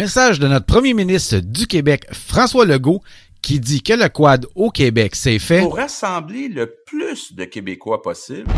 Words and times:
Message 0.00 0.38
de 0.38 0.48
notre 0.48 0.64
premier 0.64 0.94
ministre 0.94 1.40
du 1.40 1.66
Québec, 1.66 2.06
François 2.10 2.64
Legault, 2.64 3.02
qui 3.42 3.60
dit 3.60 3.82
que 3.82 3.92
le 3.92 4.08
quad 4.08 4.46
au 4.54 4.70
Québec, 4.70 5.14
c'est 5.14 5.38
fait 5.38 5.60
pour 5.60 5.76
rassembler 5.76 6.48
le 6.48 6.74
plus 6.86 7.34
de 7.34 7.44
Québécois 7.44 8.00
possible. 8.00 8.50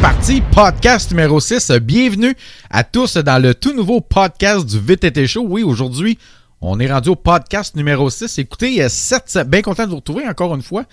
Parti, 0.00 0.40
podcast 0.40 1.10
numéro 1.10 1.40
6. 1.40 1.72
Bienvenue 1.82 2.36
à 2.70 2.84
tous 2.84 3.16
dans 3.16 3.42
le 3.42 3.54
tout 3.54 3.74
nouveau 3.74 4.00
podcast 4.00 4.64
du 4.64 4.78
VTT 4.78 5.26
Show. 5.26 5.44
Oui, 5.48 5.64
aujourd'hui, 5.64 6.18
on 6.60 6.78
est 6.78 6.90
rendu 6.90 7.08
au 7.08 7.16
podcast 7.16 7.74
numéro 7.74 8.08
6. 8.08 8.38
Écoutez, 8.38 8.88
cette 8.88 9.38
bien 9.48 9.60
content 9.62 9.84
de 9.84 9.90
vous 9.90 9.96
retrouver 9.96 10.28
encore 10.28 10.54
une 10.54 10.62
fois. 10.62 10.84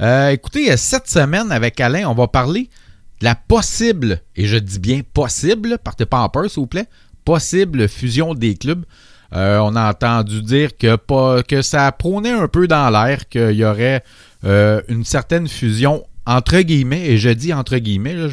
Euh, 0.00 0.30
écoutez, 0.30 0.76
cette 0.76 1.08
semaine 1.08 1.50
avec 1.50 1.80
Alain, 1.80 2.08
on 2.08 2.14
va 2.14 2.28
parler 2.28 2.70
de 3.20 3.24
la 3.24 3.34
possible, 3.34 4.20
et 4.36 4.46
je 4.46 4.58
dis 4.58 4.78
bien 4.78 5.00
possible, 5.12 5.78
partez 5.82 6.06
pas 6.06 6.20
en 6.20 6.28
peur 6.28 6.48
s'il 6.48 6.60
vous 6.60 6.66
plaît, 6.66 6.86
possible 7.24 7.88
fusion 7.88 8.34
des 8.34 8.54
clubs. 8.54 8.84
Euh, 9.34 9.58
on 9.58 9.74
a 9.74 9.90
entendu 9.90 10.40
dire 10.42 10.76
que, 10.76 10.96
pas, 10.96 11.42
que 11.42 11.62
ça 11.62 11.90
prônait 11.90 12.30
un 12.30 12.48
peu 12.48 12.68
dans 12.68 12.90
l'air, 12.90 13.28
qu'il 13.28 13.52
y 13.52 13.64
aurait 13.64 14.04
euh, 14.44 14.82
une 14.88 15.04
certaine 15.04 15.48
fusion 15.48 16.04
entre 16.26 16.60
guillemets, 16.60 17.06
et 17.06 17.18
je 17.18 17.30
dis 17.30 17.52
entre 17.52 17.78
guillemets, 17.78 18.14
là, 18.14 18.28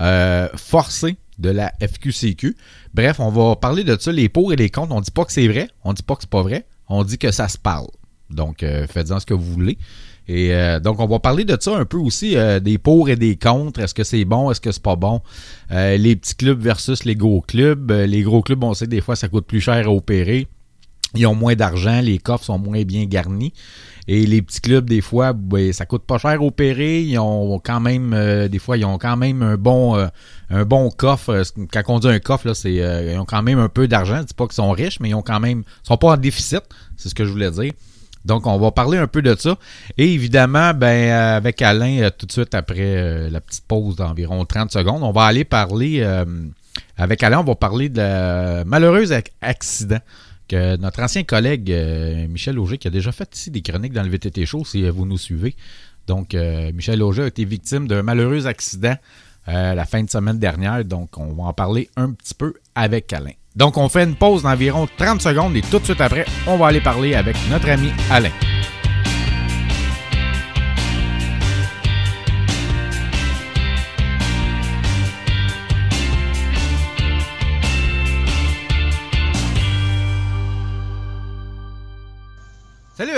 euh, 0.00 0.48
forcé 0.56 1.16
de 1.38 1.50
la 1.50 1.72
FQCQ. 1.80 2.56
Bref, 2.94 3.20
on 3.20 3.30
va 3.30 3.56
parler 3.56 3.84
de 3.84 3.96
ça, 3.98 4.12
les 4.12 4.28
pour 4.28 4.52
et 4.52 4.56
les 4.56 4.70
contre. 4.70 4.92
On 4.92 5.00
dit 5.00 5.10
pas 5.10 5.24
que 5.24 5.32
c'est 5.32 5.48
vrai, 5.48 5.68
on 5.84 5.92
dit 5.92 6.02
pas 6.02 6.14
que 6.16 6.22
c'est 6.22 6.30
pas 6.30 6.42
vrai, 6.42 6.66
on 6.88 7.04
dit 7.04 7.18
que 7.18 7.30
ça 7.30 7.48
se 7.48 7.58
parle. 7.58 7.88
Donc, 8.30 8.62
euh, 8.62 8.86
faites-en 8.86 9.20
ce 9.20 9.26
que 9.26 9.34
vous 9.34 9.52
voulez. 9.52 9.78
Et 10.26 10.52
euh, 10.52 10.78
donc, 10.78 11.00
on 11.00 11.06
va 11.06 11.18
parler 11.18 11.44
de 11.44 11.56
ça 11.58 11.76
un 11.76 11.86
peu 11.86 11.96
aussi, 11.96 12.36
des 12.62 12.76
pour 12.76 13.08
et 13.08 13.16
des 13.16 13.36
contre. 13.36 13.80
Est-ce 13.80 13.94
que 13.94 14.04
c'est 14.04 14.24
bon, 14.24 14.50
est-ce 14.50 14.60
que 14.60 14.72
c'est 14.72 14.82
pas 14.82 14.96
bon? 14.96 15.22
Les 15.70 16.16
petits 16.16 16.34
clubs 16.34 16.60
versus 16.60 17.04
les 17.04 17.16
gros 17.16 17.40
clubs. 17.40 17.90
Les 17.90 18.22
gros 18.22 18.42
clubs, 18.42 18.62
on 18.62 18.74
sait 18.74 18.86
des 18.86 19.00
fois, 19.00 19.16
ça 19.16 19.28
coûte 19.28 19.46
plus 19.46 19.60
cher 19.60 19.86
à 19.86 19.90
opérer. 19.90 20.46
Ils 21.14 21.26
ont 21.26 21.34
moins 21.34 21.54
d'argent, 21.54 22.00
les 22.00 22.18
coffres 22.18 22.44
sont 22.44 22.58
moins 22.58 22.82
bien 22.82 23.06
garnis. 23.06 23.52
Et 24.10 24.24
les 24.24 24.40
petits 24.40 24.62
clubs, 24.62 24.88
des 24.88 25.02
fois, 25.02 25.34
ben, 25.34 25.70
ça 25.74 25.84
coûte 25.84 26.02
pas 26.04 26.16
cher 26.16 26.42
opérer. 26.42 27.02
Ils 27.02 27.18
ont 27.18 27.60
quand 27.62 27.78
même, 27.78 28.14
euh, 28.14 28.48
des 28.48 28.58
fois, 28.58 28.78
ils 28.78 28.84
ont 28.86 28.96
quand 28.96 29.18
même 29.18 29.42
un 29.42 29.56
bon, 29.56 29.98
euh, 29.98 30.06
un 30.48 30.64
bon 30.64 30.88
coffre. 30.88 31.42
Quand 31.70 31.82
on 31.88 31.98
dit 31.98 32.08
un 32.08 32.18
coffre, 32.18 32.46
là, 32.46 32.54
c'est, 32.54 32.80
euh, 32.80 33.12
ils 33.12 33.18
ont 33.18 33.26
quand 33.26 33.42
même 33.42 33.58
un 33.58 33.68
peu 33.68 33.86
d'argent. 33.86 34.16
Je 34.20 34.28
dis 34.28 34.34
pas 34.34 34.46
qu'ils 34.46 34.54
sont 34.54 34.70
riches, 34.70 34.98
mais 35.00 35.10
ils 35.10 35.14
ont 35.14 35.20
quand 35.20 35.40
même, 35.40 35.62
ils 35.84 35.86
sont 35.86 35.98
pas 35.98 36.12
en 36.12 36.16
déficit. 36.16 36.62
C'est 36.96 37.10
ce 37.10 37.14
que 37.14 37.26
je 37.26 37.30
voulais 37.30 37.50
dire. 37.50 37.72
Donc, 38.24 38.46
on 38.46 38.58
va 38.58 38.70
parler 38.70 38.96
un 38.96 39.06
peu 39.06 39.20
de 39.20 39.36
ça. 39.38 39.58
Et 39.98 40.14
évidemment, 40.14 40.72
ben, 40.72 41.10
avec 41.10 41.60
Alain, 41.60 42.08
tout 42.16 42.24
de 42.24 42.32
suite 42.32 42.54
après 42.54 43.28
la 43.28 43.42
petite 43.42 43.64
pause 43.68 43.96
d'environ 43.96 44.42
30 44.46 44.72
secondes, 44.72 45.02
on 45.02 45.12
va 45.12 45.24
aller 45.24 45.44
parler, 45.44 46.02
avec 46.96 47.22
Alain, 47.22 47.40
on 47.40 47.44
va 47.44 47.54
parler 47.54 47.90
de 47.90 47.98
la 47.98 48.64
malheureuse 48.64 49.14
accident 49.42 50.00
notre 50.52 51.02
ancien 51.02 51.24
collègue 51.24 51.70
euh, 51.70 52.26
Michel 52.28 52.58
Auger, 52.58 52.78
qui 52.78 52.88
a 52.88 52.90
déjà 52.90 53.12
fait 53.12 53.28
ici 53.34 53.50
des 53.50 53.62
chroniques 53.62 53.92
dans 53.92 54.02
le 54.02 54.08
VTT 54.08 54.46
Show, 54.46 54.64
si 54.64 54.88
vous 54.88 55.06
nous 55.06 55.18
suivez. 55.18 55.54
Donc, 56.06 56.34
euh, 56.34 56.72
Michel 56.72 57.02
Auger 57.02 57.22
a 57.22 57.26
été 57.26 57.44
victime 57.44 57.86
d'un 57.86 58.02
malheureux 58.02 58.46
accident 58.46 58.96
euh, 59.48 59.74
la 59.74 59.84
fin 59.84 60.02
de 60.02 60.10
semaine 60.10 60.38
dernière. 60.38 60.84
Donc, 60.84 61.16
on 61.18 61.34
va 61.34 61.44
en 61.44 61.52
parler 61.52 61.90
un 61.96 62.12
petit 62.12 62.34
peu 62.34 62.54
avec 62.74 63.12
Alain. 63.12 63.32
Donc, 63.56 63.76
on 63.76 63.88
fait 63.88 64.04
une 64.04 64.14
pause 64.14 64.42
d'environ 64.42 64.88
30 64.96 65.20
secondes 65.20 65.56
et 65.56 65.62
tout 65.62 65.78
de 65.78 65.84
suite 65.84 66.00
après, 66.00 66.24
on 66.46 66.56
va 66.56 66.68
aller 66.68 66.80
parler 66.80 67.14
avec 67.14 67.36
notre 67.50 67.68
ami 67.68 67.90
Alain. 68.10 68.30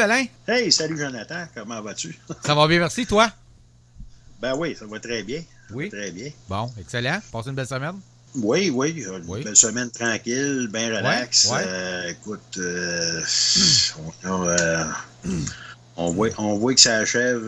Alain. 0.01 0.25
Hey, 0.49 0.73
salut 0.73 0.99
Jonathan, 0.99 1.45
comment 1.55 1.81
vas-tu? 1.83 2.19
ça 2.45 2.55
va 2.55 2.67
bien, 2.67 2.79
merci, 2.79 3.07
toi? 3.07 3.31
Ben 4.41 4.55
oui, 4.57 4.75
ça 4.79 4.87
va 4.87 4.99
très 4.99 5.23
bien. 5.23 5.41
Ça 5.41 5.75
oui. 5.75 5.89
Va 5.91 5.99
très 5.99 6.11
bien. 6.11 6.31
Bon, 6.49 6.71
excellent. 6.81 7.19
Passe 7.31 7.47
une 7.47 7.55
belle 7.55 7.67
semaine? 7.67 7.97
Oui, 8.37 8.71
oui. 8.71 9.05
Une 9.07 9.25
oui. 9.29 9.45
belle 9.45 9.57
semaine 9.57 9.91
tranquille, 9.91 10.69
bien 10.73 10.97
relax. 10.97 11.47
Ouais, 11.47 11.57
ouais. 11.57 11.65
Euh, 11.67 12.09
écoute, 12.11 12.59
euh, 12.59 13.21
on, 14.25 14.47
euh, 14.47 14.85
on, 15.97 16.11
voit, 16.13 16.29
on 16.39 16.57
voit 16.57 16.75
que 16.75 16.81
ça 16.81 16.97
achève 16.97 17.47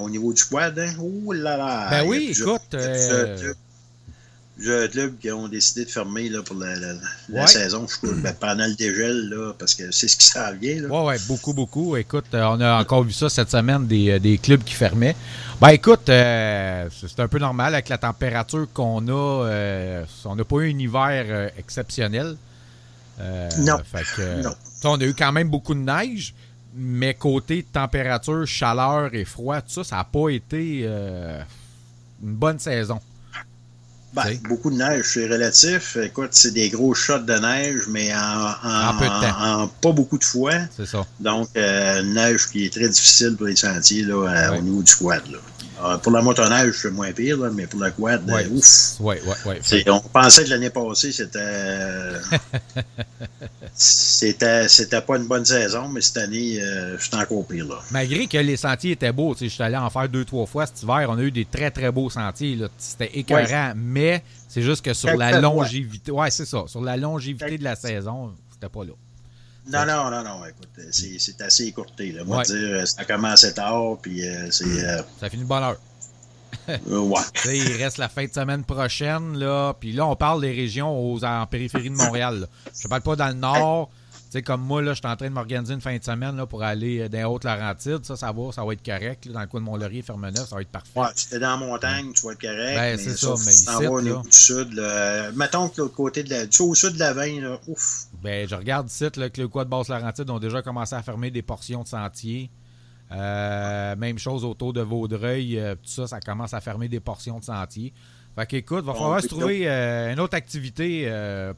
au 0.00 0.08
niveau 0.08 0.32
du 0.32 0.44
quad. 0.44 0.78
Hein? 0.78 0.94
Oh 0.98 1.32
là 1.32 1.56
là! 1.56 1.90
Ben 1.90 2.06
oui, 2.06 2.34
écoute. 2.34 2.74
Euh, 4.68 4.86
plusieurs 4.86 4.90
clubs 4.90 5.18
qui 5.18 5.30
ont 5.30 5.48
décidé 5.48 5.84
de 5.84 5.90
fermer 5.90 6.28
là, 6.28 6.42
pour 6.42 6.56
la, 6.56 6.76
la, 6.78 6.94
la 7.28 7.46
saison, 7.46 7.86
je 7.88 7.96
crois, 7.96 8.10
ben, 8.16 8.34
pendant 8.38 8.66
le 8.66 8.74
dégel, 8.74 9.28
là, 9.28 9.52
parce 9.58 9.74
que 9.74 9.90
c'est 9.90 10.08
ce 10.08 10.16
qui 10.16 10.26
s'en 10.26 10.52
vient. 10.54 10.82
Oui, 10.84 10.98
oui, 11.06 11.14
beaucoup, 11.26 11.52
beaucoup. 11.52 11.96
Écoute, 11.96 12.26
euh, 12.34 12.42
on 12.44 12.60
a 12.60 12.80
encore 12.80 13.04
vu 13.04 13.12
ça 13.12 13.28
cette 13.28 13.50
semaine, 13.50 13.86
des, 13.86 14.18
des 14.20 14.38
clubs 14.38 14.62
qui 14.62 14.74
fermaient. 14.74 15.16
Ben 15.60 15.68
écoute, 15.68 16.08
euh, 16.08 16.88
c'est 16.90 17.20
un 17.20 17.28
peu 17.28 17.38
normal 17.38 17.74
avec 17.74 17.90
la 17.90 17.98
température 17.98 18.66
qu'on 18.72 19.06
a. 19.08 19.44
Euh, 19.46 20.04
on 20.24 20.34
n'a 20.34 20.44
pas 20.44 20.56
eu 20.56 20.72
un 20.72 20.78
hiver 20.78 21.26
euh, 21.28 21.48
exceptionnel. 21.58 22.36
non. 23.58 23.76
Fait 23.84 24.04
que, 24.16 24.42
non. 24.42 24.54
On 24.84 24.98
a 24.98 25.04
eu 25.04 25.12
quand 25.12 25.32
même 25.32 25.50
beaucoup 25.50 25.74
de 25.74 25.80
neige, 25.80 26.32
mais 26.74 27.12
côté 27.12 27.62
température, 27.62 28.46
chaleur 28.46 29.14
et 29.14 29.26
froid, 29.26 29.60
tout 29.60 29.68
ça, 29.68 29.84
ça 29.84 29.96
n'a 29.96 30.04
pas 30.04 30.30
été 30.30 30.84
une 30.86 31.44
bonne 32.22 32.58
saison. 32.58 32.98
Ben, 34.12 34.36
beaucoup 34.48 34.70
de 34.70 34.76
neige, 34.76 35.04
c'est 35.14 35.28
relatif. 35.28 35.96
Écoute, 36.02 36.30
c'est 36.32 36.52
des 36.52 36.68
gros 36.68 36.94
shots 36.94 37.20
de 37.20 37.34
neige, 37.34 37.82
mais 37.88 38.12
en, 38.12 38.18
en, 38.18 38.88
en 38.88 38.98
peu 38.98 39.04
de 39.04 39.20
temps. 39.20 39.62
En, 39.62 39.68
pas 39.68 39.92
beaucoup 39.92 40.18
de 40.18 40.24
fois. 40.24 40.54
C'est 40.76 40.86
ça. 40.86 41.06
Donc, 41.20 41.48
euh, 41.56 42.02
une 42.02 42.14
neige 42.14 42.48
qui 42.48 42.66
est 42.66 42.72
très 42.72 42.88
difficile 42.88 43.36
pour 43.36 43.46
les 43.46 43.54
sentiers 43.54 44.02
là, 44.02 44.16
ouais. 44.16 44.58
au 44.58 44.62
niveau 44.62 44.82
du 44.82 44.94
quad. 44.96 45.22
Là. 45.30 45.38
Alors, 45.82 46.00
pour 46.00 46.12
la 46.12 46.20
motoneige, 46.20 46.74
c'est 46.82 46.90
moins 46.90 47.12
pire, 47.12 47.38
là, 47.38 47.50
mais 47.52 47.66
pour 47.66 47.80
le 47.80 47.90
quad, 47.90 48.28
ouais. 48.30 48.44
euh, 48.44 48.50
ouf. 48.50 49.00
Oui, 49.00 49.16
oui, 49.24 49.54
oui. 49.72 49.84
On 49.88 50.00
pensait 50.00 50.44
que 50.44 50.50
l'année 50.50 50.70
passée, 50.70 51.10
c'était. 51.10 51.38
c'était, 53.74 54.68
c'était 54.68 55.00
pas 55.00 55.16
une 55.16 55.26
bonne 55.26 55.44
saison, 55.44 55.88
mais 55.88 56.02
cette 56.02 56.18
année, 56.18 56.60
euh, 56.60 56.96
c'est 56.98 57.14
encore 57.14 57.46
pire. 57.46 57.66
Là. 57.66 57.76
Malgré 57.90 58.26
que 58.26 58.38
les 58.38 58.56
sentiers 58.56 58.92
étaient 58.92 59.12
beaux, 59.12 59.34
je 59.40 59.46
suis 59.46 59.62
allé 59.62 59.76
en 59.76 59.88
faire 59.88 60.08
deux, 60.08 60.24
trois 60.24 60.46
fois 60.46 60.66
cet 60.66 60.82
hiver, 60.82 61.06
on 61.08 61.18
a 61.18 61.22
eu 61.22 61.30
des 61.30 61.46
très, 61.46 61.70
très 61.70 61.90
beaux 61.90 62.10
sentiers. 62.10 62.58
C'était 62.76 63.18
écœurant, 63.18 63.68
ouais. 63.68 63.74
mais 63.74 64.22
c'est 64.48 64.62
juste 64.62 64.84
que 64.84 64.92
sur 64.92 65.16
la 65.16 65.40
longévité. 65.40 66.12
Ouais, 66.12 66.30
c'est 66.30 66.46
ça. 66.46 66.64
Sur 66.66 66.82
la 66.82 66.96
longévité 66.96 67.56
de 67.56 67.64
la 67.64 67.76
saison, 67.76 68.34
c'était 68.52 68.68
pas 68.68 68.84
là. 68.84 68.92
Non, 69.66 69.86
non, 69.86 70.10
non, 70.10 70.22
non. 70.22 70.44
Écoute, 70.46 70.68
c'est 70.90 71.40
assez 71.40 71.66
écourté. 71.66 72.12
Là. 72.12 72.24
Moi, 72.24 72.38
ouais. 72.38 72.44
dire, 72.44 72.88
ça 72.88 73.04
commence 73.04 73.46
tard, 73.54 73.98
puis 74.00 74.26
euh, 74.26 74.50
c'est. 74.50 74.64
Euh... 74.64 75.02
Ça 75.20 75.28
finit 75.28 75.42
de 75.42 75.48
bonne 75.48 75.62
heure. 75.62 75.76
euh, 76.68 76.98
ouais. 76.98 77.20
il 77.46 77.76
reste 77.76 77.98
la 77.98 78.08
fin 78.08 78.24
de 78.26 78.32
semaine 78.32 78.64
prochaine, 78.64 79.38
là. 79.38 79.74
Puis 79.78 79.92
là, 79.92 80.06
on 80.06 80.16
parle 80.16 80.40
des 80.40 80.52
régions 80.52 80.90
aux, 80.90 81.24
en 81.24 81.46
périphérie 81.46 81.90
de 81.90 81.96
Montréal. 81.96 82.40
Là. 82.40 82.46
Je 82.80 82.88
parle 82.88 83.02
pas 83.02 83.16
dans 83.16 83.28
le 83.28 83.34
nord. 83.34 83.90
Tu 84.30 84.38
sais, 84.38 84.42
comme 84.42 84.60
moi, 84.60 84.80
là, 84.80 84.92
je 84.92 85.00
suis 85.00 85.08
en 85.08 85.16
train 85.16 85.28
de 85.28 85.34
m'organiser 85.34 85.74
une 85.74 85.80
fin 85.80 85.96
de 85.96 86.04
semaine 86.04 86.36
là, 86.36 86.46
pour 86.46 86.62
aller 86.62 87.08
dans 87.08 87.18
les 87.18 87.24
Hautes-Laurentides. 87.24 88.04
Ça, 88.04 88.14
ça 88.14 88.30
va, 88.30 88.52
ça 88.52 88.64
va 88.64 88.74
être 88.74 88.84
correct. 88.84 89.26
Là, 89.26 89.32
dans 89.32 89.40
le 89.40 89.46
coin 89.48 89.60
de 89.60 89.64
Mont-Laurier, 89.64 90.02
Fermeneuve, 90.02 90.46
ça 90.46 90.54
va 90.54 90.62
être 90.62 90.70
parfait. 90.70 91.00
Ouais, 91.00 91.08
si 91.16 91.30
t'es 91.30 91.40
dans 91.40 91.50
la 91.50 91.56
montagne, 91.56 92.12
tu 92.12 92.26
vas 92.26 92.32
être 92.32 92.40
correct. 92.40 92.76
Ben, 92.76 92.96
c'est 92.96 93.16
ça, 93.16 93.34
mais 93.44 93.52
ici, 93.52 94.28
du 94.28 94.36
sud. 94.36 94.72
Là, 94.74 95.32
mettons 95.32 95.68
que 95.68 95.80
l'autre 95.80 95.96
côté 95.96 96.22
de 96.22 96.30
la... 96.30 96.46
Tu 96.46 96.62
au 96.62 96.76
sud 96.76 96.94
de 96.94 97.00
la 97.00 97.12
veine, 97.12 97.40
là, 97.40 97.58
ouf. 97.66 98.06
Ben, 98.22 98.46
je 98.46 98.54
regarde 98.54 98.88
ici 98.88 99.04
là, 99.16 99.30
que 99.30 99.40
le 99.40 99.48
de 99.48 99.64
Basse-Laurentide 99.64 100.28
ont 100.30 100.38
déjà 100.38 100.62
commencé 100.62 100.94
à 100.94 101.02
fermer 101.02 101.30
des 101.30 101.42
portions 101.42 101.82
de 101.82 101.88
sentiers. 101.88 102.50
Euh, 103.12 103.96
même 103.96 104.18
chose 104.18 104.44
autour 104.44 104.72
de 104.72 104.82
Vaudreuil. 104.82 105.58
Euh, 105.58 105.74
tout 105.74 105.90
ça, 105.90 106.06
ça 106.06 106.20
commence 106.20 106.54
à 106.54 106.60
fermer 106.60 106.88
des 106.88 107.00
portions 107.00 107.38
de 107.38 107.44
sentiers. 107.44 107.92
Fait 108.36 108.46
qu'écoute, 108.46 108.84
va 108.84 108.94
falloir 108.94 109.20
se 109.20 109.26
trouver 109.26 109.68
euh, 109.68 110.12
une 110.12 110.20
autre 110.20 110.36
activité 110.36 111.12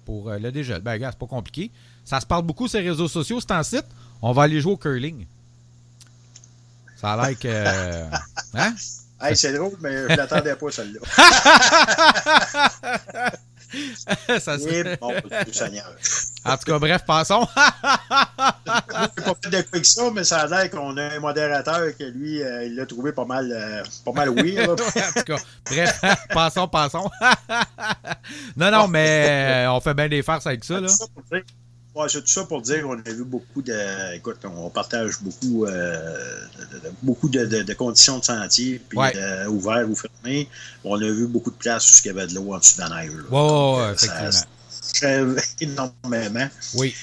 pour 0.05 0.31
le 0.31 0.51
dégel. 0.51 0.81
Ben, 0.81 0.97
gars, 0.97 1.11
c'est 1.11 1.19
pas 1.19 1.27
compliqué. 1.27 1.71
Ça 2.05 2.21
se 2.21 2.27
parle 2.27 2.45
beaucoup 2.45 2.69
sur 2.69 2.81
les 2.81 2.89
réseaux 2.89 3.09
sociaux, 3.09 3.41
c'est 3.41 3.53
en 3.53 3.63
site. 3.63 3.87
On 4.23 4.33
va 4.33 4.45
aller 4.45 4.61
jouer 4.61 4.73
au 4.73 4.77
curling. 4.77 5.27
Ça 6.97 7.13
a 7.13 7.29
l'air 7.29 7.39
que. 7.39 7.49
Hein? 8.55 8.75
Hey, 9.21 9.35
c'est 9.35 9.55
drôle, 9.55 9.73
mais 9.81 10.03
je 10.11 10.17
l'attendais 10.17 10.55
pas, 10.57 10.71
celle-là. 10.71 11.01
ça 14.41 14.59
serait... 14.59 14.99
bon, 15.01 15.15
Seigneur. 15.51 15.97
En 16.45 16.57
tout 16.57 16.65
cas, 16.65 16.79
bref, 16.79 17.03
passons. 17.07 17.47
J'ai 17.57 19.23
pas 19.25 19.35
fait 19.43 19.51
de 19.51 19.63
quoi 19.63 19.81
que 19.81 19.87
ça, 19.87 20.11
mais 20.13 20.25
ça 20.25 20.41
a 20.41 20.47
l'air 20.47 20.71
qu'on 20.71 20.97
a 20.97 21.03
un 21.03 21.21
modérateur 21.21 21.97
que 21.97 22.05
lui, 22.05 22.43
euh, 22.43 22.65
il 22.65 22.75
l'a 22.77 22.87
trouvé 22.87 23.13
pas 23.13 23.25
mal, 23.25 23.51
euh, 23.53 23.83
pas 24.05 24.13
mal 24.13 24.35
là. 24.35 24.73
en 24.73 24.77
tout 24.77 25.25
cas, 25.25 25.37
bref, 25.67 26.01
passons, 26.31 26.69
passons. 26.69 27.11
non, 28.57 28.71
non, 28.71 28.89
mais 28.89 29.67
euh, 29.67 29.73
on 29.73 29.81
fait 29.81 29.95
bien 29.95 30.09
des 30.09 30.23
farces 30.23 30.47
avec 30.47 30.65
ça, 30.65 30.81
là. 30.81 30.89
Ouais, 31.95 32.09
c'est 32.09 32.23
tout 32.23 32.27
ça 32.27 32.45
pour 32.45 32.63
dire 32.63 32.83
qu'on 32.85 32.99
a 32.99 33.03
vu 33.11 33.23
beaucoup 33.23 33.61
de. 33.61 34.15
Écoute, 34.17 34.39
on 34.45 34.71
partage 34.71 35.21
beaucoup, 35.21 35.67
euh, 35.67 36.41
de, 36.73 36.79
de- 36.79 36.93
beaucoup 37.03 37.29
de, 37.29 37.75
conditions 37.75 38.19
de 38.19 38.25
sentier, 38.25 38.81
puis 38.89 38.99
Ouais. 38.99 39.13
euh, 39.15 39.47
ouverts 39.49 39.87
ou 39.91 39.95
fermés. 39.95 40.49
On 40.85 40.97
a 40.97 41.05
vu 41.05 41.27
beaucoup 41.27 41.51
de 41.51 41.57
places 41.57 41.91
où 41.91 41.95
il 42.03 42.07
y 42.07 42.11
avait 42.11 42.27
de 42.29 42.35
l'eau 42.35 42.55
en 42.55 42.59
dessous 42.59 42.77
de 42.79 42.89
la 42.89 42.89
neige. 43.03 43.11
là. 43.11 43.23
Ouais, 43.31 43.89
Donc, 43.89 43.95
effectivement. 43.95 44.33
ça 44.33 44.45
énormément. 45.61 46.49
Oui, 46.75 46.95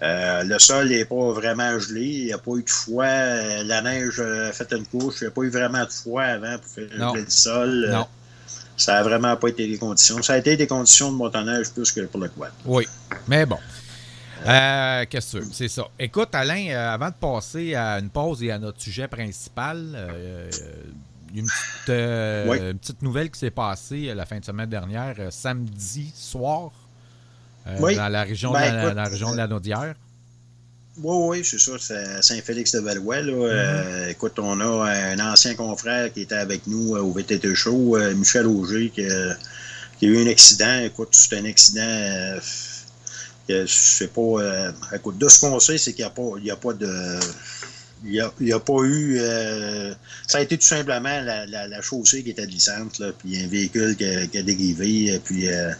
Euh, 0.00 0.44
le 0.44 0.60
sol 0.60 0.90
n'est 0.90 1.04
pas 1.04 1.32
vraiment 1.32 1.76
gelé. 1.80 2.04
Il 2.06 2.24
n'y 2.26 2.32
a 2.32 2.38
pas 2.38 2.52
eu 2.52 2.62
de 2.62 2.70
froid. 2.70 3.02
Euh, 3.04 3.64
La 3.64 3.82
neige 3.82 4.20
a 4.20 4.52
fait 4.52 4.70
une 4.72 4.86
couche. 4.86 5.16
Il 5.20 5.24
n'y 5.24 5.28
a 5.28 5.30
pas 5.32 5.42
eu 5.42 5.50
vraiment 5.50 5.84
de 5.84 5.90
froid 5.90 6.22
avant 6.22 6.56
pour 6.58 6.70
faire 6.70 6.88
Non. 6.96 7.14
le 7.14 7.24
sol. 7.28 7.88
Non, 7.90 8.06
Ça 8.76 8.92
n'a 8.92 9.02
vraiment 9.02 9.36
pas 9.36 9.48
été 9.48 9.66
des 9.66 9.76
conditions. 9.76 10.22
Ça 10.22 10.34
a 10.34 10.38
été 10.38 10.56
des 10.56 10.68
conditions 10.68 11.10
de 11.10 11.16
motoneige 11.16 11.70
plus 11.70 11.90
que 11.90 12.02
pour 12.02 12.20
le 12.20 12.28
quad. 12.28 12.52
oui. 12.64 12.86
Mais 13.26 13.44
bon. 13.44 13.58
Euh, 14.46 15.04
Qu'est-ce 15.10 15.38
que? 15.38 15.44
C'est 15.52 15.66
ça. 15.66 15.82
Écoute, 15.98 16.28
Alain, 16.32 16.68
euh, 16.70 16.94
avant 16.94 17.08
de 17.08 17.14
passer 17.20 17.74
à 17.74 17.98
une 17.98 18.08
pause 18.10 18.40
et 18.44 18.52
à 18.52 18.58
notre 18.60 18.80
sujet 18.80 19.08
principal, 19.08 19.84
euh, 19.96 20.48
il 21.30 21.36
y 21.36 21.40
a 21.40 21.42
une 21.42 21.46
petite, 21.48 21.88
euh, 21.88 22.46
Oui. 22.48 22.58
une 22.70 22.78
petite 22.78 23.02
nouvelle 23.02 23.30
qui 23.32 23.40
s'est 23.40 23.50
passée 23.50 24.14
la 24.14 24.24
fin 24.26 24.38
de 24.38 24.44
semaine 24.44 24.70
dernière, 24.70 25.16
samedi 25.30 26.12
soir, 26.14 26.70
Oui. 27.80 27.96
dans 27.96 28.08
la 28.08 28.22
région, 28.24 28.52
Ben, 28.52 28.70
de, 28.70 28.76
la, 28.76 28.82
écoute, 28.82 28.94
dans 28.96 29.02
la 29.02 29.08
région 29.08 29.32
de 29.32 29.36
la 29.36 29.46
Naudière. 29.46 29.94
Oui, 31.00 31.38
oui, 31.38 31.44
c'est 31.44 31.58
ça. 31.60 31.72
C'est 31.78 31.96
à 31.96 32.22
Saint-Félix-de-Valois. 32.22 33.20
là. 33.20 33.32
Mm-hmm. 33.32 33.36
Euh, 33.42 34.08
écoute, 34.08 34.38
on 34.38 34.60
a 34.60 34.90
un 34.90 35.32
ancien 35.32 35.54
confrère 35.54 36.12
qui 36.12 36.22
était 36.22 36.34
avec 36.34 36.66
nous 36.66 36.96
euh, 36.96 37.00
au 37.00 37.12
VTT 37.12 37.54
Show, 37.54 37.96
euh, 37.96 38.14
Michel 38.14 38.46
Auger, 38.46 38.90
qui, 38.90 39.04
a- 39.04 39.36
qui 39.98 40.06
a 40.06 40.08
eu 40.08 40.24
un 40.26 40.30
accident. 40.30 40.80
Écoute, 40.84 41.10
c'est 41.12 41.36
un 41.38 41.44
accident. 41.44 41.82
euh, 41.84 42.40
que 43.46 43.64
je 43.64 43.72
sais 43.72 44.08
pas. 44.08 44.20
euh, 44.20 44.72
écoute, 44.92 45.16
de 45.18 45.26
ce 45.28 45.40
qu'on 45.40 45.58
sait, 45.60 45.78
c'est 45.78 45.92
qu'il 45.94 46.04
n'y 46.42 46.50
a 46.50 46.56
pas 46.56 46.72
de. 46.74 47.18
Il 48.04 48.10
n'y 48.12 48.20
a, 48.20 48.32
il 48.40 48.52
a 48.52 48.60
pas 48.60 48.82
eu. 48.84 49.18
euh, 49.20 49.92
ça 50.26 50.38
a 50.38 50.40
été 50.42 50.56
tout 50.56 50.66
simplement 50.66 51.20
la, 51.20 51.46
la, 51.46 51.66
la 51.66 51.82
chaussée 51.82 52.22
qui 52.22 52.30
était 52.30 52.46
glissante, 52.46 52.98
là, 52.98 53.12
puis 53.18 53.42
un 53.42 53.48
véhicule 53.48 53.96
qui 53.96 54.04
a, 54.04 54.26
qui 54.26 54.38
a 54.38 54.42
dérivé, 54.42 55.20
puis 55.24 55.48
euh, 55.48 55.72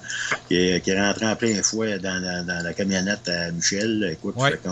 qui, 0.48 0.56
est, 0.56 0.80
qui 0.82 0.90
est 0.90 1.00
rentré 1.00 1.26
en 1.26 1.36
plein 1.36 1.62
fouet 1.62 1.98
dans, 1.98 2.20
la- 2.22 2.42
dans 2.42 2.62
la 2.64 2.72
camionnette 2.74 3.28
à 3.28 3.50
Michel. 3.52 4.08
Écoute, 4.12 4.34
Ouais. 4.36 4.50
fait 4.52 4.58
que, 4.58 4.68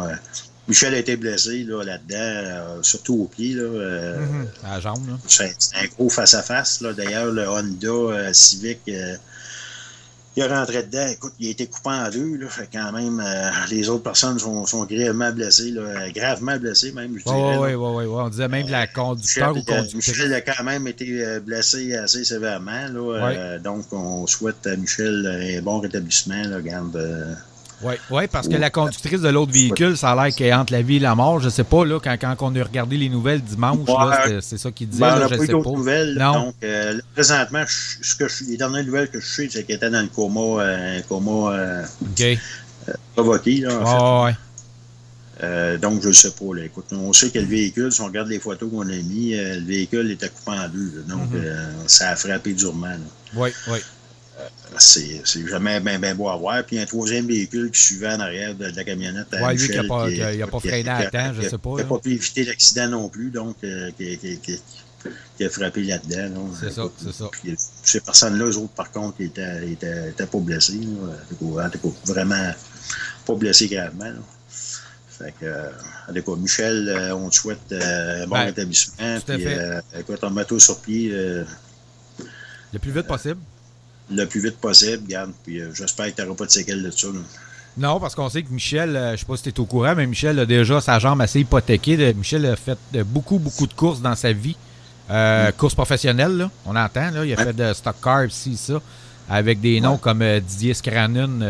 Michel 0.69 0.95
a 0.95 0.99
été 0.99 1.17
blessé 1.17 1.63
là, 1.63 1.85
là-dedans, 1.85 2.17
euh, 2.19 2.83
surtout 2.83 3.15
au 3.15 3.25
pied. 3.27 3.55
Là, 3.55 3.63
euh, 3.63 4.19
Mhm. 4.27 4.47
À 4.65 4.71
la 4.75 4.81
jambe, 4.81 5.09
là. 5.09 5.17
c'est 5.29 5.45
un 5.81 5.87
gros 5.97 6.09
face-à-face. 6.11 6.81
là. 6.81 6.93
D'ailleurs, 6.93 7.27
le 7.33 7.49
Honda 7.49 7.87
euh, 7.89 8.33
Civic, 8.33 8.81
euh, 8.89 9.15
il 10.37 10.43
est 10.43 10.47
rentré 10.47 10.83
dedans. 10.83 11.07
Écoute, 11.09 11.33
il 11.41 11.49
a 11.49 11.51
été 11.51 11.67
coupé 11.67 11.89
en 11.89 12.11
deux. 12.11 12.37
Là, 12.37 12.49
fait 12.49 12.69
quand 12.73 12.93
même, 12.93 13.21
euh, 13.25 13.51
les 13.71 13.89
autres 13.89 14.03
personnes 14.03 14.39
sont, 14.39 14.67
sont 14.67 14.85
grièvement 14.85 15.33
blessées, 15.33 15.71
là, 15.71 16.11
gravement 16.11 16.57
blessées 16.59 16.93
même, 16.93 17.17
je 17.19 17.23
Oui, 17.31 17.35
dirais. 17.37 17.57
oui, 17.59 17.75
oui, 17.75 18.05
oui. 18.07 18.15
On 18.23 18.29
disait 18.29 18.49
même 18.49 18.69
la 18.69 18.87
conducteur 18.87 19.55
Michel, 19.55 19.75
ou 19.75 19.79
euh. 19.79 19.97
Michel 19.97 20.35
a 20.35 20.41
quand 20.43 20.63
même 20.65 20.87
été 20.87 21.25
euh, 21.25 21.41
blessé 21.41 21.95
assez 21.97 22.25
sévèrement. 22.25 22.87
Là, 22.93 23.31
Euh, 23.37 23.59
donc, 23.59 23.87
on 23.93 24.27
souhaite 24.27 24.67
à 24.67 24.77
Michel 24.77 25.27
un 25.59 25.63
bon 25.63 25.81
rétablissement. 25.81 26.43
Là, 26.43 26.57
regarde, 26.57 26.95
euh, 26.97 27.35
Oui, 27.83 27.95
ouais, 28.11 28.27
parce 28.27 28.49
que 28.49 28.55
la 28.57 28.71
conductrice 28.71 29.21
de 29.21 29.29
l'autre 29.29 29.53
véhicule, 29.53 29.99
ça 29.99 30.13
a 30.13 30.15
l'air 30.27 30.35
qu'elle 30.35 30.47
est 30.47 30.55
entre 30.55 30.73
la 30.73 30.81
vie 30.81 30.97
et 30.97 31.01
la 31.01 31.15
mort. 31.15 31.41
Je 31.41 31.51
sais 31.51 31.63
pas, 31.65 31.85
là, 31.85 32.01
quand, 32.03 32.17
quand 32.19 32.37
on 32.41 32.57
a 32.57 32.63
regardé 32.65 32.97
les 32.97 33.11
nouvelles 33.11 33.43
dimanche, 33.43 33.87
Ouais. 33.89 34.39
c'est 34.41 34.57
ça 34.59 34.71
qu'il 34.71 34.89
disait, 34.89 35.03
Ben, 35.03 35.19
là, 35.19 35.29
je 35.31 35.37
sais 35.37 35.47
pas. 35.53 35.59
nouvelles. 35.71 36.17
Non. 36.19 36.33
Donc, 36.33 36.55
euh, 36.65 36.99
présentement, 37.15 37.65
je- 37.67 38.03
ce 38.03 38.15
que 38.17 38.29
je, 38.29 38.45
les 38.45 38.57
dernières 38.57 38.85
nouvelles 38.85 39.11
que 39.11 39.21
je 39.21 39.27
sais, 39.27 39.49
c'est 39.51 39.65
qu'il 39.65 39.75
était 39.75 39.91
dans 39.91 40.01
le 40.01 40.09
coma, 40.09 40.63
euh, 40.63 40.99
un 40.99 41.03
coma 41.03 41.53
euh, 41.55 41.83
provoqué. 43.15 43.59
Là, 43.59 43.75
en 43.79 43.87
fait. 43.87 44.25
Ouais, 45.45 45.51
ouais. 45.51 45.79
Donc, 45.79 46.03
je 46.03 46.09
ne 46.09 46.13
sais 46.15 46.31
pas. 46.31 46.55
Là. 46.55 46.65
Écoute, 46.65 46.87
on 46.93 47.13
sait 47.13 47.29
que 47.31 47.39
le 47.39 47.45
véhicule, 47.45 47.93
si 47.93 48.01
on 48.01 48.07
regarde 48.07 48.29
les 48.29 48.39
photos 48.41 48.71
qu'on 48.71 48.83
a 48.89 48.97
mis, 48.97 49.35
euh, 49.35 49.57
le 49.61 49.67
véhicule 49.67 50.11
était 50.11 50.31
coupé 50.31 50.57
en 50.59 50.69
deux. 50.69 51.05
donc, 51.07 51.31
Mhm. 51.31 51.43
euh, 51.45 51.73
ça 51.87 52.11
a 52.11 52.17
frappé 52.17 52.55
durement. 52.55 52.89
Oui, 53.35 53.51
oui. 53.69 53.79
C'est 54.79 55.23
c'est 55.25 55.47
jamais 55.49 55.81
bien 55.81 55.99
ben 55.99 56.15
beau 56.17 56.29
à 56.29 56.37
voir. 56.37 56.63
Puis, 56.65 56.79
un 56.79 56.85
troisième 56.85 57.27
véhicule 57.27 57.71
qui 57.71 57.81
suivait 57.81 58.09
en 58.13 58.21
arrière 58.21 58.55
de, 58.55 58.71
de 58.71 58.77
la 58.77 58.85
camionnette. 58.85 59.33
à 59.33 59.47
Ouais, 59.47 59.55
lui 59.55 59.67
qui 59.69 59.79
a 59.79 59.85
pas- 59.85 60.09
qui- 60.09 60.15
qui 60.17 60.43
a- 60.43 60.47
pas 60.47 60.61
freiné 60.61 60.91
à 60.91 61.11
temps, 61.11 61.33
je 61.35 61.47
a- 61.47 61.51
sais 61.51 61.59
pas, 61.59 61.71
Qui 61.71 61.77
n'a 61.77 61.85
pas 61.85 61.99
pu 61.99 62.11
éviter 62.13 62.45
l'accident 62.45 62.89
non 62.89 63.09
plus. 63.09 63.31
Donc, 63.31 63.57
euh, 63.65 63.91
qui, 63.97 65.45
a 65.45 65.49
frappé 65.51 65.83
là-dedans. 65.85 66.35
là. 66.35 66.57
C'est 66.61 66.73
ça, 66.73 66.83
c'est 67.03 67.13
ça. 67.13 67.29
puis, 67.31 67.55
ces 67.83 68.01
personnes-là, 68.01 68.45
eux 68.47 68.57
autres, 68.59 68.73
par 68.75 68.91
contre, 68.91 69.21
étaient, 69.21 69.71
étaient, 69.71 70.11
étaient 70.11 70.27
pas 70.27 70.39
blessés. 70.39 70.81
là. 70.81 71.65
En 71.67 71.71
tout 71.71 71.79
cas, 71.79 72.13
vraiment 72.13 72.53
pas 73.25 73.35
blessés 73.35 73.69
gravement. 73.69 74.05
là. 74.05 74.21
Fait 75.19 75.33
que, 75.41 75.47
euh, 75.47 75.71
en 76.11 76.13
tout 76.13 76.23
cas, 76.23 76.37
Michel, 76.39 76.89
euh, 76.91 77.15
on 77.17 77.31
te 77.31 77.37
souhaite 77.37 77.73
euh, 77.73 78.25
un 78.25 78.27
bon 78.27 78.35
Ben, 78.35 78.45
rétablissement. 78.47 79.19
tout 79.25 79.33
à 79.33 79.35
Puis, 79.37 79.45
fait. 79.45 79.59
euh, 79.59 79.81
écoute, 79.99 80.19
on 80.23 80.31
met 80.31 80.45
tout 80.45 80.61
sur 80.61 80.79
pied 80.81 81.11
euh, 81.15 81.43
Le 82.75 82.79
plus 82.79 82.91
vite 82.91 83.07
possible. 83.07 83.41
Le 84.11 84.25
plus 84.27 84.41
vite 84.43 84.59
possible, 84.59 85.07
garde. 85.07 85.33
Puis 85.45 85.61
euh, 85.61 85.73
j'espère 85.75 86.07
que 86.07 86.13
tu 86.17 86.23
n'auras 86.23 86.37
pas 86.37 86.47
de 86.47 86.51
séquelles 86.51 86.83
de 86.83 86.91
ça. 86.91 87.09
là. 87.09 87.21
Non, 87.79 88.01
parce 88.01 88.15
qu'on 88.15 88.29
sait 88.31 88.43
que 88.43 88.51
Michel, 88.51 88.97
euh, 88.97 89.13
je 89.13 89.17
sais 89.21 89.27
pas 89.27 89.37
si 89.37 89.43
tu 89.43 89.49
es 89.51 89.61
au 89.61 89.67
courant, 89.67 89.95
mais 89.95 90.07
Michel 90.07 90.39
a 90.39 90.47
déjà 90.47 90.81
sa 90.81 90.99
jambe 90.99 91.21
assez 91.21 91.41
hypothéquée. 91.41 92.15
Michel 92.15 92.47
a 92.47 92.57
fait 92.57 92.79
beaucoup, 93.05 93.39
beaucoup 93.39 93.67
de 93.67 93.75
courses 93.75 94.01
dans 94.01 94.15
sa 94.15 94.33
vie. 94.33 94.57
Euh, 95.11 95.53
Courses 95.53 95.75
professionnelles, 95.75 96.37
là, 96.37 96.51
on 96.65 96.75
entend. 96.75 97.11
Là, 97.11 97.25
il 97.25 97.33
a 97.33 97.37
fait 97.37 97.53
de 97.53 97.73
stock 97.75 97.97
car, 98.03 98.25
ci, 98.31 98.57
ça, 98.57 98.81
avec 99.29 99.61
des 99.61 99.81
noms 99.81 99.93
Ouais. 99.93 99.99
comme 100.01 100.23
euh, 100.23 100.41
Didier 100.41 100.73
Scranun, 100.75 101.43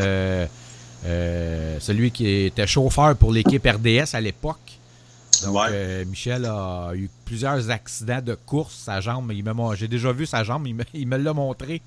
euh, 1.05 1.79
celui 1.81 2.11
qui 2.11 2.27
était 2.47 2.67
chauffeur 2.67 3.17
pour 3.17 3.33
l'équipe 3.33 3.65
RDS 3.67 4.15
à 4.15 4.21
l'époque. 4.21 4.79
Donc, 5.45 5.55
Ouais. 5.55 6.05
Michel 6.07 6.45
a 6.47 6.91
eu 6.95 7.09
plusieurs 7.25 7.71
accidents 7.71 8.23
de 8.23 8.35
course. 8.35 8.75
Sa 8.85 9.01
jambe, 9.01 9.31
il 9.33 9.45
m'a- 9.45 9.75
j'ai 9.75 9.89
déjà 9.89 10.11
vu 10.13 10.27
sa 10.27 10.43
jambe, 10.45 10.67
il 10.67 10.75
me, 10.75 10.85
il 10.95 11.07
me 11.07 11.17
l'a 11.19 11.33
montré. 11.33 11.83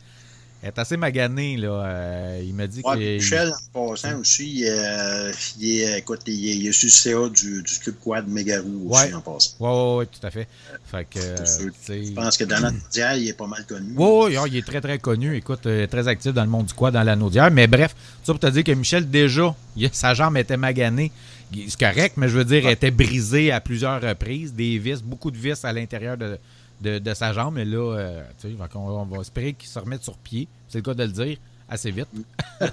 Elle 0.61 0.69
est 0.69 0.79
assez 0.79 0.97
maganée. 0.97 1.55
Là. 1.55 1.67
Euh, 1.85 2.41
il 2.45 2.53
m'a 2.53 2.67
dit 2.67 2.81
Ouais, 2.83 2.95
que. 2.95 3.15
Michel, 3.15 3.53
en 3.73 3.89
passant 3.91 4.19
aussi, 4.19 4.65
euh, 4.67 5.31
il, 5.59 5.79
est, 5.81 5.99
écoute, 5.99 6.19
il, 6.27 6.49
est, 6.49 6.55
il 6.57 6.67
est 6.67 6.71
sur 6.73 6.87
le 7.21 7.29
CA 7.29 7.29
du, 7.29 7.63
du 7.63 7.79
Club 7.79 7.95
Quad 8.03 8.27
Mégarou 8.27 8.89
aussi, 8.89 9.03
Ouais. 9.05 9.13
en 9.13 9.21
passant. 9.21 9.51
Oui, 9.59 9.99
oui, 10.05 10.05
tout 10.19 10.27
à 10.27 10.31
fait. 10.31 10.47
Fait 10.91 11.07
que, 11.09 11.19
euh, 11.19 12.03
Je 12.03 12.13
pense 12.13 12.35
que 12.37 12.43
dans 12.43 12.59
notre 12.59 12.75
mondial, 12.77 13.19
il 13.19 13.29
est 13.29 13.33
pas 13.33 13.47
mal 13.47 13.65
connu. 13.65 13.93
Oui, 13.95 14.35
il 14.47 14.57
est 14.57 14.65
très, 14.65 14.81
très 14.81 14.99
connu. 14.99 15.35
Écoute, 15.37 15.65
euh, 15.65 15.87
très 15.87 16.07
actif 16.07 16.33
dans 16.33 16.43
le 16.43 16.49
monde 16.49 16.65
du 16.65 16.73
quad, 16.73 16.93
dans 16.93 17.03
la 17.03 17.15
Naudière. 17.15 17.49
Mais 17.51 17.67
bref, 17.67 17.95
ça 18.23 18.33
pour 18.33 18.39
te 18.39 18.47
dire 18.47 18.63
que 18.65 18.71
Michel, 18.73 19.09
déjà, 19.09 19.55
il- 19.77 19.89
sa 19.93 20.13
jambe 20.13 20.35
était 20.37 20.57
maganée. 20.57 21.11
Il- 21.53 21.71
C'est 21.71 21.79
correct, 21.79 22.15
mais 22.17 22.27
je 22.27 22.37
veux 22.37 22.45
dire, 22.45 22.65
elle 22.67 22.73
était 22.73 22.91
brisée 22.91 23.51
à 23.51 23.61
plusieurs 23.61 24.01
reprises. 24.01 24.53
Des 24.53 24.77
vis, 24.77 25.01
beaucoup 25.01 25.31
de 25.31 25.37
vis 25.37 25.63
à 25.63 25.71
l'intérieur 25.71 26.17
de, 26.17 26.37
de, 26.81 26.99
de 26.99 27.13
sa 27.13 27.33
jambe. 27.33 27.55
Mais 27.55 27.65
là, 27.65 27.97
euh, 27.97 28.23
tu 28.39 28.49
sais, 28.49 28.55
on, 28.75 29.05
va 29.05 29.21
espérer 29.21 29.53
qu'il 29.53 29.69
se 29.69 29.79
remette 29.79 30.03
sur 30.03 30.17
pied. 30.17 30.47
C'est 30.67 30.79
le 30.79 30.83
cas 30.83 30.93
de 30.93 31.03
le 31.03 31.09
dire 31.09 31.37
assez 31.69 31.91
vite. 31.91 32.07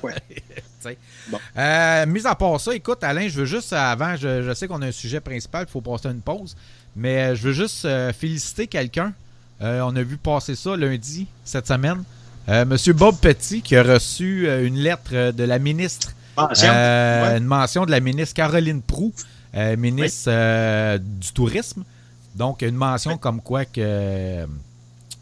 Ouais. 0.02 0.14
Tu 0.28 0.52
sais. 0.80 0.98
Bon. 1.30 1.38
Euh, 1.56 2.06
mis 2.06 2.26
à 2.26 2.34
part 2.34 2.60
ça, 2.60 2.74
écoute, 2.74 3.04
Alain, 3.04 3.28
je 3.28 3.38
veux 3.38 3.44
juste, 3.44 3.72
avant, 3.72 4.16
je, 4.16 4.42
je 4.42 4.52
sais 4.52 4.66
qu'on 4.66 4.82
a 4.82 4.86
un 4.86 4.92
sujet 4.92 5.20
principal, 5.20 5.64
il 5.68 5.70
faut 5.70 5.80
passer 5.80 6.08
à 6.08 6.10
une 6.10 6.20
pause, 6.20 6.56
mais 6.96 7.18
euh, 7.18 7.34
je 7.36 7.42
veux 7.42 7.52
juste 7.52 7.84
euh, 7.84 8.12
féliciter 8.12 8.66
quelqu'un. 8.66 9.12
Euh, 9.62 9.80
on 9.82 9.94
a 9.94 10.02
vu 10.02 10.16
passer 10.16 10.56
ça 10.56 10.76
lundi, 10.76 11.26
cette 11.44 11.68
semaine. 11.68 12.02
Monsieur 12.48 12.92
Bob 12.92 13.16
Petit, 13.16 13.60
qui 13.60 13.74
a 13.74 13.82
reçu 13.82 14.48
une 14.64 14.76
lettre 14.76 15.32
de 15.32 15.42
la 15.42 15.58
ministre, 15.58 16.12
Mention. 16.36 16.68
Ouais. 16.68 17.38
une 17.38 17.44
mention 17.44 17.84
de 17.84 17.90
la 17.90 17.98
ministre 17.98 18.34
Caroline 18.34 18.82
Proux, 18.82 19.12
ministre 19.76 20.98
du 20.98 21.32
Tourisme. 21.32 21.82
Donc, 22.36 22.62
une 22.62 22.74
mention 22.76 23.12
Oui. 23.12 23.18
comme 23.18 23.40
quoi 23.40 23.64
que. 23.64 23.72
euh, 23.78 24.46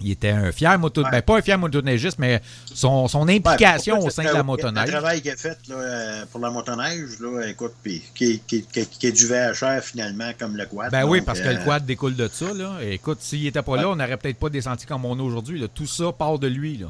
il 0.00 0.11
était 0.11 0.30
un 0.30 0.50
fier 0.52 0.76
moto, 0.78 1.02
Ouais. 1.02 1.11
ben 1.11 1.23
pas 1.23 1.38
un 1.38 1.40
fier 1.40 1.56
motoneigiste, 1.56 2.18
mais 2.18 2.42
son, 2.66 3.06
son 3.09 3.26
implication 3.28 4.00
Ouais, 4.00 4.06
au 4.06 4.11
sein 4.11 4.25
de 4.25 4.28
la 4.28 4.38
Le 4.38 4.42
motoneige. 4.42 4.90
travail 4.90 5.23
qu'il 5.23 5.30
a 5.30 5.37
fait 5.37 5.56
là, 5.68 5.76
euh, 5.76 6.25
pour 6.30 6.40
la 6.40 6.50
motoneige, 6.50 7.21
là, 7.21 7.42
écoute, 7.47 7.73
puis 7.83 8.02
qui, 8.14 8.40
qui, 8.47 8.64
qui, 8.64 8.87
qui 8.87 9.06
est 9.06 9.12
du 9.12 9.26
VHR 9.26 9.80
finalement 9.83 10.30
comme 10.38 10.56
le 10.56 10.66
quad. 10.66 10.90
Ben 10.90 11.04
oui, 11.04 11.21
parce 11.23 11.40
que 11.40 11.47
euh, 11.49 11.52
le 11.54 11.64
quad 11.64 11.87
découle 11.87 12.16
de 12.16 12.28
ça. 12.30 12.52
Là. 12.52 12.73
Écoute, 12.83 13.18
s'il 13.23 13.44
n'était 13.44 13.62
pas 13.62 13.76
là, 13.76 13.88
on 13.88 13.97
n'aurait 13.97 14.16
peut-être 14.16 14.37
pas 14.38 14.50
des 14.50 14.62
sentiers 14.62 14.87
comme 14.88 15.04
on 15.06 15.18
a 15.18 15.23
aujourd'hui. 15.23 15.64
Tout 15.73 15.87
ça 15.87 16.12
part 16.12 16.38
de 16.40 16.49
lui. 16.49 16.76
Là. 16.78 16.88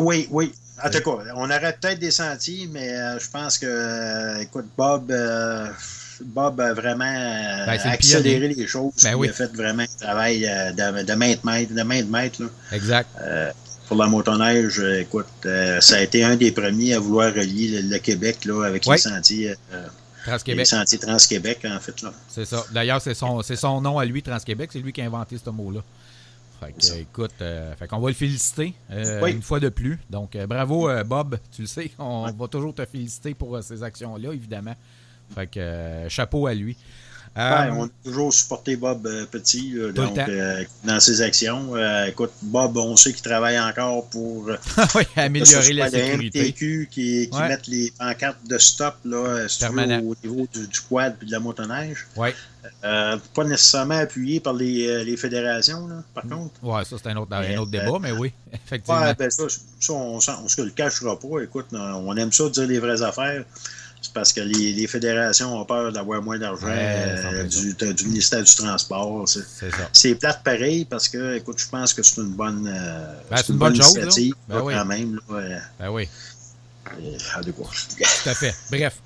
Oui, 0.00 0.26
oui. 0.30 0.52
En 0.82 0.88
tout 0.90 0.98
cas, 1.00 1.24
on 1.36 1.44
aurait 1.44 1.76
peut-être 1.80 1.98
des 2.00 2.10
sentiers, 2.10 2.68
mais 2.72 2.90
euh, 2.96 3.18
je 3.18 3.28
pense 3.30 3.58
que, 3.58 3.66
euh, 3.66 4.38
écoute, 4.40 4.66
Bob, 4.76 5.10
euh, 5.10 5.66
Bob 6.24 6.60
a 6.60 6.72
vraiment 6.72 7.04
euh, 7.04 7.66
Ben, 7.66 7.74
le 7.74 7.90
accéléré 7.90 8.48
les 8.48 8.66
choses. 8.66 8.92
Ben 9.02 9.10
il 9.10 9.16
oui. 9.16 9.28
a 9.28 9.32
fait 9.32 9.54
vraiment 9.54 9.82
un 9.82 10.04
travail 10.04 10.46
euh, 10.46 10.72
de, 10.72 11.04
de 11.04 11.12
main 11.14 11.34
de 11.34 11.40
maître, 11.44 11.74
de 11.74 11.82
main 11.82 12.02
de 12.02 12.10
maître. 12.10 12.42
Là. 12.42 12.48
Exact. 12.72 13.08
Euh, 13.20 13.50
pour 13.86 13.96
la 13.96 14.06
motoneige, 14.06 14.80
écoute, 14.80 15.26
ça 15.80 15.96
a 15.96 16.00
été 16.00 16.22
un 16.22 16.36
des 16.36 16.52
premiers 16.52 16.94
à 16.94 17.00
vouloir 17.00 17.32
relier 17.32 17.80
le, 17.80 17.98
Québec 17.98 18.44
là, 18.44 18.66
avec 18.66 18.84
les 18.84 18.98
sentiers. 18.98 19.54
Trans-Québec. 20.26 20.58
Les 20.58 20.64
sentiers 20.66 20.98
Trans-Québec, 20.98 21.60
en 21.64 21.80
fait. 21.80 22.02
là. 22.02 22.12
C'est 22.28 22.44
ça. 22.44 22.62
D'ailleurs, 22.70 23.00
c'est 23.00 23.14
son, 23.14 23.40
son 23.40 23.80
nom 23.80 23.98
à 23.98 24.04
lui, 24.04 24.22
Trans-Québec. 24.22 24.68
C'est 24.74 24.80
lui 24.80 24.92
qui 24.92 25.00
a 25.00 25.04
inventé 25.06 25.38
ce 25.42 25.48
mot-là. 25.48 25.80
Fait 26.60 26.72
que, 26.72 27.00
écoute, 27.00 27.32
fait 27.38 27.86
qu'on 27.88 28.00
va 28.00 28.08
le 28.08 28.14
féliciter 28.14 28.74
une 28.90 29.40
fois 29.40 29.58
de 29.58 29.70
plus. 29.70 29.98
Donc, 30.10 30.36
bravo, 30.46 30.90
Bob. 31.06 31.38
Tu 31.50 31.62
le 31.62 31.68
sais, 31.68 31.90
on 31.98 32.30
va 32.30 32.46
toujours 32.46 32.74
te 32.74 32.84
féliciter 32.84 33.32
pour 33.32 33.62
ces 33.62 33.82
actions-là, 33.82 34.34
évidemment. 34.34 34.74
Fait 35.34 35.46
que, 35.46 36.06
chapeau 36.08 36.46
à 36.46 36.54
lui. 36.54 36.76
Euh, 37.38 37.70
on 37.72 37.84
a 37.84 37.88
toujours 38.04 38.32
supporté 38.32 38.74
Bob 38.74 39.06
euh, 39.06 39.24
Petit 39.26 39.74
donc, 39.94 40.18
euh, 40.18 40.64
dans 40.82 40.98
ses 40.98 41.22
actions. 41.22 41.76
écoute, 42.06 42.32
Bob, 42.42 42.76
on 42.76 42.96
sait 42.96 43.12
qu'il 43.12 43.22
travaille 43.22 43.58
encore 43.60 44.08
pour 44.08 44.50
améliorer 45.16 45.72
la 45.72 45.88
sécurité. 45.88 46.48
MTQ 46.48 46.88
qui, 46.90 47.30
qui 47.30 47.38
mettent 47.38 47.68
les 47.68 47.92
pancartes 47.96 48.44
de 48.44 48.58
stop 48.58 48.96
là, 49.04 49.46
au 50.02 50.16
niveau 50.24 50.48
du, 50.52 50.80
quad 50.88 51.16
et 51.22 51.26
de 51.26 51.30
la 51.30 51.38
motoneige. 51.38 52.08
Ouais. 52.16 52.34
pas 52.82 53.44
nécessairement 53.44 53.98
appuyé 53.98 54.40
par 54.40 54.54
les, 54.54 55.04
les 55.04 55.16
fédérations, 55.16 55.86
là, 55.86 56.02
par 56.14 56.26
mm. 56.26 56.30
contre. 56.30 56.54
Oui, 56.62 56.84
ça 56.84 56.96
c'est 57.00 57.08
un 57.08 57.16
autre, 57.18 57.32
un 57.32 57.56
autre 57.58 57.70
débat, 57.70 57.98
mais 58.00 58.12
oui, 58.12 58.32
effectivement. 58.52 59.12
Ben 59.16 59.30
ça, 59.30 59.44
ça, 59.78 59.92
on 59.92 60.16
ne 60.16 60.48
se 60.48 60.62
le 60.62 60.70
cachera 60.70 61.16
pas. 61.18 61.40
Écoute, 61.42 61.66
on 61.72 62.16
aime 62.16 62.32
ça 62.32 62.48
dire 62.48 62.66
les 62.66 62.80
vraies 62.80 63.02
affaires. 63.02 63.44
C'est 64.08 64.14
parce 64.14 64.32
que 64.32 64.40
les, 64.40 64.86
fédérations 64.86 65.54
ont 65.54 65.66
peur 65.66 65.92
d'avoir 65.92 66.22
moins 66.22 66.38
d'argent 66.38 66.66
euh, 66.66 67.44
du, 67.44 68.06
ministère 68.06 68.42
du 68.42 68.54
Transport. 68.54 69.28
C'est 69.92 70.14
plate 70.14 70.42
pareil 70.42 70.86
parce 70.86 71.10
que, 71.10 71.36
écoute, 71.36 71.58
je 71.58 71.68
pense 71.68 71.92
que 71.92 72.02
c'est 72.02 72.22
une 72.22 72.30
bonne, 72.30 72.66
euh, 72.66 73.12
ben, 73.30 73.36
une, 73.50 73.56
bonne, 73.56 73.76
chose, 73.76 73.90
initiative 73.96 74.34
ben 74.48 74.62
quand 74.62 74.84
même. 74.86 75.20
ben 75.28 75.90
oui. 75.90 76.08
Tout 77.98 78.30
à 78.30 78.34
fait. 78.34 78.54
Bref. 78.70 78.96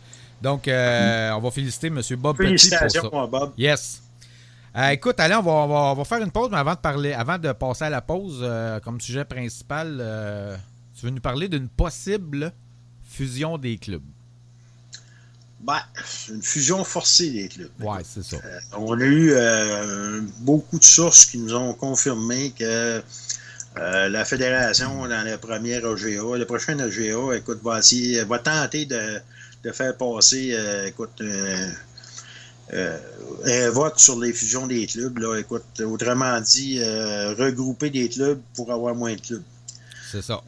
Donc, 0.41 0.69
euh, 0.69 1.33
on 1.33 1.41
va 1.41 1.51
féliciter 1.51 1.89
M. 1.89 2.01
Bob 2.17 2.37
Félicitations, 2.37 3.11
pour 3.11 3.23
ça. 3.23 3.27
Bob. 3.27 3.53
Yes. 3.59 4.03
écoute, 4.93 5.19
allez, 5.19 5.35
on 5.35 5.43
va, 5.43 5.51
on, 5.51 5.95
va, 5.95 6.05
faire 6.05 6.23
une 6.23 6.31
pause, 6.31 6.49
mais 6.53 6.59
avant 6.59 6.75
de 6.75 6.79
parler, 6.79 7.13
avant 7.13 7.39
de 7.39 7.51
passer 7.51 7.85
à 7.87 7.91
la 7.91 8.03
pause, 8.03 8.47
comme 8.85 9.01
sujet 9.01 9.25
principal, 9.25 10.61
tu 10.97 11.07
veux 11.07 11.11
nous 11.11 11.21
parler 11.21 11.49
d'une 11.49 11.69
possible 11.69 12.53
fusion 13.03 13.59
des 13.59 13.79
clubs? 13.79 14.03
Ben, 15.63 15.79
une 16.29 16.43
fusion 16.43 16.83
forcée 16.83 17.31
des 17.31 17.49
clubs. 17.49 17.71
Oui, 17.81 17.99
c'est 18.05 18.25
ça. 18.25 18.37
Euh, 18.37 18.59
on 18.77 18.99
a 19.01 19.05
eu 19.05 19.31
euh, 19.31 20.21
beaucoup 20.41 20.77
de 20.77 20.85
sources 20.85 21.25
qui 21.25 21.39
nous 21.39 21.55
ont 21.55 21.73
confirmé 21.73 22.51
que 22.51 23.01
euh, 23.79 24.09
la 24.09 24.25
fédération, 24.25 25.07
dans 25.07 25.25
la 25.25 25.39
première 25.39 25.85
OGA, 25.85 26.37
la 26.37 26.47
prochaine 26.47 26.83
OGA, 26.83 27.37
écoute, 27.37 27.61
va, 27.63 27.79
essayer, 27.79 28.25
va 28.25 28.41
tenter 28.41 28.87
de, 28.87 29.23
faire 29.73 29.97
passer, 29.97 30.59
écoute, 30.87 31.23
un 32.73 33.71
vote 33.71 34.01
sur 34.01 34.19
les 34.19 34.33
fusions 34.33 34.67
des 34.67 34.85
clubs. 34.89 35.17
Là, 35.19 35.37
écoute, 35.37 35.81
autrement 35.81 36.41
dit, 36.41 36.81
regrouper 36.83 37.91
des 37.91 38.09
clubs 38.09 38.41
pour 38.55 38.73
avoir 38.73 38.97
moins 38.97 39.15
de 39.15 39.21
clubs. 39.21 39.45
C'est 40.11 40.23
ça 40.23 40.43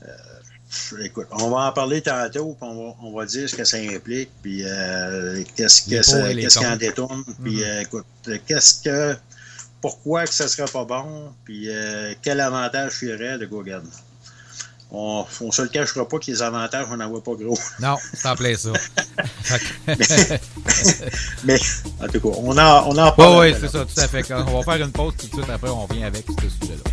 écoute, 1.03 1.27
on 1.33 1.51
va 1.51 1.69
en 1.69 1.73
parler 1.73 2.03
tantôt, 2.03 2.57
puis 2.61 2.69
on 2.69 3.13
va, 3.17 3.27
dire 3.27 3.49
ce 3.49 3.55
que 3.55 3.65
ça 3.65 3.77
implique, 3.79 4.31
puis 4.43 4.63
euh, 4.65 5.43
qu'est-ce 5.57 5.89
que 5.89 6.03
ça, 6.03 6.33
qu'est-ce 6.35 6.59
qui 6.59 6.67
en 6.67 6.77
détourne, 6.77 7.25
puis 7.43 7.59
mm-hmm. 7.59 7.65
euh, 7.65 7.81
écoute, 7.81 8.07
qu'est-ce 8.47 8.83
que, 8.83 9.17
pourquoi 9.81 10.27
que 10.27 10.35
ça 10.35 10.49
serait 10.49 10.71
pas 10.71 10.85
bon, 10.85 11.33
puis 11.45 11.69
euh, 11.69 12.15
quel 12.23 12.41
avantage 12.41 12.99
il 13.03 13.09
y 13.09 13.15
aurait 13.15 13.39
de 13.39 13.47
go 13.47 13.65
On 14.91 15.27
ne 15.41 15.51
se 15.51 15.63
le 15.63 15.69
cachera 15.69 16.09
pas 16.09 16.19
que 16.19 16.27
les 16.27 16.43
avantages, 16.43 16.87
on 16.91 16.97
n'en 16.97 17.09
voit 17.09 17.23
pas 17.23 17.35
gros. 17.35 17.59
Non, 17.81 17.97
en 18.25 18.37
plein 18.37 18.57
ça. 18.57 18.73
mais, 21.45 21.59
en 22.01 22.09
tout 22.09 22.21
cas, 22.21 22.37
on 22.39 22.57
en, 22.57 22.89
on 22.89 22.99
en 22.99 23.13
parle. 23.13 23.39
Oui, 23.39 23.53
oui, 23.53 23.59
c'est 23.61 23.69
ça, 23.69 23.85
tout 23.85 24.01
à 24.01 24.09
fait. 24.09 24.33
On 24.33 24.61
va 24.61 24.73
faire 24.73 24.85
une 24.85 24.93
pause 24.93 25.15
tout 25.19 25.27
de 25.27 25.33
suite 25.33 25.51
après, 25.51 25.71
on 25.71 25.87
revient 25.87 26.05
avec 26.05 26.25
ce 26.27 26.49
sujet-là. 26.49 26.91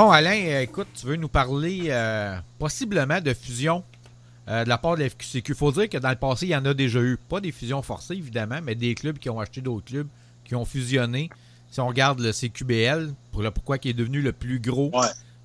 Bon, 0.00 0.12
Alain, 0.12 0.40
euh, 0.46 0.60
écoute, 0.60 0.86
tu 0.94 1.06
veux 1.06 1.16
nous 1.16 1.26
parler 1.26 1.86
euh, 1.88 2.38
possiblement 2.60 3.20
de 3.20 3.34
fusion 3.34 3.82
euh, 4.46 4.62
de 4.62 4.68
la 4.68 4.78
part 4.78 4.94
de 4.94 5.02
la 5.02 5.10
FQCQ. 5.10 5.42
Il 5.48 5.54
faut 5.56 5.72
dire 5.72 5.88
que 5.88 5.98
dans 5.98 6.10
le 6.10 6.14
passé, 6.14 6.46
il 6.46 6.50
y 6.50 6.54
en 6.54 6.64
a 6.66 6.72
déjà 6.72 7.00
eu. 7.00 7.16
Pas 7.16 7.40
des 7.40 7.50
fusions 7.50 7.82
forcées, 7.82 8.14
évidemment, 8.14 8.60
mais 8.62 8.76
des 8.76 8.94
clubs 8.94 9.18
qui 9.18 9.28
ont 9.28 9.40
acheté 9.40 9.60
d'autres 9.60 9.86
clubs, 9.86 10.06
qui 10.44 10.54
ont 10.54 10.64
fusionné. 10.64 11.30
Si 11.72 11.80
on 11.80 11.88
regarde 11.88 12.20
le 12.20 12.30
CQBL, 12.30 13.12
pour 13.32 13.42
le 13.42 13.50
pourquoi 13.50 13.78
qui 13.78 13.88
est 13.88 13.92
devenu 13.92 14.22
le 14.22 14.30
plus 14.30 14.60
gros, 14.60 14.92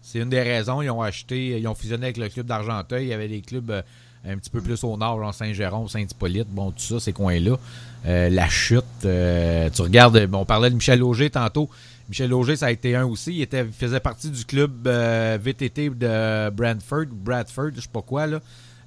c'est 0.04 0.20
une 0.20 0.30
des 0.30 0.44
raisons. 0.44 0.84
Ils 0.84 0.92
ont 0.92 1.02
acheté, 1.02 1.60
ils 1.60 1.68
ont 1.68 1.74
fusionné 1.74 2.04
avec 2.04 2.18
le 2.18 2.30
club 2.30 2.46
d'Argenteuil. 2.46 3.06
Il 3.06 3.10
y 3.10 3.14
avait 3.14 3.30
des 3.30 3.42
clubs 3.42 3.84
un 4.24 4.38
petit 4.38 4.52
peu 4.52 4.62
plus 4.62 4.84
au 4.84 4.96
nord, 4.98 5.20
genre 5.20 5.34
Saint-Jérôme, 5.34 5.88
Saint-Hippolyte, 5.90 6.48
bon, 6.50 6.70
tout 6.70 6.80
ça, 6.80 7.00
ces 7.00 7.12
coins-là. 7.12 7.58
la 8.06 8.50
chute, 8.50 8.86
tu 9.02 9.82
regardes, 9.82 10.30
on 10.32 10.46
parlait 10.46 10.70
de 10.70 10.76
Michel 10.76 11.02
Auger 11.02 11.32
tantôt. 11.32 11.72
Michel 12.14 12.32
Auger, 12.32 12.56
ça 12.56 12.68
a 12.68 12.72
été 12.72 12.96
un 12.96 13.06
aussi. 13.06 13.34
Il, 13.34 13.42
était, 13.42 13.66
faisait 13.66 14.00
partie 14.00 14.30
du 14.30 14.46
club 14.46 14.88
euh, 14.88 15.40
VTT 15.42 15.90
de 15.90 16.52
Brantford, 16.52 17.08
Bradford, 17.12 17.72
je 17.76 17.82
sais 17.82 17.88
pas 17.92 18.04
quoi, 18.04 18.28
là, 18.28 18.40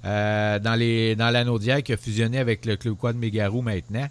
euh, 0.05 0.59
dans, 0.59 0.75
les, 0.75 1.13
dans 1.17 1.29
l'anneau 1.29 1.59
qui 1.59 1.91
a 1.91 1.97
fusionné 1.97 2.39
avec 2.39 2.65
le 2.65 2.77
club 2.77 2.95
Quad 2.95 3.17
Mégarou 3.17 3.61
maintenant. 3.61 4.07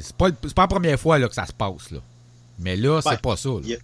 C'est 0.00 0.16
pas, 0.16 0.30
pas 0.32 0.62
la 0.62 0.68
première 0.68 0.98
fois 0.98 1.18
là, 1.18 1.28
que 1.28 1.34
ça 1.34 1.44
se 1.44 1.52
passe. 1.52 1.90
Là. 1.90 1.98
Mais 2.60 2.76
là, 2.76 3.02
c'est 3.02 3.20
pas 3.20 3.36
ça. 3.36 3.50
Il 3.62 3.78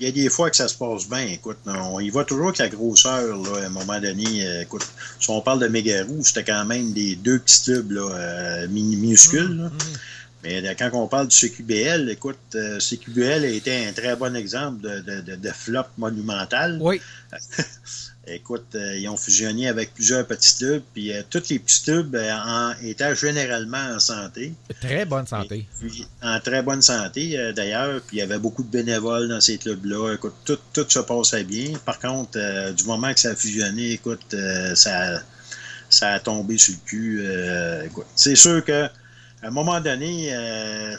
y, 0.00 0.08
a 0.08 0.10
des 0.10 0.28
fois 0.30 0.50
que 0.50 0.56
ça 0.56 0.66
se 0.66 0.76
passe 0.76 1.08
bien. 1.08 1.24
Écoute, 1.28 1.58
on 1.64 2.00
y 2.00 2.10
va 2.10 2.24
toujours 2.24 2.48
avec 2.48 2.58
la 2.58 2.68
grosseur, 2.68 3.36
là, 3.36 3.62
à 3.62 3.66
un 3.66 3.68
moment 3.68 4.00
donné. 4.00 4.44
Euh, 4.44 4.62
écoute, 4.62 4.84
si 5.20 5.30
on 5.30 5.40
parle 5.40 5.60
de 5.60 5.68
Mégarou, 5.68 6.24
c'était 6.24 6.42
quand 6.42 6.64
même 6.64 6.92
des 6.92 7.14
deux 7.14 7.38
petits 7.38 7.62
clubs 7.62 7.92
là, 7.92 8.66
minuscules. 8.66 9.54
Mmh, 9.54 9.66
mmh. 9.66 9.98
Mais 10.42 10.76
quand 10.78 10.90
on 10.92 11.08
parle 11.08 11.28
du 11.28 11.36
CQBL, 11.36 12.08
écoute, 12.10 12.38
euh, 12.54 12.78
CQBL 12.78 13.44
a 13.44 13.48
été 13.48 13.86
un 13.86 13.92
très 13.92 14.16
bon 14.16 14.36
exemple 14.36 14.80
de, 14.82 15.50
flop 15.50 15.84
monumental. 15.98 16.78
Oui. 16.80 17.00
écoute, 18.26 18.66
euh, 18.74 18.96
ils 18.96 19.08
ont 19.08 19.16
fusionné 19.16 19.68
avec 19.68 19.94
plusieurs 19.94 20.26
petits 20.26 20.58
tubes, 20.58 20.82
puis 20.92 21.12
euh, 21.12 21.22
tous 21.28 21.48
les 21.48 21.58
petits 21.58 21.84
tubes 21.84 22.16
étaient 22.82 23.14
généralement 23.16 23.94
en 23.94 23.98
santé. 23.98 24.52
Très 24.80 25.04
bonne 25.04 25.26
santé. 25.26 25.66
en 26.22 26.38
très 26.40 26.62
bonne 26.62 26.82
santé, 26.82 27.52
d'ailleurs, 27.54 28.00
puis 28.02 28.18
il 28.18 28.20
y 28.20 28.22
avait 28.22 28.38
beaucoup 28.38 28.62
de 28.62 28.70
bénévoles 28.70 29.28
dans 29.28 29.40
ces 29.40 29.58
clubs-là. 29.58 30.14
Écoute, 30.14 30.34
tout, 30.44 30.58
tout 30.72 30.86
se 30.88 30.98
passait 31.00 31.44
bien. 31.44 31.72
Par 31.84 31.98
contre, 31.98 32.38
du 32.72 32.84
moment 32.84 33.12
que 33.12 33.20
ça 33.20 33.30
a 33.30 33.36
fusionné, 33.36 33.92
écoute, 33.92 34.36
ça, 34.74 35.22
ça 35.88 36.12
a 36.12 36.20
tombé 36.20 36.58
sur 36.58 36.74
le 36.74 36.80
cul. 36.84 37.26
écoute, 37.86 38.06
c'est 38.14 38.36
sûr 38.36 38.64
que 38.64 38.88
à 39.42 39.48
un 39.48 39.50
moment 39.50 39.80
donné, 39.80 40.34
euh, 40.34 40.96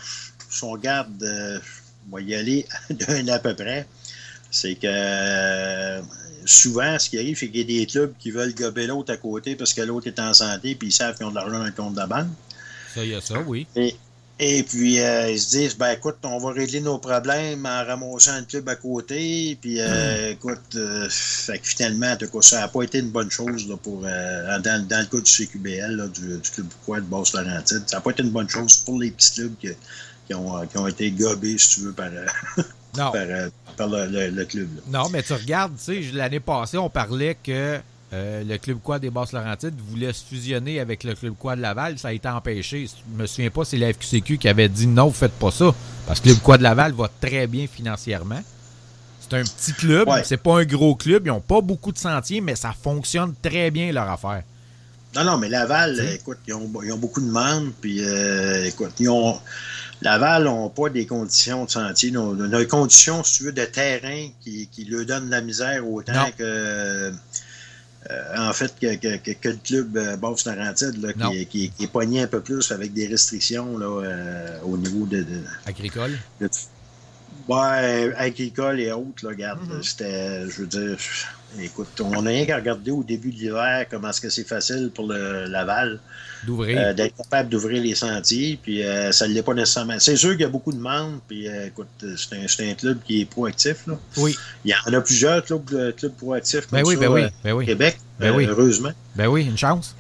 si 0.50 0.63
on 0.63 0.72
regarde, 0.72 1.22
euh, 1.24 1.60
on 2.10 2.15
va 2.15 2.22
y 2.22 2.36
aller 2.36 2.65
d'un 2.89 3.27
à 3.27 3.39
peu 3.39 3.56
près, 3.56 3.88
c'est 4.51 4.75
que 4.75 4.88
euh, 4.88 6.01
souvent, 6.46 6.98
ce 7.00 7.10
qui 7.10 7.17
arrive, 7.17 7.38
c'est 7.38 7.50
qu'il 7.50 7.58
y 7.58 7.79
a 7.79 7.79
des 7.79 7.86
clubs 7.86 8.13
qui 8.20 8.32
veulent 8.32 8.53
gober 8.53 8.88
l'autre 8.88 9.13
à 9.13 9.17
côté 9.17 9.56
parce 9.56 9.74
que 9.74 9.82
l'autre 9.82 10.08
est 10.08 10.20
en 10.20 10.34
santé 10.34 10.75
puis 10.75 10.89
ils 10.89 10.94
savent 10.94 11.15
qu'ils 11.17 11.25
ont 11.25 11.32
de 11.32 11.36
l'argent 11.36 11.60
dans 11.60 11.65
le 11.65 11.72
compte 11.72 11.94
de 11.94 12.00
la 12.00 12.08
banque. 12.08 12.27
Ça, 12.94 13.03
il 13.03 13.12
y 13.12 13.15
a 13.15 13.22
ça, 13.22 13.39
oui. 13.46 13.67
Et, 13.75 13.96
Et 14.39 14.62
puis, 14.62 15.00
euh, 15.01 15.32
ils 15.32 15.39
se 15.39 15.50
disent, 15.50 15.75
ben 15.77 15.91
écoute, 15.94 16.17
on 16.24 16.38
va 16.38 16.51
régler 16.51 16.79
nos 16.79 17.00
problèmes 17.00 17.65
en 17.65 17.84
ramassant 17.84 18.34
un 18.34 18.44
club 18.44 18.70
à 18.70 18.75
côté. 18.75 19.58
Puis, 19.60 19.82
euh, 19.82 20.32
écoute, 20.34 20.75
euh, 20.75 21.08
fait 21.10 21.58
que 21.58 21.67
finalement, 21.67 22.12
en 22.12 22.17
tout 22.17 22.27
cas, 22.27 22.41
ça 22.44 22.60
n'a 22.60 22.67
pas 22.67 22.84
été 22.84 23.00
une 23.00 23.10
bonne 23.10 23.32
chose 23.32 23.67
là, 23.67 23.77
pour, 23.77 24.01
dans, 24.01 24.62
dans 24.88 25.00
le 25.00 25.06
cas 25.06 25.20
du 25.24 25.32
CQBL, 25.32 25.96
là, 25.96 26.08
du, 26.08 26.38
du 26.38 26.50
club 26.51 26.67
quoi 26.86 26.98
de 27.00 27.06
Basse-Laurentide. 27.06 27.84
Ça 27.88 27.98
n'a 27.98 28.01
pas 28.01 28.12
été 28.12 28.22
une 28.22 28.29
bonne 28.29 28.48
chose 28.50 28.77
pour 28.77 29.00
les 29.00 29.10
petits 29.10 29.32
clubs 29.34 29.56
qui, 29.60 29.70
qui 30.27 30.34
ont, 30.36 30.67
qui 30.67 30.77
ont 30.77 30.86
été 30.88 31.10
gobés, 31.10 31.58
si 31.58 31.70
tu 31.70 31.79
veux, 31.79 31.94
par, 31.94 32.10
par, 33.12 33.24
par 33.75 33.88
le, 33.88 34.06
le- 34.06 34.29
le 34.29 34.46
club. 34.46 34.67
là. 34.75 34.82
Non, 35.01 35.10
mais 35.10 35.24
tu 35.24 35.34
regardes, 35.34 35.74
tu 35.77 36.03
sais, 36.03 36.12
l'année 36.13 36.39
passée, 36.39 36.77
on 36.77 36.91
parlait 36.91 37.36
que 37.44 37.79
euh, 38.13 38.43
le 38.43 38.57
club 38.57 38.77
quad 38.81 39.01
des 39.01 39.09
Basses-Laurentides 39.09 39.75
voulait 39.89 40.13
se 40.13 40.23
fusionner 40.23 40.79
avec 40.79 41.03
le 41.03 41.13
club 41.13 41.33
quad 41.37 41.57
de 41.57 41.61
Laval. 41.61 41.97
Ça 41.99 42.09
a 42.09 42.13
été 42.13 42.27
empêché. 42.29 42.87
Je 42.87 43.21
me 43.21 43.27
souviens 43.27 43.49
pas, 43.49 43.65
c'est 43.65 43.77
la 43.77 43.91
FQCQ 43.93 44.37
qui 44.37 44.47
avait 44.47 44.69
dit 44.69 44.87
non, 44.87 45.11
faites 45.11 45.33
pas 45.33 45.51
ça. 45.51 45.73
Parce 46.05 46.19
que 46.21 46.29
le 46.29 46.33
club 46.35 46.43
quad 46.43 46.59
de 46.59 46.63
Laval 46.63 46.93
va 46.93 47.09
très 47.21 47.47
bien 47.47 47.67
financièrement. 47.67 48.41
C'est 49.19 49.37
un 49.37 49.43
petit 49.43 49.73
club, 49.73 50.07
Ouais. 50.07 50.23
c'est 50.23 50.37
pas 50.37 50.59
un 50.59 50.63
gros 50.65 50.95
club. 50.95 51.23
Ils 51.25 51.31
ont 51.31 51.41
pas 51.41 51.59
beaucoup 51.59 51.91
de 51.91 51.97
sentiers, 51.97 52.39
mais 52.39 52.55
ça 52.55 52.73
fonctionne 52.81 53.33
très 53.41 53.71
bien 53.71 53.91
leur 53.91 54.09
affaire. 54.09 54.43
Non, 55.15 55.23
non, 55.25 55.37
mais 55.37 55.49
Laval, 55.49 55.99
écoute, 56.13 56.37
ils 56.47 56.53
ont, 56.53 56.69
ils 56.83 56.93
ont 56.93 56.97
beaucoup 56.97 57.19
de 57.21 57.29
monde, 57.29 57.71
puis 57.81 58.03
euh, 58.03 58.63
écoute, 58.65 58.91
ils 58.99 59.09
ont. 59.09 59.37
Laval 60.01 60.43
n'ont 60.43 60.69
pas 60.69 60.89
des 60.89 61.05
conditions 61.07 61.65
de 61.65 61.71
sentier, 61.71 62.09
ils 62.09 62.17
ont 62.17 62.33
des 62.35 62.67
conditions, 62.67 63.23
si 63.23 63.37
tu 63.39 63.43
veux, 63.45 63.51
de 63.51 63.65
terrain 63.65 64.27
qui, 64.41 64.67
qui 64.71 64.85
leur 64.85 65.05
donnent 65.05 65.25
de 65.25 65.31
la 65.31 65.41
misère 65.41 65.85
autant 65.89 66.13
Non. 66.13 66.31
que. 66.37 67.11
Euh, 68.09 68.49
en 68.49 68.53
fait, 68.53 68.73
que, 68.79 68.95
que, 68.95 69.17
que, 69.17 69.49
le 69.49 69.55
club 69.55 69.97
euh, 69.97 70.17
là, 71.01 71.13
Non. 71.17 71.31
qui, 71.31 71.45
qui, 71.47 71.69
qui 71.71 71.83
est 71.83 71.91
pogné 71.91 72.21
un 72.21 72.27
peu 72.27 72.41
plus 72.41 72.71
avec 72.71 72.93
des 72.93 73.07
restrictions 73.07 73.77
là, 73.77 73.85
euh, 73.87 74.59
au 74.63 74.77
niveau 74.77 75.05
de, 75.05 75.23
de, 75.23 75.43
Agricole? 75.65 76.11
de- 76.39 76.49
Ouais, 77.47 78.13
agricole 78.17 78.79
et 78.81 78.91
autres, 78.91 79.23
là, 79.23 79.29
regarde, 79.29 79.61
Mhm. 79.69 79.83
c'était, 79.83 80.49
je 80.49 80.61
veux 80.61 80.67
dire, 80.67 80.97
écoute, 81.60 81.88
on 82.01 82.22
n'a 82.22 82.30
rien 82.30 82.46
qu'à 82.46 82.58
regarder 82.58 82.92
au 82.92 83.04
début 83.04 83.32
de 83.32 83.38
l'hiver 83.38 83.86
comment 83.89 84.10
est-ce 84.10 84.22
que 84.22 84.30
c'est 84.30 84.48
facile 84.48 84.92
pour 84.94 85.08
le 85.08 85.46
Laval 85.46 86.00
D'ouvrir. 86.46 86.77
euh, 86.80 86.94
d'être 86.94 87.16
capable 87.18 87.50
d'ouvrir 87.50 87.82
les 87.82 87.96
sentiers, 87.96 88.60
puis 88.62 88.84
euh, 88.84 89.12
ça 89.12 89.27
ne 89.27 89.34
l'est 89.34 89.42
pas 89.42 89.54
nécessairement. 89.56 89.98
C'est 90.00 90.16
sûr 90.16 90.32
qu'il 90.32 90.42
y 90.42 90.46
a 90.46 90.50
beaucoup 90.50 90.72
de 90.72 90.80
monde, 90.80 91.20
puis 91.27 91.48
euh, 91.48 91.68
écoute, 91.68 91.88
c'est 92.00 92.63
un, 92.63 92.70
un 92.72 92.74
club 92.75 93.00
qui 93.06 93.22
est 93.22 93.25
proactif, 93.25 93.88
là. 93.88 93.98
oui. 94.18 94.36
Il 94.66 94.72
y 94.72 94.75
en 94.89 94.94
a 94.94 95.01
plusieurs 95.01 95.44
clubs, 95.44 95.96
clubs 95.96 96.13
proactifs 96.13 96.68
comme 96.68 96.80
Ben 96.80 96.86
oui, 96.86 96.94
ça 96.96 97.00
ben 97.01 97.08
oui, 97.10 97.22
ben 97.44 97.51
au 97.54 97.58
oui. 97.58 97.66
Québec, 97.66 97.98
Ben 98.20 98.36
oui. 98.36 98.46
heureusement. 98.46 98.92
Ben 99.16 99.27
oui, 99.27 99.46
une 99.46 99.58
chance. 99.58 99.96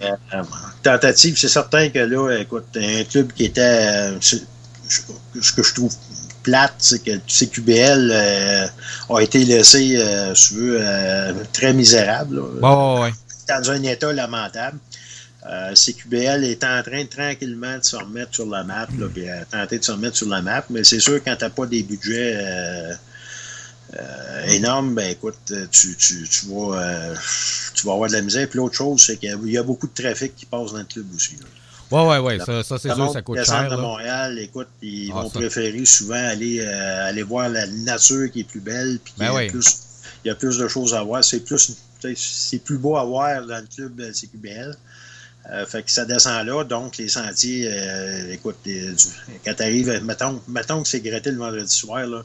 Tentative, 0.83 1.37
c'est 1.37 1.47
certain 1.47 1.89
que 1.89 1.99
là, 1.99 2.37
écoute, 2.39 2.65
un 2.75 3.03
club 3.05 3.31
qui 3.33 3.45
était. 3.45 4.11
ce 4.21 5.53
que 5.53 5.63
je 5.63 5.73
trouve 5.73 5.93
plate, 6.47 6.75
c'est 6.79 7.03
que 7.03 7.11
CQBL 7.27 8.09
euh, 8.13 8.67
a 9.09 9.19
été 9.21 9.43
laissé, 9.43 9.97
euh, 9.97 10.33
si 10.33 10.49
tu 10.49 10.53
veux, 10.55 10.77
euh, 10.79 11.33
très 11.53 11.73
misérable. 11.73 12.37
là. 12.37 12.41
Bon, 12.61 13.03
ouais. 13.03 13.11
Dans 13.49 13.71
un 13.71 13.83
état 13.83 14.11
lamentable. 14.13 14.79
CQBL 15.75 16.43
est 16.43 16.61
en 16.65 16.83
train 16.83 17.05
tranquillement 17.05 17.77
de 17.77 17.83
se 17.83 17.95
remettre 17.95 18.33
sur 18.35 18.45
la 18.47 18.63
map, 18.65 18.87
là, 18.99 19.07
puis 19.13 19.23
tenter 19.49 19.79
de 19.79 19.83
se 19.83 19.93
remettre 19.93 20.17
sur 20.17 20.27
la 20.27 20.41
map, 20.41 20.65
mais 20.69 20.83
c'est 20.83 20.99
sûr 20.99 21.23
quand 21.23 21.35
t'as 21.39 21.49
pas 21.49 21.65
des 21.65 21.83
budgets 21.83 22.33
euh, 23.95 24.45
énormes, 24.47 24.93
ben 24.95 25.09
écoute, 25.11 25.53
tu, 25.71 25.95
tu, 25.95 26.27
tu 26.29 26.45
vas 26.47 26.81
euh, 26.81 27.15
tu 27.73 27.85
vas 27.87 27.93
avoir 27.93 28.09
de 28.09 28.15
la 28.15 28.21
misère. 28.21 28.47
Puis 28.49 28.57
l'autre 28.57 28.75
chose, 28.75 29.01
c'est 29.01 29.15
qu'il 29.15 29.29
y 29.29 29.31
a- 29.31 29.37
il 29.45 29.51
y 29.51 29.57
a 29.57 29.63
beaucoup 29.63 29.87
de 29.87 29.93
trafic 30.03 30.35
qui 30.35 30.45
passe 30.45 30.71
dans 30.73 30.79
le 30.79 30.83
club 30.83 31.05
aussi. 31.15 31.35
là. 31.39 31.45
Ouais, 31.91 32.05
ouais, 32.05 32.17
ouais. 32.19 32.39
Ça, 32.39 32.63
ça 32.63 32.77
c'est 32.77 32.93
sûr, 32.93 33.11
ça 33.11 33.21
coûte 33.21 33.43
cher. 33.43 33.69
de. 33.69 33.75
Montréal, 33.77 34.37
écoute, 34.39 34.67
ils 34.81 35.09
Ah, 35.15 35.21
vont 35.21 35.29
ça. 35.29 35.39
préférer 35.39 35.85
souvent 35.85 36.15
aller, 36.15 36.59
euh, 36.59 37.07
aller 37.09 37.23
voir 37.23 37.47
la 37.49 37.65
nature 37.67 38.29
qui 38.31 38.41
est 38.41 38.43
plus 38.43 38.59
belle, 38.59 38.99
puis 39.03 39.13
Ben 39.17 39.25
y 39.25 39.27
a 39.29 39.33
oui. 39.35 39.49
plus, 39.49 39.65
il 40.25 40.27
y 40.27 40.31
a 40.31 40.35
plus 40.35 40.57
de 40.57 40.67
choses 40.67 40.93
à 40.93 41.01
voir. 41.03 41.23
C'est 41.23 41.39
plus, 41.39 41.77
c'est 42.15 42.59
plus 42.59 42.77
beau 42.77 42.97
à 42.97 43.05
voir 43.05 43.45
dans 43.45 43.57
le 43.59 43.67
club 43.73 43.99
euh, 44.01 44.11
CQBL. 44.11 44.75
Euh, 45.49 45.65
fait 45.65 45.81
que 45.83 45.89
ça 45.89 46.03
descend 46.03 46.45
là, 46.45 46.65
donc 46.65 46.97
les 46.97 47.07
sentiers, 47.07 47.69
euh, 47.71 48.33
écoute, 48.33 48.57
les- 48.65 48.91
du- 48.91 49.05
quand 49.45 49.53
tu 49.55 49.63
arrives, 49.63 50.01
mettons, 50.03 50.41
mettons 50.49 50.81
que 50.83 50.89
c'est 50.89 50.99
gratté 50.99 51.31
le 51.31 51.37
vendredi 51.37 51.73
soir, 51.73 52.05
là, 52.05 52.23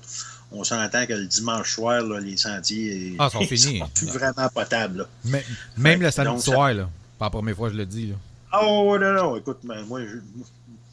on 0.50 0.64
s'entend 0.64 1.06
que 1.06 1.12
le 1.12 1.26
dimanche 1.26 1.72
soir, 1.76 2.02
là, 2.02 2.18
les 2.18 2.36
sentiers 2.36 3.14
Ah, 3.20 3.30
sont 3.32 3.42
finis. 3.42 3.78
sont 3.78 3.88
plus 3.94 4.08
vraiment 4.08 4.48
potables. 4.52 4.98
là. 4.98 5.04
Mais- 5.24 5.44
même 5.78 6.00
Fait 6.00 6.04
le 6.06 6.10
samedi 6.10 6.30
donc, 6.32 6.42
ça- 6.42 6.52
soir, 6.52 6.74
là. 6.74 6.88
Pas 7.16 7.26
la 7.26 7.30
première 7.30 7.54
fois 7.54 7.68
que 7.68 7.74
je 7.74 7.78
le 7.78 7.86
dis, 7.86 8.06
là. 8.08 8.14
Oh 8.52 8.96
non, 9.00 9.12
non, 9.12 9.36
écoute, 9.36 9.58
moi, 9.64 9.76
je, 10.00 10.16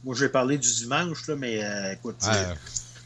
moi, 0.04 0.16
je 0.16 0.22
vais 0.26 0.30
parler 0.30 0.58
du 0.58 0.74
dimanche, 0.74 1.28
là, 1.28 1.36
mais 1.36 1.64
euh, 1.64 1.94
écoute, 1.94 2.16
Ah, 2.22 2.36
euh, 2.36 2.54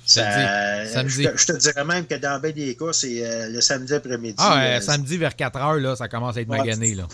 ça, 0.05 0.85
samedi. 0.85 1.23
Je, 1.23 1.29
te, 1.29 1.37
je 1.37 1.45
te 1.47 1.57
dirais 1.57 1.83
même 1.85 2.05
que 2.05 2.15
dans 2.15 2.39
bien 2.39 2.51
des 2.51 2.75
cas, 2.75 2.93
c'est 2.93 3.25
euh, 3.25 3.49
le 3.49 3.61
samedi 3.61 3.93
après-midi. 3.93 4.35
Ah, 4.37 4.57
euh, 4.61 4.77
euh, 4.77 4.81
samedi 4.81 5.17
vers 5.17 5.35
4 5.35 5.55
heures, 5.57 5.73
là, 5.79 5.95
ça 5.95 6.07
commence 6.07 6.37
à 6.37 6.41
être 6.41 6.49
Ouais. 6.49 6.57
magané, 6.59 6.93
là. 6.95 7.07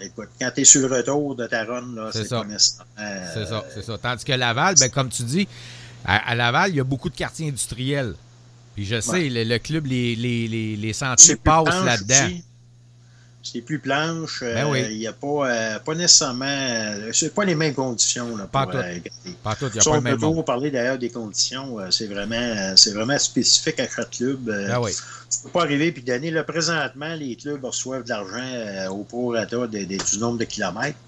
Écoute, 0.00 0.30
quand 0.40 0.50
tu 0.52 0.62
es 0.62 0.64
sur 0.64 0.88
le 0.88 0.96
retour 0.96 1.36
de 1.36 1.46
ta 1.46 1.64
run, 1.64 1.94
là, 1.94 2.10
C'est 2.12 2.24
ça. 2.24 2.40
euh, 2.98 3.26
C'est 3.34 3.46
ça, 3.46 3.64
c'est 3.72 3.82
ça. 3.84 3.98
Tandis 3.98 4.24
que 4.24 4.32
Laval, 4.32 4.74
ben, 4.80 4.90
comme 4.90 5.08
tu 5.10 5.22
dis, 5.22 5.46
à, 6.04 6.30
à 6.30 6.34
Laval, 6.34 6.70
il 6.70 6.76
y 6.76 6.80
a 6.80 6.84
beaucoup 6.84 7.08
de 7.10 7.14
quartiers 7.14 7.48
industriels. 7.48 8.14
Puis 8.74 8.84
je 8.86 9.00
sais, 9.00 9.10
Ouais. 9.12 9.28
le, 9.28 9.44
le 9.44 9.58
club, 9.58 9.86
les, 9.86 10.16
les, 10.16 10.48
les, 10.48 10.74
les 10.76 10.92
sentiers 10.92 11.36
passent 11.36 11.84
là-dedans. 11.84 12.30
C'est 13.42 13.60
plus 13.60 13.78
planche. 13.80 14.40
euh, 14.42 14.54
Ben 14.54 14.70
oui. 14.70 14.84
Il 14.90 14.98
n'y 14.98 15.06
a 15.06 15.12
pas, 15.12 15.48
euh, 15.50 15.78
pas 15.80 15.94
nécessairement. 15.94 16.44
euh, 16.46 17.10
c'est 17.12 17.34
pas 17.34 17.44
les 17.44 17.54
mêmes 17.54 17.74
conditions. 17.74 18.36
Là, 18.36 18.46
Pas 18.46 18.62
pour, 18.62 18.72
tout. 18.72 18.78
euh, 18.78 18.82
garder. 18.82 19.36
Pas 19.42 19.54
tout, 19.56 19.66
il 19.66 19.72
n'y 19.72 19.78
a 19.78 19.82
Si 19.82 19.88
pas 19.88 19.96
on 19.96 20.02
peut 20.02 20.10
toujours 20.14 20.44
parler 20.44 20.70
d'ailleurs 20.70 20.98
des 20.98 21.10
conditions, 21.10 21.78
c'est 21.90 22.06
vraiment, 22.06 22.74
c'est 22.76 22.92
vraiment 22.92 23.18
spécifique 23.18 23.80
à 23.80 23.88
chaque 23.88 24.10
club. 24.10 24.54
Ah 24.70 24.80
oui. 24.80 24.92
Tu 25.30 25.38
peux 25.42 25.48
pas 25.48 25.62
arriver 25.62 25.88
et 25.96 26.00
donner. 26.00 26.30
Là, 26.30 26.44
présentement, 26.44 27.14
les 27.14 27.34
clubs 27.36 27.64
reçoivent 27.64 28.04
de 28.04 28.08
l'argent 28.10 28.90
au 28.92 29.02
prorata 29.02 29.66
du 29.66 30.18
nombre 30.18 30.38
de 30.38 30.44
kilomètres. 30.44 30.98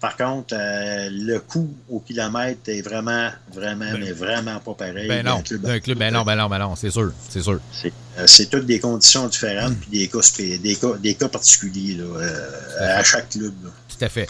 Par 0.00 0.16
contre, 0.16 0.54
euh, 0.58 1.08
le 1.12 1.38
coût 1.40 1.68
au 1.90 2.00
kilomètre 2.00 2.60
est 2.68 2.80
vraiment, 2.80 3.28
vraiment, 3.52 3.92
Ben- 3.92 4.00
mais 4.00 4.12
vraiment 4.12 4.58
pas 4.60 4.72
pareil. 4.74 5.06
Ben 5.08 5.24
non, 5.24 5.42
club 5.42 5.60
d'un 5.60 5.78
club, 5.78 5.98
ben 5.98 6.10
non, 6.12 6.24
ben 6.24 6.36
non, 6.36 6.48
ben 6.48 6.58
non, 6.58 6.74
c'est 6.74 6.90
sûr, 6.90 7.12
c'est 7.28 7.42
sûr. 7.42 7.60
c'est, 7.70 7.92
euh, 8.18 8.46
toutes 8.50 8.64
des 8.66 8.80
conditions 8.80 9.28
différentes 9.28 9.72
Hmm. 9.72 9.80
puis 9.80 9.90
des 10.00 10.08
cas, 10.08 10.18
des 10.62 10.76
cas, 10.76 10.96
des 10.98 11.14
cas 11.14 11.28
particuliers 11.28 11.96
là, 11.96 12.04
euh, 12.18 12.98
à 12.98 13.04
chaque 13.04 13.28
club. 13.28 13.52
là. 13.62 13.70
Tout 13.88 14.04
à 14.04 14.08
fait. 14.08 14.28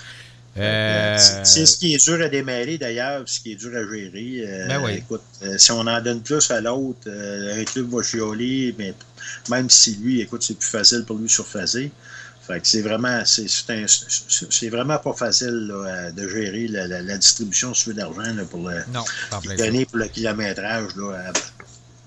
C'est, 0.57 1.65
ce 1.67 1.77
qui 1.77 1.95
est 1.95 2.05
dur 2.05 2.21
à 2.21 2.29
démêler 2.29 2.77
d'ailleurs, 2.77 3.23
ce 3.27 3.41
qui 3.41 3.53
est 3.53 3.55
dur 3.55 3.71
à 3.71 3.83
gérer. 3.95 4.67
Ben 4.69 4.81
oui. 4.85 4.95
Écoute, 4.97 5.23
si 5.57 5.71
on 5.71 5.81
en 5.87 6.01
donne 6.03 6.21
plus 6.23 6.51
à 6.51 6.61
l'autre, 6.61 7.09
un 7.09 7.65
club 7.65 7.89
va 7.91 8.03
chioler, 8.03 8.75
mais 8.77 8.93
même 9.51 9.69
si 9.71 9.97
lui, 9.97 10.21
écoute, 10.21 10.43
c'est 10.43 10.59
plus 10.59 10.69
facile 10.69 11.05
pour 11.07 11.17
lui 11.17 11.25
de 11.27 11.31
surfacer. 11.31 11.91
Fait 12.47 12.61
que 12.61 12.67
c'est 12.67 12.83
vraiment, 12.83 13.23
c'est, 13.25 14.69
vraiment 14.71 14.99
pas 14.99 15.13
facile 15.13 15.69
là, 15.69 16.11
de 16.11 16.29
gérer 16.29 16.67
la, 16.69 16.87
la- 16.89 17.03
la 17.03 17.19
distribution 17.19 17.73
si 17.75 17.93
d'argent 17.95 18.23
là, 18.35 18.45
pour 18.45 18.69
le, 18.69 18.77
non, 18.93 19.05
donner 19.57 19.85
pour 19.87 19.99
le 19.99 20.09
kilométrage 20.09 20.97
là, 20.97 21.33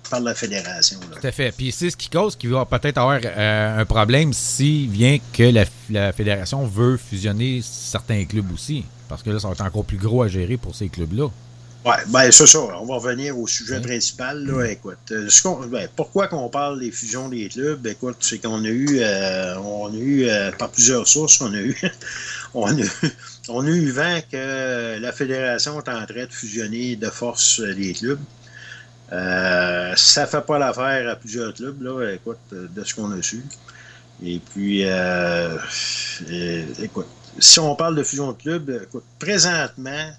par 0.09 0.19
la 0.19 0.36
fédération. 0.36 0.99
là. 1.09 1.17
Tout 1.21 1.27
à 1.27 1.31
fait. 1.31 1.51
Puis 1.55 1.71
c'est 1.71 1.89
ce 1.89 1.95
qui 1.97 2.09
cause 2.09 2.36
qu'il 2.36 2.49
va 2.49 2.65
peut-être 2.65 2.97
avoir 2.97 3.19
euh, 3.23 3.79
un 3.81 3.86
problème 3.86 4.33
s'il 4.33 4.89
vient 4.89 5.17
que 5.31 5.43
la, 5.43 5.65
la 5.89 6.12
fédération 6.12 6.65
veut 6.67 6.97
fusionner 6.97 7.62
certains 7.63 8.25
clubs 8.25 8.51
aussi. 8.53 8.83
Parce 9.07 9.23
que 9.23 9.29
là, 9.29 9.39
ça 9.39 9.47
va 9.47 9.53
être 9.53 9.62
encore 9.62 9.86
plus 9.86 9.97
gros 9.97 10.23
à 10.23 10.27
gérer 10.27 10.57
pour 10.57 10.75
ces 10.75 10.89
clubs-là. 10.89 11.29
Ouais, 11.85 11.97
ben 12.07 12.31
c'est 12.31 12.47
ça. 12.47 12.59
On 12.59 12.85
va 12.85 12.95
revenir 12.95 13.37
au 13.37 13.45
sujet 13.45 13.81
principal. 13.81 14.45
Là, 14.45 14.65
écoute, 14.71 14.97
euh, 15.11 15.27
ce 15.29 15.67
ben, 15.67 15.89
pourquoi 15.93 16.29
qu'on 16.29 16.47
parle 16.47 16.79
des 16.79 16.91
fusions 16.91 17.27
des 17.27 17.49
clubs? 17.49 17.85
Écoute, 17.85 18.17
c'est 18.21 18.39
qu'on 18.39 18.63
a 18.63 18.69
eu, 18.69 18.99
euh, 19.01 19.57
on 19.59 19.91
a 19.93 19.97
eu 19.97 20.25
euh, 20.29 20.51
par 20.53 20.69
plusieurs 20.69 21.05
sources, 21.07 21.41
on 21.41 21.53
a 21.53 21.57
eu, 21.57 21.77
on 22.53 22.67
a, 22.67 22.79
eu- 22.79 22.89
on 23.49 23.65
a 23.65 23.69
eu 23.69 23.89
vent 23.91 24.19
que 24.31 24.97
la 24.97 25.11
fédération 25.11 25.77
est 25.81 25.89
en 25.89 26.05
train 26.05 26.25
de 26.25 26.31
fusionner 26.31 26.95
de 26.95 27.09
force 27.09 27.59
les 27.59 27.93
clubs. 27.93 28.19
Euh, 29.11 29.93
ça 29.95 30.25
fait 30.27 30.41
pas 30.45 30.57
l'affaire 30.59 31.09
à 31.09 31.15
plusieurs 31.15 31.53
clubs, 31.53 31.81
là, 31.81 32.11
écoute, 32.13 32.39
de 32.51 32.83
ce 32.83 32.95
qu'on 32.95 33.11
a 33.11 33.21
su. 33.21 33.43
Et 34.23 34.39
puis, 34.39 34.85
euh, 34.85 35.57
euh, 36.31 36.65
écoute, 36.81 37.07
si 37.39 37.59
on 37.59 37.75
parle 37.75 37.95
de 37.95 38.03
fusion 38.03 38.31
de 38.31 38.37
clubs, 38.37 38.81
écoute, 38.83 39.03
présentement, 39.19 40.11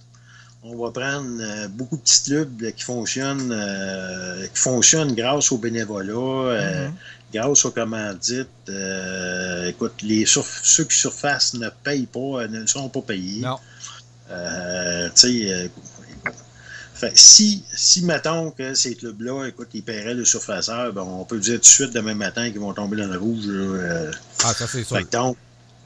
on 0.64 0.76
va 0.82 0.90
prendre 0.90 1.40
euh, 1.40 1.68
beaucoup 1.68 1.96
de 1.96 2.00
petits 2.00 2.22
clubs 2.24 2.72
qui 2.72 2.84
fonctionnent 2.84 3.52
euh, 3.52 4.46
qui 4.46 4.58
fonctionnent 4.58 5.14
grâce 5.14 5.52
au 5.52 5.58
bénévolat, 5.58 6.12
euh, 6.14 6.88
grâce 7.32 7.66
aux 7.66 7.70
commandites. 7.70 8.48
Écoute, 9.66 9.94
les 10.02 10.24
ceux 10.26 10.84
qui 10.84 10.96
surfacent 10.96 11.54
ne 11.54 11.68
payent 11.68 12.06
pas, 12.06 12.48
ne 12.48 12.66
sont 12.66 12.88
pas 12.88 13.02
payés. 13.02 13.42
Non. 13.42 13.58
Fait, 16.94 17.10
si, 17.16 17.64
si, 17.74 18.04
mettons 18.04 18.52
que 18.52 18.72
ces 18.74 18.94
clubs-là, 18.94 19.46
écoute, 19.48 19.66
ils 19.74 19.82
paieraient 19.82 20.14
le 20.14 20.24
surfaceur, 20.24 20.92
ben, 20.92 21.02
on 21.02 21.24
peut 21.24 21.40
dire 21.40 21.54
tout 21.54 21.62
de 21.62 21.64
suite 21.64 21.92
demain 21.92 22.14
matin 22.14 22.48
qu'ils 22.50 22.60
vont 22.60 22.72
tomber 22.72 22.96
dans 22.98 23.08
le 23.08 23.18
rouge. 23.18 23.46
là, 23.46 24.10
Ah, 24.44 24.54
ça, 24.54 24.68
c'est 24.68 24.84
sûr. 24.84 25.04
donc, 25.10 25.36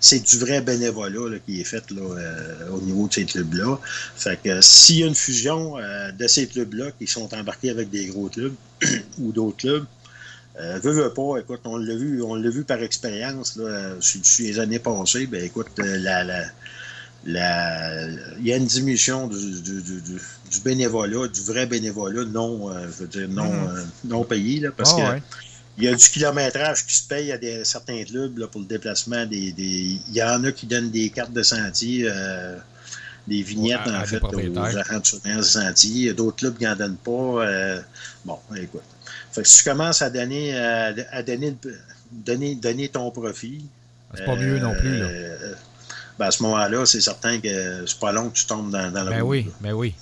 c'est 0.01 0.21
du 0.21 0.39
vrai 0.39 0.61
bénévolat 0.61 1.31
là, 1.31 1.39
qui 1.45 1.61
est 1.61 1.65
fait 1.65 1.91
là, 1.91 2.03
euh, 2.03 2.71
au 2.71 2.81
niveau 2.81 3.09
de 3.09 3.13
ces 3.13 3.25
clubs-là. 3.25 3.79
Fait 4.17 4.39
que 4.43 4.61
s'il 4.61 4.99
y 4.99 5.05
a 5.05 5.07
une 5.07 5.15
fusion 5.15 5.79
euh, 5.79 6.13
de 6.13 6.27
ces 6.27 6.47
clubs-là 6.47 6.93
qui 6.99 7.07
sont 7.07 7.33
embarqués 7.35 7.71
avec 7.71 7.91
des 7.91 8.07
gros 8.07 8.29
clubs 8.29 8.55
ou 9.19 9.33
d'autres 9.33 9.57
clubs, 9.57 9.85
euh, 10.61 10.79
veut, 10.83 10.93
veut 10.93 11.13
pas, 11.13 11.39
écoute, 11.39 11.61
on 11.65 11.77
l'a 11.77 11.95
vu, 11.95 12.23
on 12.23 12.35
l'a 12.35 12.51
vu 12.51 12.65
par 12.65 12.83
expérience 12.83 13.57
là, 13.57 13.95
sur, 14.01 14.25
sur 14.25 14.45
les 14.45 14.59
années 14.59 14.81
passées, 14.81 15.27
ben 15.27 15.45
écoute, 15.45 15.69
euh, 15.79 15.99
la, 15.99 16.25
la, 16.25 16.45
la, 17.25 18.07
il 18.41 18.47
y 18.47 18.53
a 18.53 18.57
une 18.57 18.67
diminution 18.67 19.29
du, 19.29 19.61
du, 19.61 19.83
du, 19.83 20.01
du 20.03 20.61
bénévolat, 20.65 21.29
du 21.29 21.41
vrai 21.43 21.67
bénévolat 21.67 22.25
non, 22.25 22.71
euh, 22.71 22.87
je 22.87 23.03
veux 23.03 23.09
dire, 23.09 23.29
non, 23.29 23.53
euh, 23.69 23.85
non 24.05 24.25
payé, 24.25 24.61
là, 24.61 24.71
parce 24.77 24.95
Ah, 24.95 24.97
que 24.97 25.15
ouais. 25.15 25.23
Il 25.79 25.85
y 25.85 25.89
a 25.89 25.95
du 25.95 26.11
kilométrage 26.11 26.85
qui 26.85 26.95
se 26.97 27.07
paye 27.07 27.31
à 27.33 27.39
des, 27.39 27.65
certains 27.65 28.03
clubs 28.05 28.37
là, 28.39 28.47
pour 28.49 28.61
le 28.61 28.67
déplacement. 28.67 29.25
Des, 29.27 29.53
des- 29.53 29.99
il 30.09 30.13
y 30.15 30.23
en 30.23 30.43
a 30.45 30.53
qui 30.53 30.67
donnent 30.67 30.91
des 30.91 31.09
cartes 31.11 31.33
de 31.33 31.43
sentier, 31.43 32.07
euh, 32.11 32.59
des 33.27 33.43
vignettes 33.43 33.87
Ouais, 33.87 33.95
en 33.95 34.05
fait 34.05 34.23
aux 34.23 34.59
agents 34.59 34.99
de 35.01 35.07
surveillance 35.07 35.55
de 35.55 35.61
sentier. 35.61 35.91
Il 35.91 36.03
y 36.05 36.09
a 36.11 36.13
d'autres 36.15 36.37
clubs 36.37 36.57
qui 36.59 36.65
n'en 36.65 36.75
donnent 36.77 36.97
pas. 36.97 37.11
euh, 37.47 37.81
bon, 38.25 38.39
écoute. 38.57 38.83
Fait 39.33 39.43
que 39.43 39.49
si 39.49 39.59
tu 39.63 39.71
commences 39.71 40.03
à 40.03 40.11
donner, 40.11 40.51
euh, 40.55 40.93
à 41.13 41.23
donner, 41.23 41.57
donner, 42.11 42.55
donner 42.57 42.89
ton 42.89 43.11
profit. 43.11 43.65
C'est 44.15 44.25
pas 44.25 44.37
mieux 44.37 44.59
non 44.59 44.75
plus, 44.75 44.99
là. 44.99 45.09
ben 46.19 46.27
à 46.27 46.31
ce 46.31 46.43
moment-là, 46.43 46.87
c'est 46.87 47.01
certain 47.03 47.39
que 47.41 47.85
c'est 47.87 47.99
pas 48.01 48.11
long 48.11 48.31
que 48.31 48.37
tu 48.39 48.47
tombes 48.47 48.71
dans, 48.71 48.91
dans 48.91 49.05
le 49.05 49.11
Ben 49.11 49.21
oui, 49.23 49.45
là. 49.45 49.51
ben 49.61 49.73
oui. 49.75 49.95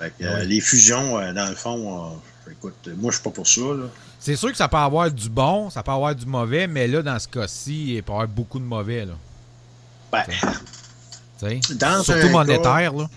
Fait 0.00 0.10
que, 0.18 0.24
Ben 0.24 0.38
oui. 0.40 0.46
Les 0.48 0.60
fusions, 0.60 1.32
dans 1.34 1.48
le 1.50 1.54
fond, 1.54 2.18
écoute, 2.50 2.88
moi, 2.96 3.10
je 3.12 3.16
suis 3.16 3.22
pas 3.22 3.30
pour 3.30 3.46
ça. 3.46 3.60
Là. 3.60 3.90
C'est 4.18 4.36
sûr 4.36 4.50
que 4.50 4.56
ça 4.56 4.68
peut 4.68 4.76
avoir 4.76 5.10
du 5.10 5.28
bon, 5.28 5.70
ça 5.70 5.82
peut 5.82 5.92
avoir 5.92 6.14
du 6.14 6.26
mauvais, 6.26 6.66
mais 6.66 6.88
là, 6.88 7.02
dans 7.02 7.18
ce 7.18 7.28
cas-ci, 7.28 7.94
il 7.94 8.02
peut 8.02 8.12
y 8.12 8.14
avoir 8.14 8.28
beaucoup 8.28 8.58
de 8.58 8.64
mauvais, 8.64 9.04
là. 9.04 9.14
Ben? 10.12 10.24
Dans 11.74 12.02
Surtout 12.02 12.28
monétaire, 12.30 12.92
là. 12.92 13.08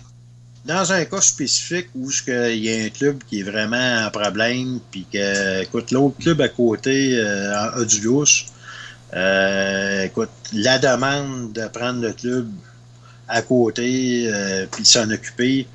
Dans 0.66 0.92
un 0.92 1.04
cas 1.06 1.22
spécifique 1.22 1.88
où 1.94 2.10
il 2.28 2.54
y 2.56 2.70
a 2.70 2.84
un 2.84 2.90
club 2.90 3.22
qui 3.26 3.40
est 3.40 3.42
vraiment 3.42 4.06
en 4.06 4.10
problème, 4.10 4.78
puis 4.90 5.06
que, 5.10 5.62
écoute, 5.62 5.90
l'autre 5.90 6.18
club 6.18 6.40
à 6.42 6.48
côté 6.48 7.18
euh, 7.18 7.56
a, 7.56 7.84
du 7.84 8.02
lousse, 8.02 8.46
euh, 9.14 10.04
écoute, 10.04 10.28
la 10.52 10.78
demande 10.78 11.52
de 11.52 11.66
prendre 11.68 12.02
le 12.02 12.12
club 12.12 12.50
à 13.26 13.40
côté, 13.40 14.28
euh, 14.28 14.66
puis 14.70 14.82
de 14.82 14.86
s'en 14.86 15.10
occuper 15.10 15.66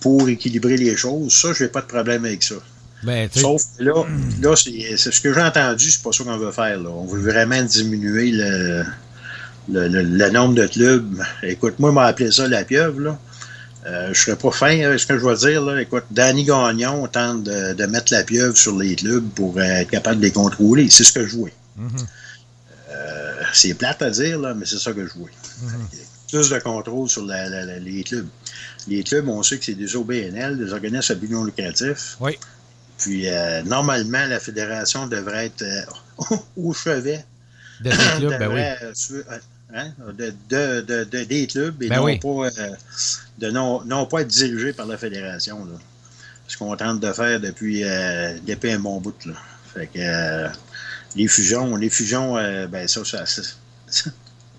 pour 0.00 0.28
équilibrer 0.28 0.76
les 0.76 0.96
choses, 0.96 1.32
ça, 1.32 1.52
je 1.52 1.64
n'ai 1.64 1.70
pas 1.70 1.82
de 1.82 1.86
problème 1.86 2.24
avec 2.24 2.42
ça. 2.42 2.56
Ben, 3.02 3.28
Sauf 3.32 3.62
que 3.78 3.82
là, 3.84 4.04
là 4.42 4.54
c'est 4.56 4.96
c'est 4.96 5.10
ce 5.12 5.20
que 5.20 5.32
j'ai 5.32 5.40
entendu, 5.40 5.90
c'est 5.90 6.02
pas 6.02 6.12
ça 6.12 6.22
qu'on 6.24 6.36
veut 6.36 6.52
faire. 6.52 6.78
Là. 6.80 6.90
On 6.90 7.06
veut 7.06 7.20
vraiment 7.20 7.62
diminuer 7.62 8.30
le, 8.32 8.84
le, 9.70 9.88
le- 9.88 10.02
le 10.02 10.30
nombre 10.30 10.54
de 10.54 10.66
clubs. 10.66 11.22
Écoute, 11.42 11.78
moi, 11.78 11.92
m'a 11.92 12.04
appelé 12.06 12.30
ça 12.30 12.46
la 12.48 12.64
pieuvre. 12.64 13.00
Là. 13.00 13.18
Euh, 13.86 14.10
je 14.12 14.20
serais 14.20 14.36
pas 14.36 14.50
fin 14.50 14.78
avec 14.84 15.00
ce 15.00 15.06
que 15.06 15.18
je 15.18 15.24
vais 15.26 15.36
dire. 15.36 15.62
Là. 15.64 15.80
Écoute, 15.80 16.04
Danny 16.10 16.44
Gagnon 16.44 17.06
tente 17.06 17.44
de, 17.44 17.72
de 17.72 17.86
mettre 17.86 18.12
la 18.12 18.22
pieuvre 18.22 18.56
sur 18.56 18.76
les 18.76 18.94
clubs 18.96 19.26
pour 19.30 19.56
euh, 19.56 19.60
être 19.62 19.90
capable 19.90 20.20
de 20.20 20.26
les 20.26 20.32
contrôler. 20.32 20.90
C'est 20.90 21.04
ce 21.04 21.12
que 21.14 21.26
je 21.26 21.36
vois. 21.36 21.50
mhm, 21.78 21.88
Euh, 22.90 23.32
c'est 23.54 23.74
plate 23.74 24.02
à 24.02 24.10
dire, 24.10 24.38
là, 24.38 24.52
mais 24.54 24.66
c'est 24.66 24.78
ça 24.78 24.92
que 24.92 25.06
je 25.06 25.12
vois. 25.14 25.30
mhm. 25.62 25.86
Plus 26.30 26.50
de 26.50 26.58
contrôle 26.58 27.08
sur 27.08 27.24
la- 27.24 27.48
la- 27.48 27.64
la- 27.64 27.78
les 27.78 28.02
clubs. 28.04 28.28
Les 28.88 29.02
clubs, 29.02 29.28
on 29.28 29.42
sait 29.42 29.58
que 29.58 29.64
c'est 29.64 29.74
des 29.74 29.96
OBNL, 29.96 30.58
des 30.58 30.72
organismes 30.72 31.12
à 31.12 31.14
but 31.16 31.30
non 31.30 31.44
lucratif. 31.44 32.16
Oui. 32.20 32.38
Puis, 33.00 33.28
euh, 33.28 33.62
normalement, 33.62 34.26
la 34.26 34.38
fédération 34.40 35.06
devrait 35.06 35.46
être 35.46 35.62
euh, 35.62 36.36
au 36.56 36.72
chevet 36.72 37.24
De 37.80 37.90
ces 37.90 37.96
clubs, 38.18 38.38
ben 38.38 38.48
oui. 38.52 38.60
euh, 38.60 39.38
hein, 39.74 39.92
de, 40.18 40.34
de- 40.48 40.80
de- 40.82 41.04
de- 41.04 41.24
des 41.24 41.46
clubs 41.46 41.82
et 41.82 41.88
Ben 41.88 41.96
non, 41.98 42.04
oui. 42.04 42.18
pas, 42.18 42.50
de 43.38 43.50
non, 43.50 43.82
non 43.84 44.06
pas 44.06 44.20
être 44.22 44.28
dirigé 44.28 44.72
par 44.72 44.86
la 44.86 44.98
fédération. 44.98 45.64
Là. 45.64 45.78
Ce 46.46 46.56
qu'on 46.58 46.76
tente 46.76 47.00
de 47.00 47.12
faire 47.12 47.40
depuis, 47.40 47.82
depuis 48.46 48.72
un 48.72 48.80
bon 48.80 49.00
bout. 49.00 49.14
Là. 49.24 49.34
Fait 49.72 49.86
que 49.86 50.48
les 51.16 51.28
fusions, 51.28 51.76
les 51.76 51.88
fusions, 51.90 52.34
ben 52.68 52.86
ça, 52.88 53.04
ça, 53.04 53.24
ça- 53.24 54.10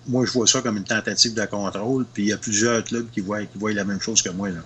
moi 0.08 0.24
je 0.26 0.32
vois 0.32 0.46
ça 0.46 0.60
comme 0.62 0.78
une 0.78 0.84
tentative 0.84 1.34
de 1.34 1.44
contrôle, 1.44 2.06
puis 2.12 2.24
il 2.24 2.28
y 2.30 2.32
a 2.32 2.38
plusieurs 2.38 2.82
clubs 2.82 3.08
qui 3.10 3.20
voient, 3.20 3.44
qui 3.44 3.56
voient 3.58 3.72
la 3.72 3.84
même 3.84 4.00
chose 4.00 4.20
que 4.22 4.30
moi. 4.30 4.48
Là. 4.48 4.60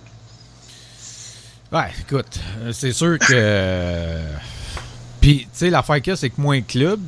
Ouais, 1.71 1.91
écoute, 1.99 2.39
euh, 2.61 2.71
c'est 2.71 2.93
sûr 2.93 3.19
que. 3.19 3.25
euh, 3.33 4.21
Puis, 5.19 5.39
tu 5.39 5.47
sais, 5.53 5.69
l'affaire 5.69 5.97
qu'il 6.01 6.11
y 6.11 6.13
a, 6.13 6.15
c'est 6.15 6.29
que 6.29 6.39
moins 6.39 6.59
de 6.59 6.65
clubs, 6.65 7.01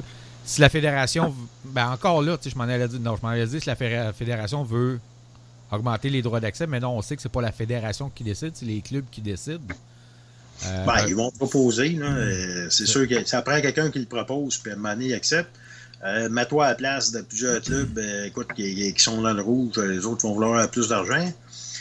si 0.45 0.59
la 0.61 0.69
fédération. 0.69 1.33
Ben, 1.65 1.89
encore 1.91 2.21
là, 2.21 2.37
tu 2.37 2.45
sais, 2.45 2.49
je 2.49 2.57
m'en 2.57 2.63
allais 2.65 2.87
dire. 2.87 2.99
Non, 2.99 3.15
je 3.15 3.21
m'en 3.21 3.29
allais 3.29 3.45
dire 3.45 3.61
si 3.61 3.67
la 3.69 3.75
fé- 3.75 4.09
fédération 4.17 4.63
veut 4.63 4.99
augmenter 5.71 6.09
les 6.09 6.21
droits 6.21 6.39
d'accès, 6.39 6.65
mais 6.67 6.79
non, 6.79 6.97
on 6.97 7.01
sait 7.01 7.15
que 7.15 7.21
c'est 7.21 7.31
pas 7.31 7.41
la 7.41 7.51
fédération 7.51 8.09
qui 8.13 8.23
décide, 8.23 8.51
c'est 8.55 8.65
les 8.65 8.81
clubs 8.81 9.05
qui 9.11 9.21
décident. 9.21 9.61
Euh, 10.65 10.85
Ben, 10.85 11.05
ils 11.07 11.15
vont 11.15 11.31
proposer. 11.31 11.89
là. 11.89 12.07
Euh, 12.07 12.67
c'est 12.69 12.85
C'est- 12.85 12.91
sûr 12.91 13.07
que 13.07 13.23
ça 13.25 13.41
prend 13.41 13.61
quelqu'un 13.61 13.89
qui 13.91 13.99
le 13.99 14.05
propose, 14.05 14.57
puis 14.57 14.71
à 14.71 14.73
un 14.73 14.77
moment 14.77 14.93
donné, 14.93 15.05
il 15.07 15.13
accepte. 15.13 15.51
Euh, 16.03 16.27
Mets-toi 16.29 16.65
à 16.65 16.69
la 16.69 16.75
place 16.75 17.11
de 17.11 17.21
plusieurs 17.21 17.61
clubs 17.61 17.97
euh, 17.97 18.25
écoute, 18.25 18.47
qui, 18.55 18.93
qui 18.93 19.01
sont 19.03 19.21
dans 19.21 19.33
le 19.33 19.41
rouge, 19.41 19.77
les 19.77 20.05
autres 20.05 20.23
vont 20.23 20.33
vouloir 20.33 20.69
plus 20.71 20.87
d'argent. 20.89 21.31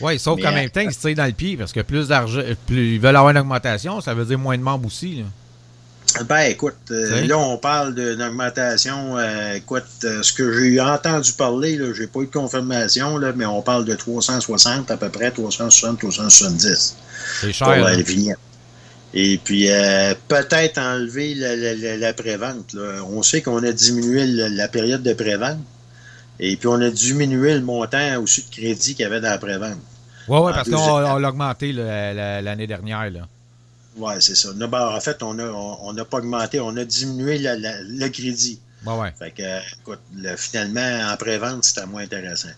Oui, 0.00 0.18
sauf 0.18 0.40
qu'en 0.40 0.48
euh, 0.48 0.52
même 0.52 0.70
temps, 0.70 0.80
ils 0.80 0.92
se 0.92 0.98
tirent 1.00 1.16
dans 1.16 1.26
le 1.26 1.32
pied 1.32 1.56
parce 1.56 1.72
que 1.72 1.80
plus 1.80 2.08
d'argent, 2.08 2.40
plus 2.66 2.94
ils 2.94 3.00
veulent 3.00 3.16
avoir 3.16 3.30
une 3.30 3.38
augmentation, 3.38 4.00
ça 4.00 4.14
veut 4.14 4.24
dire 4.24 4.38
moins 4.38 4.56
de 4.56 4.62
membres 4.62 4.86
aussi. 4.86 5.16
là. 5.16 5.24
Ben, 6.24 6.50
écoute, 6.50 6.74
euh, 6.90 7.26
là, 7.26 7.36
on 7.38 7.58
parle 7.58 7.94
d'une 7.94 8.22
augmentation. 8.22 9.18
euh, 9.18 9.54
écoute, 9.54 9.84
euh, 10.04 10.22
ce 10.22 10.32
que 10.32 10.52
j'ai 10.58 10.80
entendu 10.80 11.32
parler, 11.34 11.76
là, 11.76 11.92
j'ai 11.94 12.06
pas 12.06 12.20
eu 12.20 12.26
de 12.26 12.30
confirmation, 12.32 13.18
là, 13.18 13.32
mais 13.36 13.44
on 13.44 13.60
parle 13.60 13.84
de 13.84 13.94
360 13.94 14.90
à 14.90 14.96
peu 14.96 15.10
près, 15.10 15.30
360, 15.30 15.98
370 15.98 16.96
C'est 17.40 17.46
pour 17.48 17.54
cher. 17.54 17.68
euh, 17.86 17.90
les 17.94 18.02
vignettes. 18.02 18.38
Et 19.14 19.38
puis, 19.42 19.70
euh, 19.70 20.14
peut-être 20.28 20.78
enlever 20.78 21.34
la, 21.34 21.54
la- 21.56 21.74
la- 21.74 21.96
la 21.98 22.12
prévente. 22.14 22.72
là. 22.72 23.02
On 23.10 23.22
sait 23.22 23.42
qu'on 23.42 23.62
a 23.62 23.72
diminué 23.72 24.26
la 24.26 24.68
période 24.68 25.02
de 25.02 25.12
prévente. 25.12 25.58
Et 26.40 26.56
puis, 26.56 26.68
on 26.68 26.80
a 26.80 26.90
diminué 26.90 27.54
le 27.54 27.62
montant 27.62 28.20
aussi 28.22 28.44
de 28.44 28.50
crédit 28.54 28.94
qu'il 28.94 29.02
y 29.02 29.06
avait 29.06 29.20
dans 29.20 29.30
la 29.30 29.38
prévente. 29.38 29.78
Ouais, 30.28 30.36
en 30.38 30.44
parce 30.52 30.68
qu'on 30.68 30.98
l'a 30.98 31.28
augmenté 31.28 31.72
l'année 31.72 32.66
dernière. 32.66 33.10
Là. 33.10 33.26
Oui, 33.96 34.12
c'est 34.20 34.36
ça. 34.36 34.50
Non, 34.54 34.68
ben, 34.68 34.86
en 34.94 35.00
fait, 35.00 35.22
on 35.22 35.34
n'a 35.34 35.44
on, 35.52 35.94
pas 36.04 36.18
augmenté, 36.18 36.60
on 36.60 36.76
a 36.76 36.84
diminué 36.84 37.38
la- 37.38 37.56
la- 37.56 37.80
le 37.82 38.08
crédit. 38.08 38.60
Ouais, 38.86 38.94
ouais. 38.94 39.12
Fait 39.18 39.32
que, 39.32 39.42
écoute, 39.80 39.98
le- 40.14 40.36
finalement, 40.36 41.10
en 41.12 41.16
pré-vente, 41.16 41.64
c'était 41.64 41.86
moins 41.86 42.02
intéressant. 42.02 42.50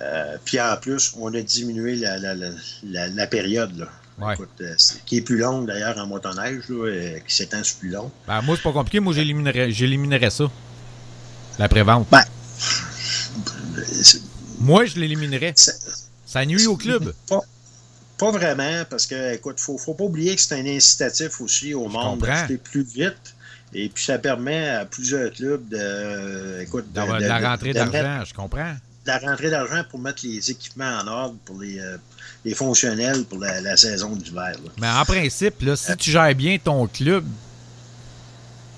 Euh, 0.00 0.36
puis 0.44 0.60
en 0.60 0.76
plus, 0.76 1.12
on 1.18 1.34
a 1.34 1.40
diminué 1.40 1.96
la, 1.96 2.18
la, 2.18 2.34
la, 2.34 2.50
la, 2.84 3.08
la 3.08 3.26
période, 3.26 3.76
là. 3.76 3.86
Ouais. 4.24 4.34
Écoute, 4.34 4.48
euh, 4.60 4.74
qui 5.06 5.16
est 5.16 5.20
plus 5.22 5.38
longue 5.38 5.66
d'ailleurs 5.66 5.96
en 5.98 6.06
motoneige, 6.06 6.62
là, 6.68 6.86
euh, 6.86 7.18
qui 7.26 7.34
s'étend 7.34 7.64
sur 7.64 7.78
plus 7.78 7.88
long. 7.88 8.10
Ben, 8.28 8.40
moi, 8.42 8.54
c'est 8.56 8.62
pas 8.62 8.72
compliqué. 8.72 9.00
Moi, 9.00 9.14
j'éliminerais 9.14 10.30
ça. 10.30 10.44
La 11.58 11.68
prévente. 11.68 12.06
Ben, 12.10 12.22
Moi, 14.60 14.84
je 14.86 14.98
l'éliminerais. 14.98 15.54
Ça 16.26 16.44
nuit 16.46 16.66
au 16.66 16.76
club. 16.76 17.12
Pas, 17.28 17.40
pas 18.18 18.30
vraiment, 18.30 18.84
parce 18.88 19.06
que, 19.06 19.34
écoute, 19.34 19.58
faut, 19.58 19.78
faut 19.78 19.94
pas 19.94 20.04
oublier 20.04 20.34
que 20.36 20.40
c'est 20.40 20.54
un 20.54 20.66
incitatif 20.66 21.40
aussi 21.40 21.74
au 21.74 21.88
monde 21.88 22.20
d'acheter 22.20 22.56
plus 22.58 22.82
vite. 22.82 23.34
Et 23.72 23.88
puis, 23.88 24.04
ça 24.04 24.18
permet 24.18 24.68
à 24.68 24.84
plusieurs 24.84 25.32
clubs 25.32 25.66
de, 25.68 26.60
écoute, 26.62 26.88
de, 26.88 26.94
D'avoir 26.94 27.18
de 27.18 27.22
de- 27.24 27.28
la 27.28 27.38
rentrée 27.50 27.72
d'argent, 27.72 28.24
je 28.24 28.34
comprends. 28.34 28.72
de 28.72 29.06
la 29.10 29.18
rentrée 29.18 29.48
d'argent 29.50 29.82
pour 29.88 29.98
mettre 30.00 30.20
les 30.24 30.50
équipements 30.50 30.98
en 31.02 31.06
ordre 31.06 31.36
pour 31.44 31.58
les, 31.60 31.78
euh, 31.78 31.96
les 32.44 32.54
fonctionnels 32.54 33.24
pour 33.24 33.38
la, 33.38 33.60
la 33.60 33.76
saison 33.76 34.14
d'hiver. 34.16 34.56
Mais 34.78 34.88
en 34.90 35.04
principe, 35.04 35.62
là, 35.62 35.76
si 35.76 35.96
tu 35.96 36.10
gères 36.10 36.34
bien 36.34 36.58
ton 36.58 36.86
club, 36.88 37.24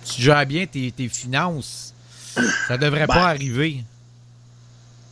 tu 0.05 0.21
gères 0.23 0.47
bien 0.47 0.67
tes, 0.67 0.93
tes 0.93 1.09
finances, 1.09 1.95
ça 2.69 2.77
devrait 2.79 3.07
Ben, 3.07 3.15
pas 3.15 3.29
arriver. 3.29 3.85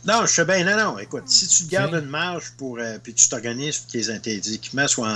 Non, 0.03 0.25
je 0.25 0.31
sais 0.31 0.45
bien, 0.45 0.63
non, 0.65 0.83
non. 0.83 0.99
Écoute, 0.99 1.25
si 1.27 1.47
tu 1.47 1.65
te 1.65 1.69
gardes 1.69 1.93
une 1.93 2.09
marge 2.09 2.53
pour, 2.57 2.79
euh, 2.79 2.97
puis 3.01 3.13
tu 3.13 3.29
t'organises 3.29 3.77
pour 3.77 3.91
que 3.91 4.17
tes, 4.17 4.39
tes 4.39 4.53
équipements 4.53 4.87
soient 4.87 5.13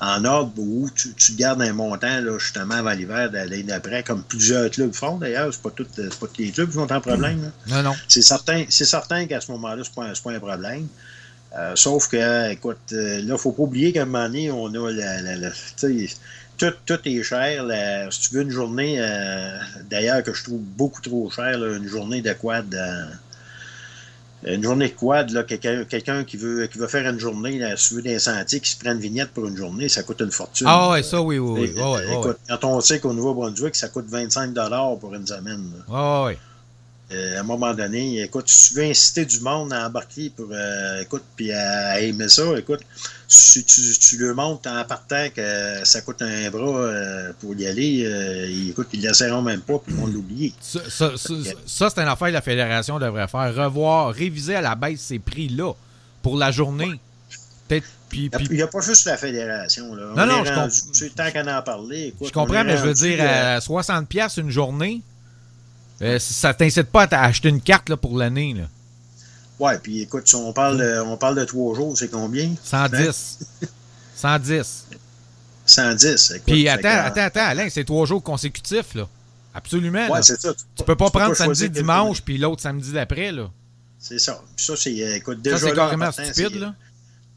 en, 0.00 0.06
en 0.06 0.24
ordre 0.24 0.52
ou 0.58 0.90
tu, 0.92 1.14
tu 1.14 1.34
te 1.34 1.38
gardes 1.38 1.62
un 1.62 1.72
montant, 1.72 2.20
là, 2.20 2.36
justement, 2.38 2.74
avant 2.74 2.90
l'hiver 2.90 3.30
l'année 3.32 3.62
d'après, 3.62 4.02
comme 4.02 4.24
plusieurs 4.24 4.70
clubs 4.70 4.92
font 4.92 5.18
d'ailleurs, 5.18 5.54
c'est 5.54 5.62
pas, 5.62 5.70
tout, 5.70 5.86
c'est 5.94 6.12
pas 6.18 6.26
tous 6.26 6.42
les 6.42 6.50
clubs 6.50 6.68
qui 6.68 6.74
sont 6.74 6.92
en 6.92 7.00
problème. 7.00 7.42
là. 7.42 7.76
Non, 7.76 7.90
non. 7.90 7.96
C'est 8.08 8.22
certain, 8.22 8.64
c'est 8.68 8.84
certain 8.84 9.26
qu'à 9.26 9.40
ce 9.40 9.52
moment-là, 9.52 9.82
c'est 9.84 9.94
pas, 9.94 10.12
pas 10.22 10.32
un 10.32 10.40
problème. 10.40 10.88
Euh, 11.56 11.72
sauf 11.76 12.08
que, 12.08 12.50
écoute, 12.50 12.78
euh, 12.92 13.22
là, 13.22 13.36
faut 13.38 13.52
pas 13.52 13.62
oublier 13.62 13.92
qu'à 13.92 14.02
un 14.02 14.06
moment 14.06 14.24
donné, 14.24 14.50
on 14.50 14.66
a 14.66 14.90
la. 14.90 15.50
tout, 16.58 16.72
tout 16.86 16.98
est 17.04 17.22
cher. 17.22 17.64
si 18.10 18.20
tu 18.20 18.34
veux 18.34 18.42
une 18.42 18.50
journée, 18.50 18.96
euh, 18.98 19.58
d'ailleurs, 19.88 20.22
que 20.24 20.32
je 20.32 20.44
trouve 20.44 20.60
beaucoup 20.60 21.00
trop 21.00 21.30
cher, 21.30 21.58
là, 21.58 21.76
une 21.76 21.88
journée 21.88 22.20
de 22.20 22.32
quad. 22.32 22.76
Une 24.44 24.62
journée 24.62 24.90
quad, 24.90 25.30
là, 25.30 25.42
quelqu'un, 25.44 25.84
quelqu'un 25.84 26.24
qui 26.24 26.36
veut 26.36 26.66
qui 26.66 26.78
veut 26.78 26.86
faire 26.86 27.06
une 27.08 27.18
journée, 27.18 27.58
là, 27.58 27.76
veux 27.94 28.02
des 28.02 28.18
sentiers, 28.18 28.60
qui 28.60 28.70
se 28.70 28.78
prend 28.78 28.92
une 28.92 28.98
vignette 28.98 29.30
pour 29.30 29.46
une 29.46 29.56
journée, 29.56 29.88
ça 29.88 30.02
coûte 30.02 30.20
une 30.20 30.30
fortune. 30.30 30.66
Ah 30.68 30.90
ouais, 30.90 31.02
ça, 31.02 31.20
oui, 31.20 31.38
oui, 31.38 31.72
oui. 31.74 31.82
Ouais, 31.82 32.18
écoute, 32.18 32.38
quand 32.48 32.64
on 32.64 32.80
sait 32.80 33.00
qu'au 33.00 33.12
Nouveau-Brunswick, 33.12 33.76
ça 33.76 33.88
coûte 33.88 34.06
25 34.08 34.52
pour 34.98 35.14
une 35.14 35.26
semaine. 35.26 35.70
ouais, 35.88 36.24
ouais. 36.24 36.38
Euh, 37.12 37.36
à 37.36 37.40
un 37.40 37.42
moment 37.42 37.74
donné, 37.74 38.22
écoute, 38.22 38.48
si 38.48 38.68
tu 38.68 38.74
veux 38.78 38.84
inciter 38.84 39.24
du 39.24 39.40
monde 39.40 39.72
à 39.72 39.86
embarquer 39.86 40.30
pour, 40.30 40.46
euh, 40.52 41.02
écoute, 41.02 41.24
puis 41.34 41.52
à, 41.52 42.00
aimer 42.00 42.28
ça, 42.28 42.56
écoute, 42.56 42.80
si 43.26 43.64
tu, 43.64 43.80
tu 43.98 44.16
le 44.18 44.32
montres 44.32 44.70
en 44.70 44.84
partant 44.84 45.26
que 45.34 45.84
ça 45.84 46.02
coûte 46.02 46.22
un 46.22 46.50
bras 46.50 46.68
euh, 46.68 47.32
pour 47.40 47.54
y 47.56 47.66
aller, 47.66 48.68
écoute, 48.68 48.88
ils 48.92 49.00
ne 49.00 49.08
laisseront 49.08 49.42
même 49.42 49.60
pas, 49.60 49.78
puis 49.78 49.92
ils 49.94 50.00
vont 50.00 50.06
l'oublier. 50.06 50.54
Ça, 50.60 50.80
ça, 50.88 51.12
ça, 51.16 51.34
ça 51.66 51.90
c'est 51.90 52.00
une 52.00 52.08
affaire 52.08 52.28
que 52.28 52.34
la 52.34 52.42
fédération 52.42 52.98
devrait 52.98 53.28
faire. 53.28 53.54
Revoir, 53.54 54.14
réviser 54.14 54.54
à 54.54 54.60
la 54.60 54.76
baisse 54.76 55.00
ces 55.00 55.18
prix-là 55.18 55.72
pour 56.22 56.36
la 56.36 56.52
journée. 56.52 57.00
Peut-être 57.66 57.86
puis, 58.10 58.28
il 58.50 58.56
n'y 58.56 58.62
a, 58.62 58.66
pas 58.66 58.80
juste 58.80 59.06
la 59.06 59.16
fédération. 59.16 59.94
Là. 59.94 60.12
Non, 60.16 60.26
non, 60.26 60.44
je 60.44 60.50
comprends. 60.50 61.14
Tant 61.14 61.30
qu'à 61.30 61.76
en. 61.76 61.90
Écoute, 61.90 62.26
je 62.26 62.32
comprends, 62.32 62.64
mais 62.64 62.76
je 62.76 62.82
veux 62.82 62.94
dire, 62.94 63.22
à 63.22 63.60
60$ 63.60 64.40
une 64.40 64.50
journée, 64.50 65.00
euh, 66.02 66.18
ça 66.18 66.54
t'incite 66.54 66.88
pas 66.88 67.04
à 67.10 67.24
acheter 67.24 67.48
une 67.48 67.60
carte 67.60 67.88
là, 67.88 67.96
pour 67.96 68.16
l'année. 68.16 68.54
Là? 68.54 68.64
Ouais, 69.58 69.78
puis 69.78 70.02
écoute, 70.02 70.26
si 70.26 70.34
on 70.34 70.52
parle, 70.52 70.78
de, 70.78 71.00
on 71.00 71.16
parle 71.16 71.36
de 71.36 71.44
trois 71.44 71.74
jours, 71.74 71.96
c'est 71.96 72.10
combien? 72.10 72.50
110. 72.64 73.38
110. 74.16 74.86
110. 75.66 76.30
Écoute, 76.30 76.42
puis 76.46 76.68
attends, 76.68 76.88
attends, 76.88 77.20
attends, 77.20 77.46
Alain, 77.46 77.68
c'est 77.70 77.84
trois 77.84 78.06
jours 78.06 78.22
consécutifs, 78.22 78.94
là. 78.94 79.06
Absolument. 79.52 80.08
Ouais, 80.08 80.22
c'est 80.22 80.40
ça. 80.40 80.54
Tu, 80.54 80.84
peux 80.84 80.96
pas 80.96 81.10
prendre 81.10 81.34
samedi, 81.34 81.68
dimanche, 81.68 82.22
puis 82.22 82.38
l'autre 82.38 82.62
samedi 82.62 82.92
d'après, 82.92 83.32
là. 83.32 83.50
C'est 83.98 84.18
ça. 84.18 84.40
Puis 84.56 84.64
ça, 84.64 84.76
c'est, 84.76 84.92
écoute, 84.92 85.42
déjà. 85.42 85.58
Ça, 85.58 85.68
c'est 85.68 85.74
carrément 85.74 86.10
stupide, 86.10 86.54
là. 86.54 86.74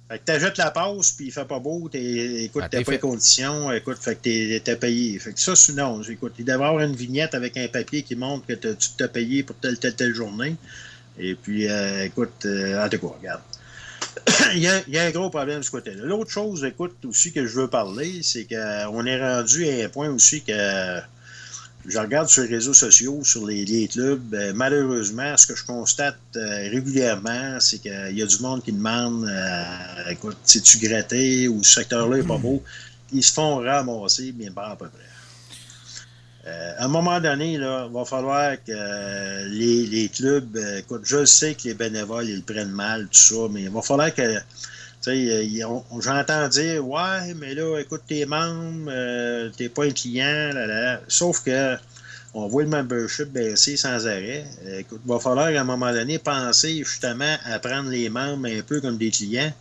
Fait 0.09 0.19
que 0.19 0.25
t'ajoutes 0.25 0.57
la 0.57 0.71
passe, 0.71 1.11
puis 1.11 1.27
il 1.27 1.31
fait 1.31 1.45
pas 1.45 1.59
beau, 1.59 1.87
t'es, 1.89 2.43
écoute, 2.43 2.63
ah, 2.65 2.69
t'as 2.69 2.83
pas 2.83 2.91
les 2.91 2.99
conditions, 2.99 3.71
écoute, 3.71 3.97
fait 3.99 4.15
que 4.15 4.21
t'es, 4.21 4.61
t'es 4.63 4.75
payé. 4.75 5.17
Fait 5.17 5.33
que 5.33 5.39
ça, 5.39 5.55
c'est 5.55 5.73
non. 5.73 6.01
Écoute, 6.03 6.33
il 6.37 6.45
devrait 6.45 6.65
y 6.65 6.69
avoir 6.69 6.83
une 6.83 6.95
vignette 6.95 7.33
avec 7.33 7.55
un 7.57 7.67
papier 7.67 8.03
qui 8.03 8.15
montre 8.15 8.45
que 8.45 8.53
tu 8.53 8.89
t'as 8.97 9.07
payé 9.07 9.43
pour 9.43 9.55
telle, 9.57 9.79
telle, 9.79 9.95
telle 9.95 10.13
journée. 10.13 10.55
Et 11.17 11.35
puis, 11.35 11.69
euh, 11.69 12.05
écoute, 12.05 12.45
euh, 12.45 12.85
en 12.85 12.89
tout 12.89 12.99
cas, 12.99 13.15
regarde. 13.17 13.41
il, 14.53 14.59
y 14.59 14.67
a, 14.67 14.81
il, 14.87 14.93
y 14.93 14.97
a, 14.97 15.03
un 15.03 15.11
gros 15.11 15.29
problème 15.29 15.59
de 15.59 15.63
ce 15.63 15.71
côté-là. 15.71 16.03
L'autre 16.03 16.31
chose, 16.31 16.63
écoute, 16.63 16.97
aussi 17.05 17.31
que 17.31 17.45
je 17.45 17.61
veux 17.61 17.69
parler, 17.69 18.21
c'est 18.23 18.45
qu'on 18.45 19.05
est 19.05 19.19
rendu 19.19 19.67
à 19.67 19.85
un 19.85 19.89
point 19.89 20.09
aussi 20.09 20.41
que 20.41 20.99
je 21.85 21.99
regarde 21.99 22.29
sur 22.29 22.43
les 22.43 22.49
réseaux 22.49 22.73
sociaux, 22.73 23.23
sur 23.23 23.45
les, 23.45 23.87
clubs, 23.87 24.21
ben, 24.21 24.55
malheureusement, 24.55 25.35
ce 25.35 25.47
que 25.47 25.55
je 25.55 25.65
constate 25.65 26.17
euh, 26.35 26.69
régulièrement, 26.69 27.59
c'est 27.59 27.79
qu'il 27.79 28.17
y 28.17 28.21
a 28.21 28.25
du 28.25 28.39
monde 28.39 28.63
qui 28.63 28.71
demande 28.71 29.25
euh, 29.25 30.09
écoute, 30.09 30.37
si-tu 30.43 30.77
gratté 30.77 31.47
ou 31.47 31.61
ce 31.63 31.75
secteur-là 31.75 32.17
n'est 32.17 32.23
pas 32.23 32.37
beau? 32.37 32.63
Ils 33.11 33.23
se 33.23 33.33
font 33.33 33.57
ramasser, 33.57 34.31
bien 34.31 34.51
pas 34.51 34.69
à 34.69 34.75
peu 34.75 34.87
près. 34.87 34.99
Euh, 36.45 36.73
à 36.77 36.85
un 36.85 36.87
moment 36.87 37.19
donné, 37.19 37.57
là, 37.57 37.85
il 37.87 37.93
va 37.93 38.05
falloir 38.05 38.55
que 38.65 39.47
les, 39.47 40.09
clubs, 40.09 40.57
écoute, 40.77 41.01
je 41.03 41.25
sais 41.25 41.53
que 41.55 41.63
les 41.65 41.73
bénévoles, 41.73 42.27
ils 42.27 42.37
le 42.37 42.41
prennent 42.41 42.71
mal, 42.71 43.07
tout 43.07 43.19
ça, 43.19 43.47
mais 43.51 43.63
il 43.63 43.69
va 43.69 43.81
falloir 43.81 44.13
que 44.13 44.21
J'entends 45.05 46.47
dire 46.47 46.87
Ouais, 46.87 47.33
mais 47.35 47.53
là, 47.53 47.79
écoute, 47.79 48.03
tes 48.07 48.25
membres, 48.25 48.89
euh, 48.89 49.49
t'es 49.55 49.69
pas 49.69 49.85
un 49.85 49.91
client, 49.91 50.51
là, 50.53 50.65
là. 50.65 51.01
Sauf 51.07 51.43
que 51.43 51.75
on 52.33 52.47
voit 52.47 52.63
le 52.63 52.69
membership 52.69 53.31
baisser 53.31 53.77
sans 53.77 54.07
arrêt. 54.07 54.45
Écoute, 54.79 55.01
il 55.05 55.09
va 55.09 55.19
falloir 55.19 55.47
à 55.47 55.49
un 55.49 55.63
moment 55.63 55.91
donné 55.91 56.17
penser 56.17 56.77
justement 56.79 57.35
à 57.45 57.59
prendre 57.59 57.89
les 57.89 58.09
membres 58.09 58.47
un 58.47 58.61
peu 58.61 58.81
comme 58.81 58.97
des 58.97 59.11
clients 59.11 59.53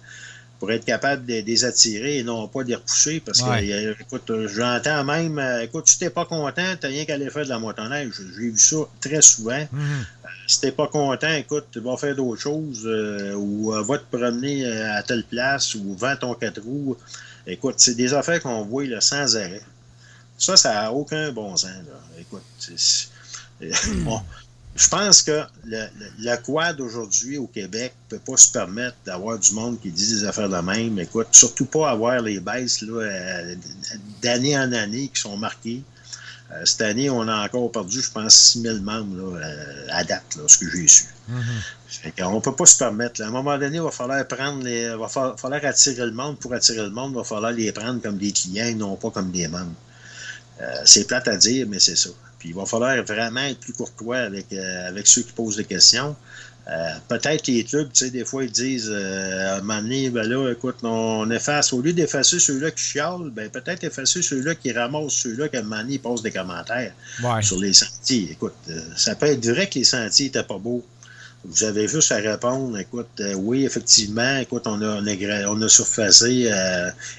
pour 0.62 0.70
être 0.70 0.84
capable 0.84 1.26
de, 1.26 1.42
les 1.44 1.64
attirer 1.64 2.18
et 2.18 2.22
non 2.22 2.46
pas 2.46 2.62
de 2.62 2.68
les 2.68 2.76
repousser. 2.76 3.18
Parce 3.18 3.42
que, 3.42 4.00
écoute, 4.00 4.30
j'entends 4.46 5.02
même, 5.02 5.36
euh, 5.40 5.64
écoute, 5.64 5.88
si 5.88 5.98
t'es 5.98 6.10
pas 6.10 6.24
content, 6.24 6.76
t'as 6.80 6.86
rien 6.86 7.04
qu'à 7.04 7.14
aller 7.14 7.30
faire 7.30 7.42
de 7.42 7.48
la 7.48 7.58
motoneige. 7.58 8.12
J'ai 8.14 8.50
vu 8.50 8.56
ça 8.56 8.76
très 9.00 9.22
souvent. 9.22 9.58
Mm-hmm 9.58 10.22
si 10.46 10.60
t'es 10.60 10.72
pas 10.72 10.88
content, 10.88 11.32
écoute, 11.32 11.66
tu 11.72 11.80
vas 11.80 11.96
faire 11.96 12.14
d'autres 12.14 12.40
choses 12.40 12.82
euh, 12.84 13.34
ou 13.34 13.74
euh, 13.74 13.82
va 13.82 13.98
te 13.98 14.16
promener 14.16 14.66
euh, 14.66 14.98
à 14.98 15.02
telle 15.02 15.24
place 15.24 15.74
ou 15.74 15.94
vends 15.94 16.16
ton 16.16 16.34
quatre 16.34 16.60
roues. 16.60 16.96
Écoute, 17.46 17.76
c'est 17.78 17.94
des 17.94 18.12
affaires 18.14 18.40
qu'on 18.42 18.62
voit 18.62 18.84
là, 18.86 19.00
sans 19.00 19.36
arrêt. 19.36 19.62
Ça, 20.38 20.56
ça 20.56 20.74
n'a 20.74 20.92
aucun 20.92 21.32
bon 21.32 21.56
sens. 21.56 21.70
Là. 21.70 22.20
Écoute, 22.20 22.42
bon, 24.04 24.20
je 24.74 24.88
pense 24.88 25.22
que 25.22 25.42
le, 25.66 25.86
le, 26.18 26.36
quad 26.36 26.80
aujourd'hui 26.80 27.36
au 27.36 27.46
Québec 27.46 27.94
ne 28.10 28.16
peut 28.16 28.32
pas 28.32 28.36
se 28.38 28.50
permettre 28.50 28.96
d'avoir 29.04 29.38
du 29.38 29.52
monde 29.52 29.78
qui 29.80 29.90
dit 29.90 30.08
des 30.08 30.24
affaires 30.24 30.48
de 30.48 30.56
même. 30.56 30.98
Écoute, 30.98 31.28
surtout 31.32 31.66
pas 31.66 31.90
avoir 31.90 32.20
les 32.20 32.40
baisses 32.40 32.82
d'année 34.22 34.56
en 34.56 34.72
année 34.72 35.10
qui 35.12 35.20
sont 35.20 35.36
marquées. 35.36 35.82
Euh, 36.52 36.64
cette 36.64 36.82
année, 36.82 37.08
on 37.10 37.26
a 37.28 37.44
encore 37.44 37.70
perdu, 37.70 38.00
je 38.00 38.10
pense, 38.10 38.34
6 38.34 38.62
000 38.62 38.78
membres 38.80 39.38
euh, 39.42 39.86
à 39.90 40.04
date, 40.04 40.38
ce 40.46 40.58
que 40.58 40.70
j'ai 40.70 40.88
su. 40.88 41.04
Mm-hmm. 41.30 42.24
on 42.24 42.36
ne 42.36 42.40
peut 42.40 42.54
pas 42.54 42.66
se 42.66 42.76
permettre. 42.76 43.22
À 43.22 43.26
un 43.26 43.30
moment 43.30 43.56
donné, 43.58 43.76
il 43.76 43.82
va 43.82 43.90
falloir 43.90 44.26
prendre 44.26 44.62
les, 44.62 44.94
va 44.96 45.08
falloir 45.08 45.64
attirer 45.64 46.04
le 46.04 46.12
monde. 46.12 46.38
Pour 46.38 46.52
attirer 46.52 46.82
le 46.82 46.90
monde, 46.90 47.12
il 47.12 47.16
va 47.16 47.24
falloir 47.24 47.52
les 47.52 47.72
prendre 47.72 48.00
comme 48.02 48.18
des 48.18 48.32
clients 48.32 48.66
et 48.66 48.74
non 48.74 48.96
pas 48.96 49.10
comme 49.10 49.30
des 49.30 49.48
membres. 49.48 49.72
Euh, 50.60 50.82
c'est 50.84 51.06
plate 51.06 51.28
à 51.28 51.36
dire, 51.36 51.66
mais 51.68 51.80
c'est 51.80 51.96
ça. 51.96 52.10
Puis 52.42 52.48
il 52.48 52.56
va 52.56 52.66
falloir 52.66 53.00
vraiment 53.04 53.42
être 53.42 53.60
plus 53.60 53.72
courtois 53.72 54.18
avec, 54.18 54.52
avec 54.52 55.06
ceux 55.06 55.22
qui 55.22 55.30
posent 55.30 55.58
des 55.58 55.64
questions. 55.64 56.16
Euh, 56.68 56.94
peut-être 57.08 57.46
les 57.46 57.62
clubs, 57.62 57.88
tu 57.92 58.04
sais, 58.04 58.10
des 58.10 58.24
fois, 58.24 58.42
ils 58.42 58.50
disent 58.50 58.90
euh, 58.92 59.54
à 59.54 59.56
un 59.58 59.60
moment 59.60 59.80
donné, 59.80 60.10
ben 60.10 60.28
là, 60.28 60.50
écoute, 60.50 60.76
on 60.82 61.30
efface, 61.30 61.72
au 61.72 61.80
lieu 61.80 61.92
d'effacer 61.92 62.40
ceux-là 62.40 62.72
qui 62.72 62.82
chialent, 62.82 63.30
ben 63.30 63.48
peut-être 63.48 63.84
effacer 63.84 64.22
ceux-là 64.22 64.56
qui 64.56 64.72
ramassent 64.72 65.14
ceux-là 65.14 65.48
qu'à 65.48 65.60
un 65.60 65.62
moment 65.62 65.78
donné, 65.78 65.94
ils 65.94 66.00
posent 66.00 66.22
des 66.22 66.32
commentaires 66.32 66.92
sur 67.42 67.58
les 67.58 67.72
sentiers. 67.72 68.32
Écoute, 68.32 68.54
euh, 68.70 68.80
ça 68.96 69.14
peut 69.14 69.26
être 69.26 69.44
vrai 69.44 69.68
que 69.68 69.78
les 69.78 69.84
sentiers 69.84 70.26
n'étaient 70.26 70.42
pas 70.42 70.58
beaux. 70.58 70.84
Vous 71.44 71.64
avez 71.64 71.88
juste 71.88 72.12
à 72.12 72.16
répondre, 72.16 72.78
écoute, 72.78 73.20
oui, 73.36 73.64
effectivement, 73.64 74.38
écoute, 74.38 74.62
on 74.66 74.80
a, 74.80 75.00
on 75.48 75.62
a, 75.62 75.68
surfacé 75.68 76.48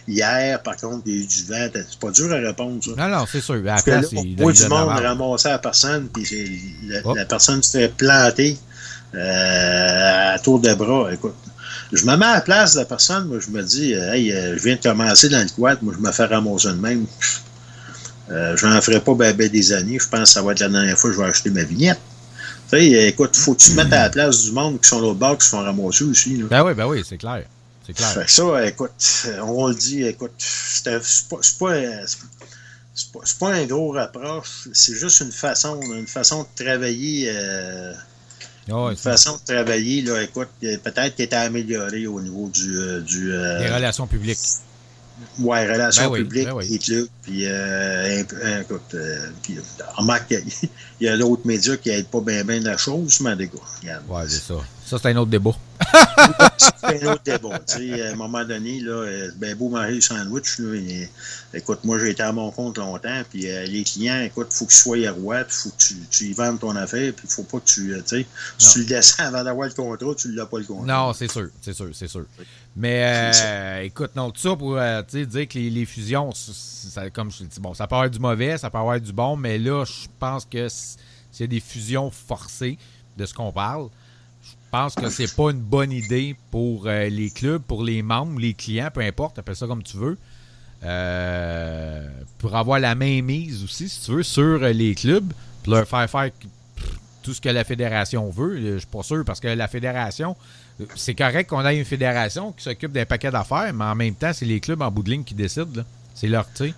hier, 0.08 0.64
par 0.64 0.78
contre, 0.78 1.04
il 1.06 1.16
y 1.16 1.20
a 1.20 1.24
eu 1.24 1.26
du 1.26 1.44
vent. 1.44 1.68
C'est 1.74 2.00
pas 2.00 2.12
dur 2.12 2.32
à 2.32 2.38
répondre, 2.38 2.82
ça? 2.82 2.92
Non, 2.98 3.18
non, 3.18 3.26
c'est 3.30 3.42
sûr. 3.42 3.62
Parce 3.66 3.84
que 3.84 3.92
là, 3.92 4.02
du 4.02 4.68
monde 4.68 4.90
ramasser 4.90 5.50
la 5.50 5.60
personne, 5.60 6.08
puis 6.08 6.62
la, 6.88 7.00
oh. 7.04 7.14
la, 7.16 7.26
personne 7.26 7.62
se 7.62 7.78
fait 7.78 7.90
planter 7.90 8.58
euh, 9.14 10.36
à 10.36 10.40
tour 10.40 10.60
de 10.60 10.74
bras. 10.74 11.12
Écoute, 11.12 11.36
je 11.94 12.06
me 12.06 12.16
mets 12.18 12.26
à 12.26 12.36
la 12.36 12.42
place 12.42 12.74
de 12.74 12.80
la 12.80 12.86
personne, 12.86 13.28
moi, 13.28 13.38
je 13.40 13.50
me 13.52 13.62
dis, 13.62 13.94
euh, 13.94 14.14
hey, 14.14 14.32
euh, 14.32 14.58
je 14.58 14.64
viens 14.64 14.76
de 14.76 14.82
commencer 14.82 15.30
dans 15.30 15.42
le 15.42 15.50
quad, 15.50 15.78
moi, 15.82 15.94
je 15.96 16.02
me 16.02 16.12
fais 16.12 16.26
ramasser 16.26 16.70
de 16.70 16.74
même. 16.74 17.06
Euh, 18.32 18.58
je 18.58 18.66
n'en 18.66 18.82
ferai 18.82 19.00
pas 19.00 19.14
ben, 19.14 19.36
ben, 19.36 19.50
des 19.50 19.74
années. 19.74 20.00
Je 20.00 20.08
pense 20.08 20.22
que 20.22 20.30
ça 20.30 20.42
va 20.42 20.54
être 20.54 20.62
la 20.62 20.70
dernière 20.70 20.98
fois 20.98 21.10
que 21.10 21.16
je 21.16 21.22
vais 21.22 21.28
acheter 21.28 21.50
ma 21.50 21.64
vignette. 21.64 22.00
Sais, 22.74 23.08
écoute, 23.10 23.36
faut 23.36 23.54
que 23.54 23.60
tu 23.60 23.70
te 23.70 23.76
mettes 23.76 23.94
à 23.94 24.04
la 24.04 24.10
place 24.10 24.44
du 24.44 24.52
monde 24.52 24.82
qui 24.82 24.88
sont 24.88 25.00
là 25.00 25.14
bas, 25.14 25.36
qui 25.36 25.46
se 25.46 25.52
font 25.52 25.62
ramasser 25.62 26.06
aussi. 26.06 26.38
Là. 26.38 26.46
Ben 26.50 26.64
oui, 26.64 26.74
ben 26.74 26.88
oui, 26.88 27.04
c'est 27.08 27.18
clair. 27.18 27.44
C'est 27.86 27.94
clair. 27.94 28.10
Fait 28.10 28.26
que 28.26 28.32
ça, 28.32 28.66
écoute, 28.66 29.28
on 29.44 29.68
le 29.68 29.76
dit, 29.76 30.04
écoute, 30.04 30.32
c'est 30.38 30.84
pas, 31.30 31.38
pas, 31.60 31.76
pas, 33.14 33.20
pas, 33.40 33.54
un 33.54 33.66
gros 33.66 33.92
rapproche, 33.92 34.70
c'est 34.74 34.96
juste 34.96 35.22
une 35.22 35.32
façon, 35.32 35.80
une 35.82 36.08
façon 36.08 36.44
de 36.44 36.64
travailler. 36.64 37.32
Euh, 37.32 37.94
Oh, 38.72 38.90
une 38.90 38.96
façon 38.96 39.38
de 39.38 39.54
travailler, 39.54 40.02
là, 40.04 40.22
écoute, 40.22 40.48
peut-être 40.62 41.16
qu'il 41.16 41.26
était 41.26 41.36
amélioré 41.36 42.08
au 42.08 42.22
niveau 42.22 42.48
du. 42.48 42.78
Euh, 42.78 43.02
du 43.02 43.34
euh, 43.34 43.60
Des 43.60 43.70
relations 43.70 44.08
publiques. 44.08 44.40
Ouais, 45.40 45.72
relations 45.72 46.10
ben 46.10 46.18
publiques, 46.18 46.46
ben 46.46 46.56
oui. 46.56 46.80
clubs. 46.80 47.08
Puis, 47.22 47.46
euh, 47.46 48.22
écoute, 48.62 48.82
euh, 48.94 49.28
puis, 49.42 49.58
remarque, 49.96 50.32
il 51.02 51.06
y 51.06 51.08
a 51.08 51.18
d'autres 51.18 51.46
médias 51.46 51.78
qui 51.78 51.90
n'aident 51.90 52.08
pas 52.08 52.22
bien 52.22 52.44
bien 52.44 52.60
la 52.60 52.78
chose, 52.78 53.20
mais 53.22 53.36
des 53.36 53.48
gars, 53.48 54.02
Ouais, 54.10 54.24
c'est 54.28 54.42
ça. 54.42 54.56
Ça, 54.86 54.98
c'est 55.02 55.10
un 55.10 55.18
autre 55.18 55.32
débat. 55.32 55.56
C'est 56.58 57.04
un 57.04 57.12
autre 57.12 57.24
débat. 57.24 57.60
Tu 57.60 57.96
sais, 57.96 58.02
à 58.08 58.12
un 58.12 58.16
moment 58.16 58.44
donné, 58.44 58.80
là, 58.80 59.30
ben 59.38 59.56
beau 59.56 59.70
manger 59.70 59.96
le 59.96 60.02
sandwich, 60.02 60.60
là, 60.60 61.08
écoute, 61.54 61.80
moi, 61.84 62.00
j'ai 62.00 62.12
été 62.12 62.24
à 62.24 62.32
mon 62.32 62.52
compte 62.52 62.78
longtemps, 62.78 63.22
puis 63.30 63.50
euh, 63.50 63.66
les 63.66 63.84
clients, 63.84 64.22
écoute, 64.22 64.48
il 64.52 64.56
faut 64.56 64.66
qu'ils 64.66 64.76
soient 64.76 65.12
rois, 65.12 65.40
il 65.42 65.46
faut 65.50 65.70
que 65.70 65.78
tu, 65.78 65.96
tu 66.10 66.26
y 66.26 66.34
vendes 66.34 66.60
ton 66.60 66.76
affaire, 66.76 67.14
puis 67.14 67.28
il 67.30 67.34
faut 67.34 67.44
pas 67.44 67.60
que 67.60 67.66
tu, 67.66 67.94
tu 67.94 68.04
sais, 68.06 68.26
si 68.58 68.74
tu 68.74 68.80
le 68.80 68.86
descends 68.86 69.24
avant 69.24 69.44
d'avoir 69.44 69.68
le 69.68 69.74
contrat, 69.74 70.16
tu 70.16 70.30
ne 70.30 70.36
l'as 70.36 70.46
pas 70.46 70.60
le 70.60 70.66
contrat. 70.66 70.86
Non, 70.86 71.14
c'est 71.14 71.32
sûr, 71.32 71.50
c'est 71.62 71.74
sûr, 71.74 71.90
c'est 71.94 72.08
sûr. 72.08 72.26
Mais 72.76 73.32
euh, 73.46 73.82
écoute, 73.84 74.12
non, 74.16 74.32
tout 74.32 74.42
ça 74.42 74.56
pour 74.56 74.78
euh, 74.78 75.02
dire 75.04 75.48
que 75.48 75.60
les, 75.60 75.70
les 75.70 75.86
fusions, 75.86 76.32
ça, 76.34 77.10
comme 77.12 77.32
je 77.32 77.44
dis, 77.44 77.60
bon, 77.60 77.74
ça 77.74 77.88
peut 77.88 77.96
avoir 77.96 78.10
du 78.10 78.20
mauvais, 78.20 78.58
ça 78.58 78.70
peut 78.70 78.80
avoir 78.80 79.00
du 79.00 79.14
bon, 79.14 79.36
mais 79.36 79.60
là, 79.60 79.86
je 79.86 80.08
pense 80.20 80.46
que 80.46 80.68
a 80.68 81.48
des 81.48 81.60
fusions 81.60 82.12
forcées 82.12 82.78
de 83.18 83.26
ce 83.26 83.34
qu'on 83.34 83.52
parle, 83.52 83.90
pense 84.74 84.96
que 84.96 85.08
c'est 85.08 85.36
pas 85.36 85.52
une 85.52 85.60
bonne 85.60 85.92
idée 85.92 86.36
pour 86.50 86.88
euh, 86.88 87.08
les 87.08 87.30
clubs, 87.30 87.62
pour 87.62 87.84
les 87.84 88.02
membres, 88.02 88.40
les 88.40 88.56
clients, 88.56 88.90
peu 88.92 89.02
importe, 89.02 89.38
appelle 89.38 89.56
ça 89.56 89.68
comme 89.68 89.84
tu 89.84 89.98
veux. 89.98 90.18
Euh, 90.84 92.10
pour 92.40 92.56
avoir 92.56 92.80
la 92.80 92.96
même 92.96 93.26
mise 93.26 93.64
aussi, 93.64 93.88
si 93.88 94.02
tu 94.02 94.14
veux, 94.14 94.24
sur 94.24 94.58
les 94.58 94.96
clubs, 94.96 95.32
pour 95.64 95.74
leur 95.76 95.88
faire 95.88 96.10
faire 96.10 96.32
tout 97.22 97.36
ce 97.36 97.40
que 97.40 97.50
la 97.50 97.64
fédération 97.64 98.28
veut. 98.32 98.60
Je 98.60 98.78
suis 98.80 98.88
pas 98.88 99.04
sûr 99.04 99.24
parce 99.24 99.40
que 99.40 99.48
la 99.48 99.68
fédération, 99.68 100.36
c'est 100.96 101.14
correct 101.14 101.52
qu'on 101.52 101.64
ait 101.68 101.78
une 101.78 101.86
fédération 101.86 102.52
qui 102.52 102.64
s'occupe 102.64 102.92
d'un 102.94 103.06
paquet 103.06 103.30
d'affaires, 103.30 103.72
mais 103.76 103.86
en 103.86 103.96
même 103.96 104.16
temps, 104.16 104.34
c'est 104.34 104.46
les 104.46 104.60
clubs 104.60 104.82
en 104.82 104.90
bout 104.90 105.04
de 105.04 105.12
ligne 105.12 105.24
qui 105.24 105.36
décident. 105.36 105.84
C'est 106.16 106.28
leur, 106.28 106.52
tu 106.52 106.70
sais. 106.70 106.74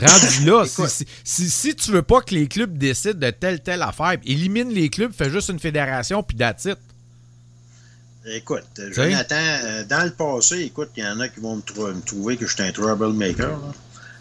Rendu 0.00 0.44
là, 0.44 0.64
si, 0.88 1.06
si, 1.24 1.50
si, 1.50 1.74
tu 1.74 1.90
veux 1.90 2.02
pas 2.02 2.20
que 2.20 2.34
les 2.34 2.48
clubs 2.48 2.76
décident 2.76 3.18
de 3.18 3.30
telle, 3.30 3.60
telle 3.60 3.82
affaire, 3.82 4.16
élimine 4.24 4.70
les 4.70 4.90
clubs, 4.90 5.12
fais 5.12 5.30
juste 5.30 5.48
une 5.48 5.58
fédération, 5.58 6.22
puis 6.22 6.36
it. 6.38 6.78
Écoute, 8.28 8.64
Jonathan, 8.90 9.36
euh, 9.36 9.84
dans 9.84 10.04
le 10.04 10.10
passé, 10.10 10.62
écoute, 10.62 10.90
il 10.96 11.04
y 11.04 11.06
en 11.06 11.20
a 11.20 11.28
qui 11.28 11.38
vont 11.40 11.56
me, 11.56 12.00
trouver 12.00 12.36
que 12.36 12.46
je 12.46 12.54
suis 12.54 12.62
un 12.62 12.72
troublemaker, 12.72 13.56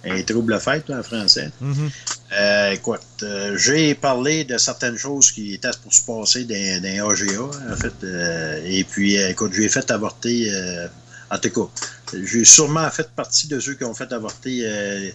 un 0.06 0.22
trouble 0.22 0.60
fête 0.60 0.90
en 0.92 1.02
français. 1.02 1.50
Mm-hmm. 1.62 1.90
Euh, 2.34 2.72
écoute, 2.72 3.02
euh, 3.24 3.58
j'ai 3.58 3.96
parlé 3.96 4.44
de 4.44 4.60
certaines 4.60 4.98
choses 4.98 5.32
qui 5.32 5.56
étaient 5.56 5.72
pour 5.82 5.92
se 5.92 6.06
passer 6.06 6.44
dans, 6.46 6.84
dans 6.84 7.10
AGA, 7.10 7.42
en 7.42 7.76
fait. 7.76 8.64
et 8.64 8.84
puis, 8.84 9.16
écoute, 9.16 9.54
j'ai 9.54 9.70
fait 9.70 9.90
avorter, 9.90 10.52
en 11.32 11.40
tout 11.40 11.50
cas, 11.50 12.18
j'ai 12.24 12.46
sûrement 12.46 12.90
fait 12.92 13.10
partie 13.10 13.48
de 13.48 13.60
ceux 13.60 13.74
qui 13.74 13.84
ont 13.86 13.96
fait 13.96 14.14
avorter 14.14 15.14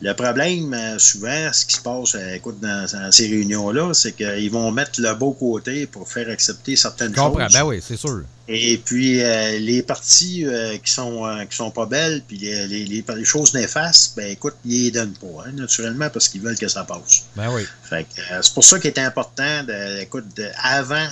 le 0.00 0.14
problème, 0.14 0.74
euh, 0.74 0.98
souvent, 0.98 1.52
ce 1.52 1.64
qui 1.64 1.76
se 1.76 1.80
passe 1.80 2.14
euh, 2.14 2.34
écoute, 2.34 2.58
dans, 2.60 3.12
ces 3.12 3.28
réunions-là, 3.28 3.94
c'est 3.94 4.12
qu'ils 4.12 4.50
vont 4.50 4.72
mettre 4.72 5.00
le 5.00 5.14
beau 5.14 5.32
côté 5.32 5.86
pour 5.86 6.10
faire 6.10 6.28
accepter 6.28 6.76
certaines 6.76 7.14
choses. 7.14 7.36
Ben 7.52 7.64
oui, 7.64 7.80
c'est 7.80 7.96
sûr. 7.96 8.22
Et 8.48 8.78
puis, 8.78 9.22
euh, 9.22 9.58
les 9.58 9.82
parties 9.82 10.44
qui 10.82 10.90
sont 10.90 11.24
qui 11.48 11.56
sont 11.56 11.70
pas 11.70 11.86
belles, 11.86 12.22
puis 12.26 12.38
les, 12.38 12.66
les, 12.66 12.84
les, 12.84 13.24
choses 13.24 13.54
néfastes, 13.54 14.16
ben 14.16 14.26
écoute, 14.26 14.54
ils 14.64 14.84
les 14.84 14.90
donnent 14.90 15.14
pas, 15.14 15.44
hein, 15.46 15.52
naturellement, 15.52 16.10
parce 16.10 16.28
qu'ils 16.28 16.42
veulent 16.42 16.58
que 16.58 16.68
ça 16.68 16.84
passe. 16.84 17.24
Ben 17.36 17.50
oui. 17.52 17.62
c'est 17.90 18.54
pour 18.54 18.64
ça 18.64 18.78
qu'il 18.80 18.90
est 18.90 18.98
important, 18.98 19.62
de, 19.64 20.00
écoute, 20.00 20.24
avant, 20.60 21.06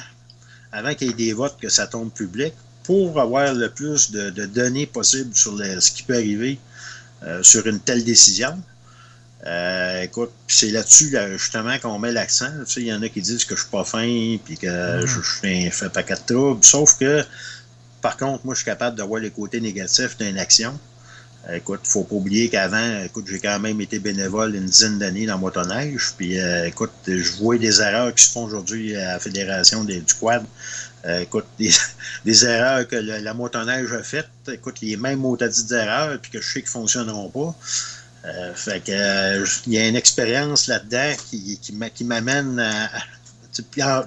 avant 0.73 0.95
qu'il 0.95 1.09
y 1.09 1.11
ait 1.11 1.15
des 1.15 1.33
votes, 1.33 1.57
que 1.61 1.69
ça 1.69 1.87
tombe 1.87 2.11
public, 2.11 2.55
pour 2.83 3.21
avoir 3.21 3.55
le 3.55 3.71
plus 3.71 4.11
de, 4.11 4.47
données 4.47 4.87
possibles 4.87 5.35
sur 5.35 5.57
ce 5.57 5.91
qui 5.93 6.03
peut 6.03 6.15
arriver 6.15 6.59
sur 7.43 7.67
une 7.67 7.81
telle 7.81 8.05
décision. 8.05 8.57
Euh, 9.47 10.03
écoute, 10.03 10.33
c'est 10.49 10.71
là-dessus, 10.71 11.17
justement, 11.33 11.79
qu'on 11.79 11.99
met 11.99 12.13
l'accent. 12.13 12.51
Tu 12.67 12.73
sais, 12.73 12.81
il 12.81 12.87
y 12.89 12.93
en 12.93 13.03
a 13.03 13.09
qui 13.09 13.23
disent 13.23 13.45
que 13.45 13.57
je 13.57 13.63
suis 13.63 13.71
pas 13.71 13.85
fin, 13.85 14.37
puis 14.45 14.57
que 14.59 15.03
mm. 15.03 15.07
je, 15.07 15.21
fais 15.21 15.71
un, 15.85 15.89
paquet 15.89 16.15
de 16.15 16.35
troubles. 16.35 16.65
Sauf 16.65 16.99
que, 16.99 17.25
par 18.03 18.17
contre, 18.17 18.45
moi, 18.45 18.55
je 18.55 18.61
suis 18.61 18.67
capable 18.67 18.97
de 18.97 19.03
voir 19.03 19.21
les 19.21 19.31
côtés 19.31 19.61
négatifs 19.61 20.17
d'une 20.19 20.39
action. 20.39 20.79
Euh, 21.49 21.55
écoute, 21.55 21.81
faut 21.85 22.05
pas 22.05 22.17
oublier 22.17 22.51
qu'avant, 22.51 23.03
écoute, 23.03 23.25
j'ai 23.29 23.39
quand 23.39 23.59
même 23.59 23.81
été 23.81 23.99
bénévole 23.99 24.55
une 24.55 24.67
dizaine 24.67 24.99
d'années 24.99 25.25
dans 25.25 25.39
motoneige. 25.39 26.13
Puis, 26.19 26.39
euh, 26.39 26.67
écoute, 26.67 26.93
je 27.07 27.33
vois 27.39 27.57
des 27.57 27.81
erreurs 27.81 28.15
qui 28.15 28.25
se 28.25 28.33
font 28.33 28.45
aujourd'hui 28.45 28.95
à 28.95 29.15
la 29.15 29.19
Fédération 29.21 29.85
du 29.85 30.05
quad. 30.21 30.45
Écoute, 31.05 31.47
des, 32.25 32.45
erreurs 32.45 32.87
que 32.87 32.97
la 32.97 33.35
motoneige 33.35 33.93
a 33.93 34.03
faites. 34.03 34.29
Écoute, 34.53 34.81
les 34.81 34.97
mêmes 34.97 35.21
mots 35.21 35.37
d'erreurs, 35.37 36.19
puis 36.21 36.31
que 36.31 36.41
je 36.41 36.53
sais 36.53 36.61
qu'ils 36.61 36.71
fonctionneront 36.71 37.29
pas. 37.29 37.55
Euh, 38.27 38.53
fait 38.55 38.85
que 38.85 38.93
euh, 38.93 39.47
il 39.67 39.73
y 39.73 39.79
a 39.79 39.89
une 39.89 39.97
expérience 39.97 40.67
là-dedans 40.67 41.15
qui, 41.31 41.59
qui 41.59 42.05
m'amène 42.05 42.59
à. 42.61 42.89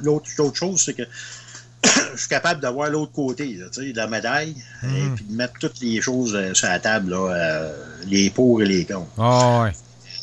L'autre 0.02 0.30
chose, 0.54 0.84
c'est 0.84 0.94
que 0.94 1.04
je 2.14 2.20
suis 2.20 2.30
capable 2.30 2.62
d'avoir 2.62 2.90
l'autre 2.90 3.12
côté 3.12 3.56
de 3.56 3.96
la 3.96 4.08
médaille 4.08 4.56
et 4.84 4.88
hmm. 4.88 5.16
puis 5.16 5.26
de 5.26 5.36
mettre 5.36 5.54
toutes 5.60 5.80
les 5.82 6.02
choses 6.02 6.34
euh, 6.36 6.54
sur 6.54 6.68
la 6.70 6.80
table, 6.80 7.16
les 8.08 8.30
pour 8.30 8.62
et 8.62 8.66
les 8.66 8.86
contre. 8.86 9.10
Ah, 9.18 9.70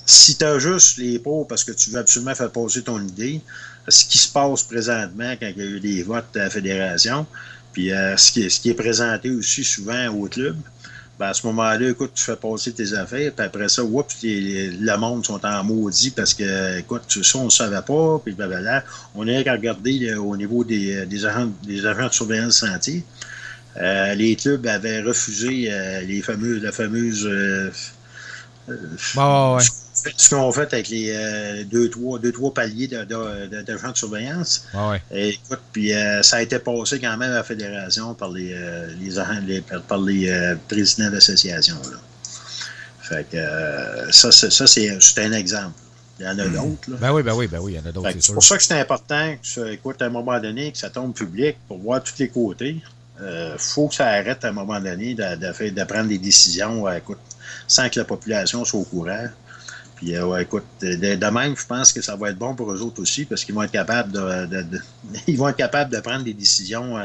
si 0.07 0.37
tu 0.37 0.45
as 0.45 0.59
juste 0.59 0.97
les 0.99 1.19
pour 1.19 1.47
parce 1.47 1.63
que 1.63 1.73
tu 1.73 1.91
veux 1.91 1.99
absolument 2.01 2.35
faire 2.35 2.51
passer 2.51 2.83
ton 2.83 3.01
idée, 3.01 3.41
ce 3.89 4.05
qui 4.05 4.19
se 4.19 4.31
passe 4.31 4.63
présentement 4.63 5.35
quand 5.41 5.51
il 5.57 5.59
y 5.59 5.63
a 5.63 5.71
eu 5.71 5.81
des 5.81 6.03
votes 6.03 6.37
à 6.37 6.41
la 6.41 6.51
fédération, 6.51 7.27
puis 7.73 7.89
ce, 7.89 8.33
qui 8.33 8.51
ce 8.51 8.61
qui 8.61 8.71
est 8.71 8.75
présenté 8.75 9.31
aussi 9.31 9.65
souvent 9.65 10.09
au 10.09 10.27
club, 10.27 10.57
ben 11.19 11.29
à 11.29 11.35
ce 11.35 11.47
moment-là, 11.49 11.91
écoute, 11.91 12.13
tu 12.15 12.25
fais 12.25 12.37
passer 12.37 12.73
tes 12.73 12.95
affaires, 12.95 13.31
puis 13.33 13.45
après 13.45 13.69
ça, 13.69 13.85
oups, 13.85 14.17
le 14.23 14.97
monde 14.97 15.25
sont 15.25 15.45
en 15.45 15.63
maudit 15.63 16.11
parce 16.11 16.33
que, 16.33 16.79
écoute, 16.79 17.03
ça, 17.23 17.39
on 17.39 17.45
ne 17.45 17.51
savait 17.51 17.83
pas, 17.83 18.19
puis 18.25 18.33
blablabla. 18.33 18.83
On 19.15 19.29
a 19.29 19.43
qu'à 19.43 19.53
regarder 19.53 20.15
au 20.15 20.35
niveau 20.37 20.65
des, 20.65 21.05
des, 21.05 21.27
agents, 21.27 21.51
des 21.63 21.85
agents 21.85 22.09
de 22.09 22.13
surveillance 22.15 22.57
santé. 22.57 23.05
Euh, 23.77 24.15
les 24.15 24.35
clubs 24.37 24.67
avaient 24.67 25.01
refusé 25.03 25.69
euh, 25.71 26.01
les 26.03 26.23
fameuses, 26.23 26.63
la 26.63 26.73
fameuse. 26.73 27.27
Euh, 27.27 27.71
ouais 28.69 29.65
ce 30.17 30.31
qu'on 30.31 30.53
fait 30.53 30.73
avec 30.73 30.89
les 30.89 31.13
euh, 31.15 31.65
deux, 31.65 31.91
trois, 31.91 32.19
deux, 32.19 32.33
trois 32.33 32.53
paliers 32.53 32.89
d'agents 32.89 33.07
de, 33.07 33.47
de, 33.47 33.63
de, 33.63 33.79
surveillance. 33.95 34.67
Et, 35.11 35.31
écoute, 35.31 35.61
puis 35.73 35.95
euh, 35.95 36.23
ça 36.23 36.37
a 36.37 36.43
été 36.43 36.59
passé 36.59 36.99
quand 36.99 37.17
même 37.17 37.33
à 37.33 37.37
la 37.37 37.45
fédération 37.45 38.15
par 38.15 38.31
les, 38.31 38.53
euh, 38.55 38.89
les, 39.47 39.61
par 39.61 39.99
les 39.99 40.55
présidents 40.69 41.11
d'association. 41.11 41.77
Fait 43.03 43.27
que 43.31 44.13
ça, 44.13 44.31
ça 44.31 44.67
c'est 44.67 45.19
un 45.19 45.33
exemple. 45.33 45.79
Il 46.19 46.27
y 46.27 46.29
en 46.29 46.39
a 46.39 46.45
hmm. 46.45 46.53
d'autres. 46.53 47.01
Ben 47.01 47.13
oui, 47.13 47.23
ben 47.23 47.35
oui, 47.35 47.47
ben 47.47 47.61
oui, 47.61 47.73
il 47.73 47.77
y 47.77 47.81
en 47.81 47.89
a 47.89 47.93
d'autres, 47.93 48.11
c'est 48.21 48.35
pour 48.35 48.43
ça 48.43 48.59
que 48.59 48.63
c'est 48.63 48.79
important 48.79 49.35
que, 49.43 49.73
écoute, 49.73 50.03
à 50.03 50.07
un 50.07 50.11
moment 50.11 50.39
donné, 50.39 50.71
que 50.71 50.77
ça 50.77 50.91
tombe 50.91 51.15
public 51.15 51.57
pour 51.67 51.79
voir 51.79 52.03
tous 52.03 52.15
les 52.19 52.29
côtés. 52.29 52.77
Il 53.23 53.55
faut 53.59 53.89
que 53.89 53.95
ça 53.95 54.07
arrête 54.07 54.45
à 54.45 54.49
un 54.49 54.53
moment 54.53 54.81
donné 54.81 55.15
de, 55.15 55.23
de, 55.37 55.71
de 55.71 55.85
prendre 55.85 56.09
des 56.09 56.19
décisions 56.19 56.91
écoute, 56.91 57.19
sans 57.67 57.89
que 57.91 57.99
la 57.99 58.05
population 58.07 58.65
soit 58.65 58.81
au 58.81 58.85
courant. 58.85 59.29
Puis, 60.01 60.17
euh, 60.17 60.39
écoute, 60.39 60.65
de, 60.81 61.31
même, 61.31 61.55
je 61.55 61.67
pense 61.67 61.93
que 61.93 62.01
ça 62.01 62.17
va 62.17 62.31
être 62.31 62.39
bon 62.39 62.55
pour 62.55 62.73
eux 62.73 62.81
autres 62.81 63.03
aussi 63.03 63.27
parce 63.27 63.45
qu'ils 63.45 63.55
vont 63.55 63.63
être 63.63 63.71
capables 63.71 64.11
de, 64.11 64.81
ils 65.27 65.37
vont 65.37 65.49
être 65.49 65.59
capables 65.59 65.93
de 65.93 66.01
prendre 66.01 66.25
des 66.25 66.33
décisions 66.33 66.97
euh, 66.97 67.03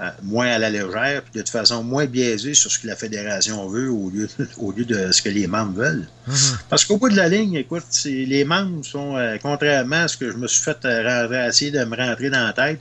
euh, 0.00 0.10
moins 0.22 0.46
à 0.46 0.58
la 0.58 0.70
légère, 0.70 1.22
puis 1.22 1.32
de 1.34 1.40
toute 1.40 1.48
façon 1.48 1.82
moins 1.82 2.06
biaisées 2.06 2.54
sur 2.54 2.70
ce 2.70 2.78
que 2.78 2.86
la 2.86 2.94
fédération 2.94 3.68
veut 3.68 3.90
au 3.90 4.10
lieu, 4.10 4.28
au 4.58 4.70
lieu 4.70 4.84
de 4.84 5.10
ce 5.10 5.20
que 5.20 5.30
les 5.30 5.48
membres 5.48 5.72
veulent. 5.72 6.06
Mm-hmm. 6.28 6.56
Parce 6.68 6.84
qu'au 6.84 6.96
bout 6.96 7.08
de 7.08 7.16
la 7.16 7.28
ligne, 7.28 7.54
écoute, 7.54 7.84
les 8.04 8.44
membres 8.44 8.84
sont, 8.84 9.16
contrairement 9.42 10.04
à 10.04 10.08
ce 10.08 10.16
que 10.16 10.30
je 10.30 10.36
me 10.36 10.46
suis 10.46 10.62
fait 10.62 10.78
essayer 11.48 11.72
de 11.72 11.84
me 11.84 11.96
rentrer 11.96 12.30
dans 12.30 12.46
la 12.46 12.52
tête, 12.52 12.80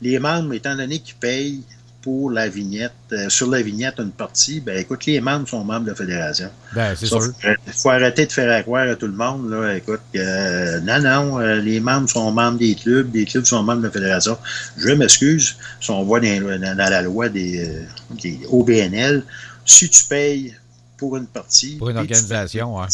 les 0.00 0.20
membres, 0.20 0.54
étant 0.54 0.76
donné 0.76 1.00
qu'ils 1.00 1.16
payent 1.16 1.62
pour 2.02 2.30
la 2.30 2.48
vignette, 2.48 2.92
euh, 3.12 3.28
sur 3.28 3.50
la 3.50 3.60
vignette, 3.60 3.98
une 3.98 4.10
partie, 4.10 4.60
ben 4.60 4.78
écoute, 4.78 5.04
les 5.04 5.20
membres 5.20 5.46
sont 5.46 5.62
membres 5.64 5.84
de 5.84 5.90
la 5.90 5.96
fédération. 5.96 6.50
Ben, 6.72 6.94
c'est 6.96 7.06
sûr. 7.06 7.32
Il 7.44 7.72
faut 7.72 7.90
arrêter 7.90 8.26
de 8.26 8.32
faire 8.32 8.62
croire 8.62 8.88
à 8.88 8.96
tout 8.96 9.06
le 9.06 9.12
monde, 9.12 9.50
là, 9.50 9.74
écoute, 9.74 10.00
euh, 10.16 10.80
non, 10.80 11.00
non, 11.00 11.40
euh, 11.40 11.56
les 11.56 11.78
membres 11.80 12.08
sont 12.08 12.30
membres 12.32 12.58
des 12.58 12.74
clubs, 12.74 13.10
des 13.10 13.26
clubs 13.26 13.44
sont 13.44 13.62
membres 13.62 13.82
de 13.82 13.86
la 13.86 13.92
fédération. 13.92 14.38
Je 14.78 14.90
m'excuse, 14.90 15.56
si 15.80 15.90
on 15.90 16.02
voit 16.04 16.20
dans, 16.20 16.76
la 16.76 17.02
loi 17.02 17.28
des, 17.28 17.84
des, 18.22 18.40
OBNL, 18.48 19.22
si 19.66 19.90
tu 19.90 20.04
payes 20.04 20.54
pour 20.96 21.16
une 21.16 21.26
partie. 21.26 21.76
Pour 21.76 21.90
une 21.90 21.98
organisation, 21.98 22.78
oui. 22.78 22.86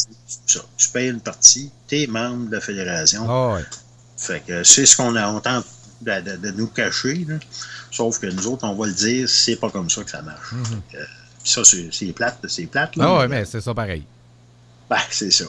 Ça, 0.46 0.60
tu 0.76 0.88
payes 0.88 1.10
une 1.10 1.20
partie, 1.20 1.70
tu 1.86 2.02
es 2.02 2.06
membre 2.06 2.48
de 2.48 2.56
la 2.56 2.60
fédération. 2.60 3.24
Oh, 3.28 3.54
ouais. 3.54 3.64
Fait 4.16 4.42
que 4.46 4.64
c'est 4.64 4.86
ce 4.86 4.96
qu'on 4.96 5.14
a, 5.14 5.28
on 5.28 5.40
tente 5.40 5.66
de, 6.02 6.36
de, 6.36 6.50
nous 6.52 6.66
cacher, 6.66 7.24
là. 7.28 7.36
Sauf 7.96 8.18
que 8.18 8.26
nous 8.26 8.46
autres, 8.46 8.64
on 8.64 8.74
va 8.74 8.86
le 8.88 8.92
dire, 8.92 9.26
c'est 9.26 9.56
pas 9.56 9.70
comme 9.70 9.88
ça 9.88 10.04
que 10.04 10.10
ça 10.10 10.20
marche. 10.20 10.52
Euh, 10.94 11.04
ça, 11.42 11.62
c'est 11.64 12.12
plate, 12.12 12.38
c'est 12.46 12.66
plate. 12.66 12.92
Ah 13.00 13.20
oui, 13.20 13.26
mais 13.26 13.46
c'est 13.46 13.62
ça 13.62 13.72
pareil. 13.72 14.04
Ben, 14.90 14.98
c'est 15.10 15.30
ça. 15.30 15.46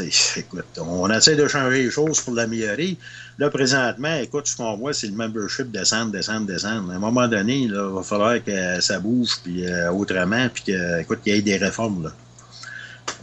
écoute, 0.36 0.64
on 0.78 1.10
essaie 1.10 1.36
de 1.36 1.46
changer 1.46 1.82
les 1.82 1.90
choses 1.90 2.22
pour 2.22 2.32
l'améliorer. 2.32 2.96
Là, 3.36 3.50
présentement, 3.50 4.16
écoute, 4.16 4.46
ce 4.46 4.56
qu'on 4.56 4.78
voit, 4.78 4.94
c'est 4.94 5.08
le 5.08 5.12
membership 5.12 5.70
descendre, 5.70 6.10
descendre, 6.10 6.46
descendre. 6.46 6.90
À 6.90 6.94
un 6.94 6.98
moment 6.98 7.28
donné, 7.28 7.58
il 7.58 7.74
va 7.74 8.02
falloir 8.02 8.42
que 8.42 8.80
ça 8.80 8.98
bouge 8.98 9.36
puis 9.44 9.66
euh, 9.66 9.92
autrement, 9.92 10.48
puis 10.48 10.62
qu'il 10.62 11.04
y 11.26 11.30
ait 11.30 11.42
des 11.42 11.58
réformes. 11.58 12.10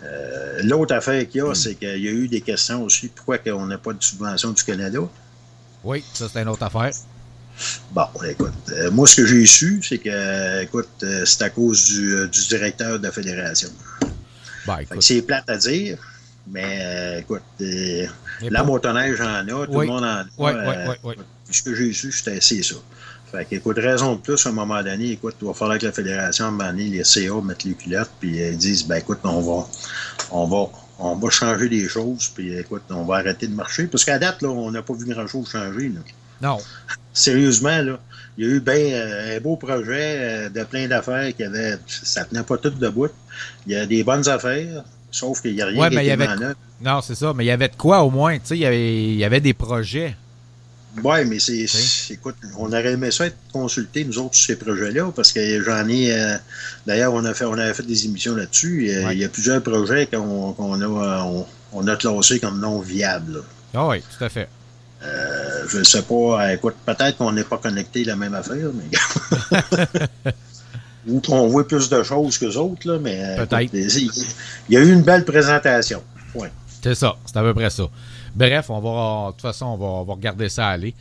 Euh, 0.03 0.59
l'autre 0.61 0.93
affaire 0.93 1.27
qu'il 1.27 1.41
y 1.41 1.43
a, 1.43 1.49
hmm. 1.49 1.55
c'est 1.55 1.73
qu'il 1.73 1.97
y 1.97 2.07
a 2.07 2.11
eu 2.11 2.27
des 2.27 2.41
questions 2.41 2.83
aussi. 2.83 3.07
Pourquoi 3.07 3.39
on 3.47 3.65
n'a 3.65 3.79
pas 3.79 3.93
de 3.93 4.03
subvention 4.03 4.51
du 4.51 4.63
Canada? 4.63 4.99
Oui, 5.83 6.03
ça, 6.13 6.27
c'est 6.31 6.43
une 6.43 6.49
autre 6.49 6.63
affaire. 6.63 6.91
Bon, 7.91 8.05
écoute, 8.27 8.53
euh, 8.71 8.91
moi, 8.91 9.07
ce 9.07 9.15
que 9.21 9.25
j'ai 9.25 9.45
su, 9.45 9.81
c'est 9.81 9.97
que, 9.97 10.61
écoute, 10.61 10.89
euh, 11.03 11.25
c'est 11.25 11.43
à 11.43 11.49
cause 11.49 11.85
du, 11.85 12.13
euh, 12.13 12.27
du, 12.27 12.47
directeur 12.47 12.99
de 12.99 13.03
la 13.03 13.11
fédération. 13.11 13.69
Ben, 14.65 14.83
c'est 14.99 15.21
plate 15.21 15.49
à 15.49 15.57
dire, 15.57 15.97
mais 16.47 17.19
écoute, 17.19 17.41
la 18.41 18.63
motoneige 18.63 19.21
en 19.21 19.47
a, 19.47 19.65
tout 19.65 19.79
le 19.79 19.87
monde 19.87 20.03
en 20.03 20.05
a. 20.05 20.23
Oui, 20.37 20.51
oui, 20.53 20.95
oui. 21.03 21.15
Ce 21.49 21.63
que 21.63 21.73
j'ai 21.73 21.93
su, 21.93 22.11
c'était 22.11 22.41
c'est 22.41 22.61
ça. 22.61 22.75
Fait 23.31 23.45
qu'écoute, 23.45 23.77
raison 23.77 24.15
de 24.15 24.21
plus, 24.21 24.45
à 24.45 24.49
un 24.49 24.53
moment 24.53 24.81
donné, 24.83 25.11
écoute, 25.11 25.35
il 25.41 25.47
va 25.47 25.53
falloir 25.53 25.77
que 25.77 25.85
la 25.85 25.91
fédération, 25.91 26.59
à 26.59 26.71
les 26.71 27.03
CA 27.03 27.41
mettent 27.43 27.63
les 27.63 27.73
culottes, 27.73 28.11
puis 28.19 28.37
ils 28.37 28.57
disent, 28.57 28.85
ben 28.85 28.97
écoute, 28.97 29.19
on 29.23 29.41
va, 29.41 29.67
on 30.31 30.47
va, 30.47 30.69
on 30.99 31.15
va 31.15 31.29
changer 31.29 31.69
des 31.69 31.87
choses, 31.87 32.29
puis 32.33 32.57
écoute, 32.57 32.83
on 32.89 33.03
va 33.03 33.17
arrêter 33.17 33.47
de 33.47 33.55
marcher. 33.55 33.87
Parce 33.87 34.05
qu'à 34.05 34.19
date, 34.19 34.41
là, 34.41 34.49
on 34.49 34.71
n'a 34.71 34.81
pas 34.81 34.93
vu 34.93 35.05
grand-chose 35.05 35.49
changer. 35.49 35.89
Là. 35.89 36.01
Non. 36.41 36.57
Sérieusement, 37.13 37.81
là, 37.81 37.99
il 38.37 38.45
y 38.45 38.47
a 38.47 38.51
eu 38.51 38.63
euh, 38.67 39.37
un 39.37 39.39
beau 39.39 39.55
projet 39.55 40.45
euh, 40.45 40.49
de 40.49 40.63
plein 40.63 40.87
d'affaires 40.87 41.35
qui 41.35 41.43
avait. 41.43 41.77
Ça 41.87 42.25
tenait 42.25 42.43
pas 42.43 42.57
tout 42.57 42.69
debout. 42.69 43.09
Il 43.65 43.73
y 43.73 43.75
a 43.75 43.85
des 43.85 44.03
bonnes 44.03 44.27
affaires, 44.29 44.83
sauf 45.09 45.41
qu'il 45.41 45.55
n'y 45.55 45.61
a 45.61 45.65
rien 45.65 45.81
ouais, 45.81 45.89
qui 45.89 45.95
mais 45.95 46.11
avait... 46.11 46.53
Non, 46.79 47.01
c'est 47.01 47.15
ça, 47.15 47.33
mais 47.35 47.45
il 47.45 47.47
y 47.47 47.51
avait 47.51 47.69
de 47.69 47.75
quoi 47.75 48.03
au 48.03 48.11
moins, 48.11 48.35
tu 48.35 48.41
sais, 48.45 48.57
il 48.57 48.61
y 48.61 48.65
avait, 48.65 49.03
il 49.05 49.15
y 49.15 49.25
avait 49.25 49.41
des 49.41 49.55
projets. 49.55 50.15
Oui, 51.03 51.25
mais 51.25 51.39
c'est. 51.39 51.65
Écoute, 52.11 52.35
on 52.57 52.67
aurait 52.67 52.93
aimé 52.93 53.11
ça 53.11 53.25
être 53.25 53.37
consulté, 53.51 54.03
nous 54.05 54.17
autres, 54.19 54.35
sur 54.35 54.47
ces 54.47 54.55
projets-là, 54.55 55.11
parce 55.15 55.31
que 55.31 55.63
j'en 55.63 55.87
ai. 55.87 56.13
Euh, 56.13 56.37
d'ailleurs, 56.85 57.13
on, 57.13 57.25
a 57.25 57.33
fait, 57.33 57.45
on 57.45 57.53
avait 57.53 57.73
fait 57.73 57.83
des 57.83 58.05
émissions 58.05 58.35
là-dessus. 58.35 58.89
Il 59.11 59.17
y 59.17 59.25
a 59.25 59.29
plusieurs 59.29 59.61
projets 59.61 60.07
qu'on 60.07 60.53
a, 60.81 61.45
on, 61.73 61.87
a 61.87 61.95
classés 61.95 62.39
comme 62.39 62.59
non 62.59 62.79
viables. 62.79 63.43
Ah 63.73 63.87
oui, 63.87 64.01
tout 64.01 64.23
à 64.23 64.29
fait. 64.29 64.47
Euh, 65.03 65.46
je 65.67 65.79
ne 65.79 65.83
sais 65.83 66.01
pas. 66.01 66.53
Écoute, 66.53 66.75
peut-être 66.85 67.17
qu'on 67.17 67.31
n'est 67.31 67.43
pas 67.43 67.57
connecté 67.57 68.03
la 68.03 68.15
même 68.15 68.33
affaire, 68.33 68.69
mais. 68.73 69.61
Ou 71.07 71.21
qu'on 71.21 71.47
voit 71.47 71.65
plus 71.65 71.87
de 71.89 72.03
choses 72.03 72.37
que 72.37 72.45
les 72.45 72.57
autres, 72.57 72.87
là, 72.87 72.99
mais. 72.99 73.35
Peut-être. 73.37 73.73
Il 73.73 74.11
y 74.69 74.77
a 74.77 74.81
eu 74.81 74.91
une 74.91 75.03
belle 75.03 75.25
présentation. 75.25 76.03
Ouais. 76.35 76.51
C'est 76.81 76.95
ça, 76.95 77.15
c'est 77.25 77.37
à 77.37 77.41
peu 77.41 77.53
près 77.53 77.69
ça. 77.69 77.83
Bref, 78.35 78.69
on 78.69 78.79
va, 78.79 79.27
de 79.27 79.31
toute 79.31 79.41
façon, 79.41 79.65
on 79.65 80.03
va, 80.03 80.13
regarder 80.13 80.47
ça 80.47 80.67
aller. 80.67 80.93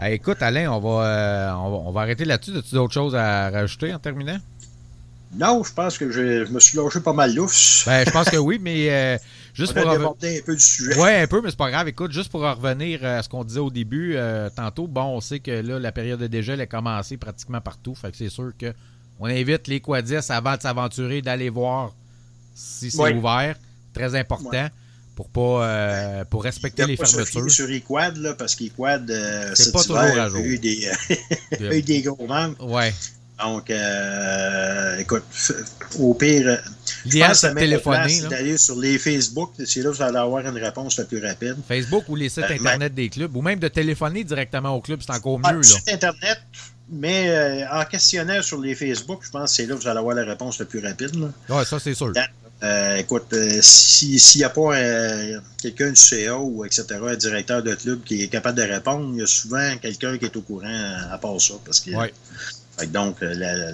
Euh, 0.00 0.06
écoute, 0.06 0.40
Alain, 0.42 0.70
on 0.70 0.78
va, 0.78 1.06
euh, 1.06 1.52
on 1.52 1.90
va, 1.90 2.02
arrêter 2.02 2.24
là-dessus. 2.24 2.56
As-tu 2.56 2.74
d'autres 2.74 2.94
choses 2.94 3.16
à 3.16 3.50
rajouter 3.50 3.92
en 3.92 3.98
terminant? 3.98 4.38
Non, 5.34 5.62
je 5.64 5.72
pense 5.72 5.98
que 5.98 6.10
je, 6.10 6.50
me 6.50 6.60
suis 6.60 6.78
lâché 6.78 7.00
pas 7.00 7.12
mal 7.12 7.34
l'ouf. 7.34 7.84
Ben, 7.86 8.04
je 8.06 8.10
pense 8.10 8.30
que 8.30 8.36
oui, 8.36 8.58
mais 8.62 8.88
euh, 8.90 9.18
juste 9.58 9.74
on 9.76 9.82
pour. 9.82 9.90
A 9.90 9.94
un 9.94 10.40
peu 10.44 10.54
du 10.54 10.62
sujet. 10.62 10.98
Oui, 10.98 11.10
un 11.10 11.26
peu, 11.26 11.40
mais 11.42 11.50
c'est 11.50 11.56
pas 11.56 11.70
grave. 11.70 11.88
Écoute, 11.88 12.12
juste 12.12 12.30
pour 12.30 12.40
revenir 12.40 13.04
à 13.04 13.22
ce 13.22 13.28
qu'on 13.28 13.44
disait 13.44 13.60
au 13.60 13.70
début, 13.70 14.16
tantôt, 14.56 14.86
bon, 14.86 15.04
on 15.04 15.20
sait 15.20 15.40
que 15.40 15.50
là, 15.50 15.78
la 15.78 15.92
période 15.92 16.20
de 16.20 16.26
dégel 16.26 16.60
a 16.60 16.66
commencé 16.66 17.16
pratiquement 17.16 17.60
partout. 17.60 17.94
Fait 17.94 18.10
que 18.10 18.16
c'est 18.16 18.30
sûr 18.30 18.52
que 18.58 18.72
on 19.20 19.26
invite 19.26 19.66
les 19.66 19.80
quadis 19.80 20.30
avant 20.30 20.56
de 20.56 20.62
s'aventurer 20.62 21.22
d'aller 21.22 21.50
voir 21.50 21.92
si 22.54 22.90
c'est 22.90 23.14
ouvert. 23.14 23.56
Très 23.92 24.14
important 24.14 24.68
pour 25.18 25.28
pas 25.30 25.66
euh, 25.66 26.24
pour 26.26 26.44
respecter 26.44 26.86
les 26.86 26.96
fermetures. 26.96 27.50
sur 27.50 27.68
Equad, 27.68 28.16
là, 28.18 28.34
parce 28.34 28.54
qu'Equad, 28.54 29.10
euh, 29.10 29.50
c'est 29.54 29.72
pas 29.72 29.82
toujours 29.82 29.98
à 29.98 30.28
jour. 30.28 30.38
a 30.40 30.44
eu 30.44 30.58
des, 30.58 30.88
a 30.88 31.74
eu 31.74 31.82
des 31.82 32.02
gros 32.02 32.26
manques. 32.28 32.56
Ouais. 32.60 32.94
Donc, 33.38 33.70
euh, 33.70 34.98
écoute, 34.98 35.24
au 35.98 36.14
pire, 36.14 36.58
je 37.06 37.18
pense 37.18 37.42
que 37.42 37.54
téléphoner. 37.54 38.20
d'aller 38.22 38.58
sur 38.58 38.76
les 38.76 38.98
Facebook, 38.98 39.52
c'est 39.64 39.80
là 39.82 39.90
que 39.90 39.96
vous 39.96 40.02
allez 40.02 40.18
avoir 40.18 40.46
une 40.46 40.58
réponse 40.58 40.98
la 40.98 41.04
plus 41.04 41.24
rapide. 41.24 41.56
Facebook 41.66 42.04
ou 42.08 42.16
les 42.16 42.28
sites 42.28 42.44
euh, 42.50 42.54
Internet 42.54 42.94
des 42.94 43.08
clubs, 43.08 43.34
ou 43.36 43.42
même 43.42 43.58
de 43.58 43.68
téléphoner 43.68 44.24
directement 44.24 44.70
au 44.70 44.80
club, 44.80 45.00
c'est 45.04 45.12
encore 45.12 45.38
mieux. 45.38 45.58
Là. 45.58 45.62
Site 45.62 45.88
Internet, 45.92 46.40
mais 46.90 47.64
en 47.70 47.84
questionnant 47.84 48.42
sur 48.42 48.60
les 48.60 48.74
Facebook, 48.74 49.20
je 49.24 49.30
pense 49.30 49.50
que 49.50 49.56
c'est 49.56 49.66
là 49.66 49.74
que 49.76 49.80
vous 49.80 49.88
allez 49.88 49.98
avoir 49.98 50.16
la 50.16 50.24
réponse 50.24 50.58
la 50.58 50.64
plus 50.64 50.84
rapide. 50.84 51.30
Oui, 51.48 51.64
ça 51.64 51.78
c'est 51.78 51.94
sûr. 51.94 52.12
Euh, 52.62 52.96
écoute, 52.96 53.32
euh, 53.34 53.60
s'il 53.62 54.18
n'y 54.40 54.44
a 54.44 54.50
pas 54.50 54.76
euh, 54.76 55.38
quelqu'un 55.62 55.90
du 55.90 55.96
CA 55.96 56.36
ou 56.38 56.64
etc., 56.64 56.86
un 57.00 57.14
directeur 57.14 57.62
de 57.62 57.74
club 57.74 58.02
qui 58.02 58.22
est 58.22 58.28
capable 58.28 58.58
de 58.58 58.64
répondre, 58.64 59.10
il 59.12 59.20
y 59.20 59.22
a 59.22 59.26
souvent 59.26 59.76
quelqu'un 59.80 60.18
qui 60.18 60.24
est 60.24 60.36
au 60.36 60.40
courant 60.40 60.96
à 61.10 61.18
part 61.18 61.40
ça. 61.40 61.54
Parce 61.64 61.80
que, 61.80 61.90
donc, 62.86 63.16
la, 63.20 63.72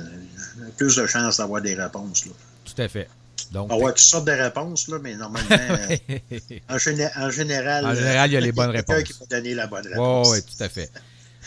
plus 0.76 0.96
de 0.96 1.06
chances 1.06 1.38
d'avoir 1.38 1.60
des 1.62 1.74
réponses. 1.74 2.26
Là. 2.26 2.32
Tout 2.64 2.82
à 2.82 2.88
fait. 2.88 3.08
Donc, 3.52 3.70
avoir 3.70 3.94
toutes 3.94 4.04
sortes 4.04 4.26
de 4.26 4.32
réponses, 4.32 4.88
là, 4.88 4.98
mais 5.02 5.14
normalement, 5.14 5.48
en, 6.68 6.78
général, 6.78 7.12
en 7.16 7.30
général, 7.30 8.30
il 8.30 8.32
y 8.32 8.36
a 8.36 8.40
les 8.40 8.52
bonnes 8.52 8.70
réponses. 8.70 9.02
Qui 9.02 9.12
va 9.12 9.26
donner 9.36 9.54
la 9.54 9.66
bonne 9.66 9.86
réponse. 9.86 10.30
oui, 10.30 10.38
tout 10.42 10.62
à 10.62 10.68
fait. 10.68 10.90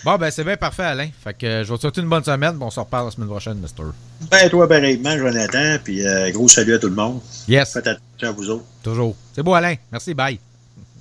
Bon, 0.04 0.16
ben 0.18 0.30
c'est 0.30 0.44
bien 0.44 0.58
parfait, 0.58 0.84
Alain. 0.84 1.10
Fait 1.24 1.34
que 1.34 1.46
euh, 1.46 1.64
je 1.64 1.74
vous 1.74 1.80
souhaite 1.80 1.98
une 1.98 2.08
bonne 2.08 2.24
semaine. 2.24 2.56
Bon, 2.56 2.68
on 2.68 2.72
se 2.72 2.80
reparle 2.80 3.06
la 3.06 3.12
semaine 3.12 3.30
prochaine, 3.30 3.58
Mister. 3.58 3.84
Ben, 4.30 4.50
toi, 4.50 4.68
pareillement, 4.68 5.18
Jonathan. 5.18 5.78
Puis, 5.84 6.06
euh, 6.06 6.32
gros 6.32 6.48
salut 6.48 6.76
à 6.76 6.80
tout 6.80 6.88
le 6.88 6.96
monde. 6.96 7.20
Yes. 7.48 7.74
Faites 7.74 7.88
attention 7.88 8.28
à 8.28 8.32
vous 8.32 8.50
autres. 8.50 8.66
Toujours. 8.84 9.16
C'est 9.34 9.42
beau, 9.42 9.54
Alain. 9.54 9.76
Merci. 9.92 10.14
Bye. 10.14 10.40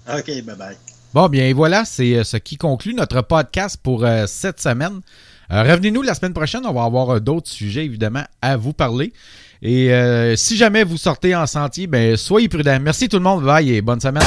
OK, 0.08 0.26
bye-bye. 0.26 0.76
Bon, 1.12 1.28
bien, 1.28 1.44
et 1.44 1.52
voilà. 1.52 1.84
C'est 1.84 2.16
euh, 2.16 2.24
ce 2.24 2.38
qui 2.38 2.56
conclut 2.56 2.94
notre 2.94 3.20
podcast 3.20 3.78
pour 3.82 4.06
cette 4.26 4.60
semaine. 4.60 5.00
Revenez-nous 5.50 6.02
la 6.02 6.14
semaine 6.14 6.32
prochaine. 6.32 6.62
On 6.64 6.72
va 6.72 6.84
avoir 6.84 7.20
d'autres 7.20 7.50
sujets, 7.50 7.84
évidemment, 7.84 8.24
à 8.42 8.56
vous 8.56 8.72
parler. 8.72 9.12
Et 9.62 9.90
si 10.36 10.56
jamais 10.56 10.84
vous 10.84 10.96
sortez 10.96 11.34
en 11.34 11.46
sentier, 11.46 11.86
ben, 11.86 12.16
soyez 12.16 12.48
prudents. 12.48 12.78
Merci 12.80 13.08
tout 13.08 13.16
le 13.16 13.22
monde. 13.22 13.44
Bye 13.44 13.72
et 13.72 13.80
bonne 13.80 14.00
semaine. 14.00 14.22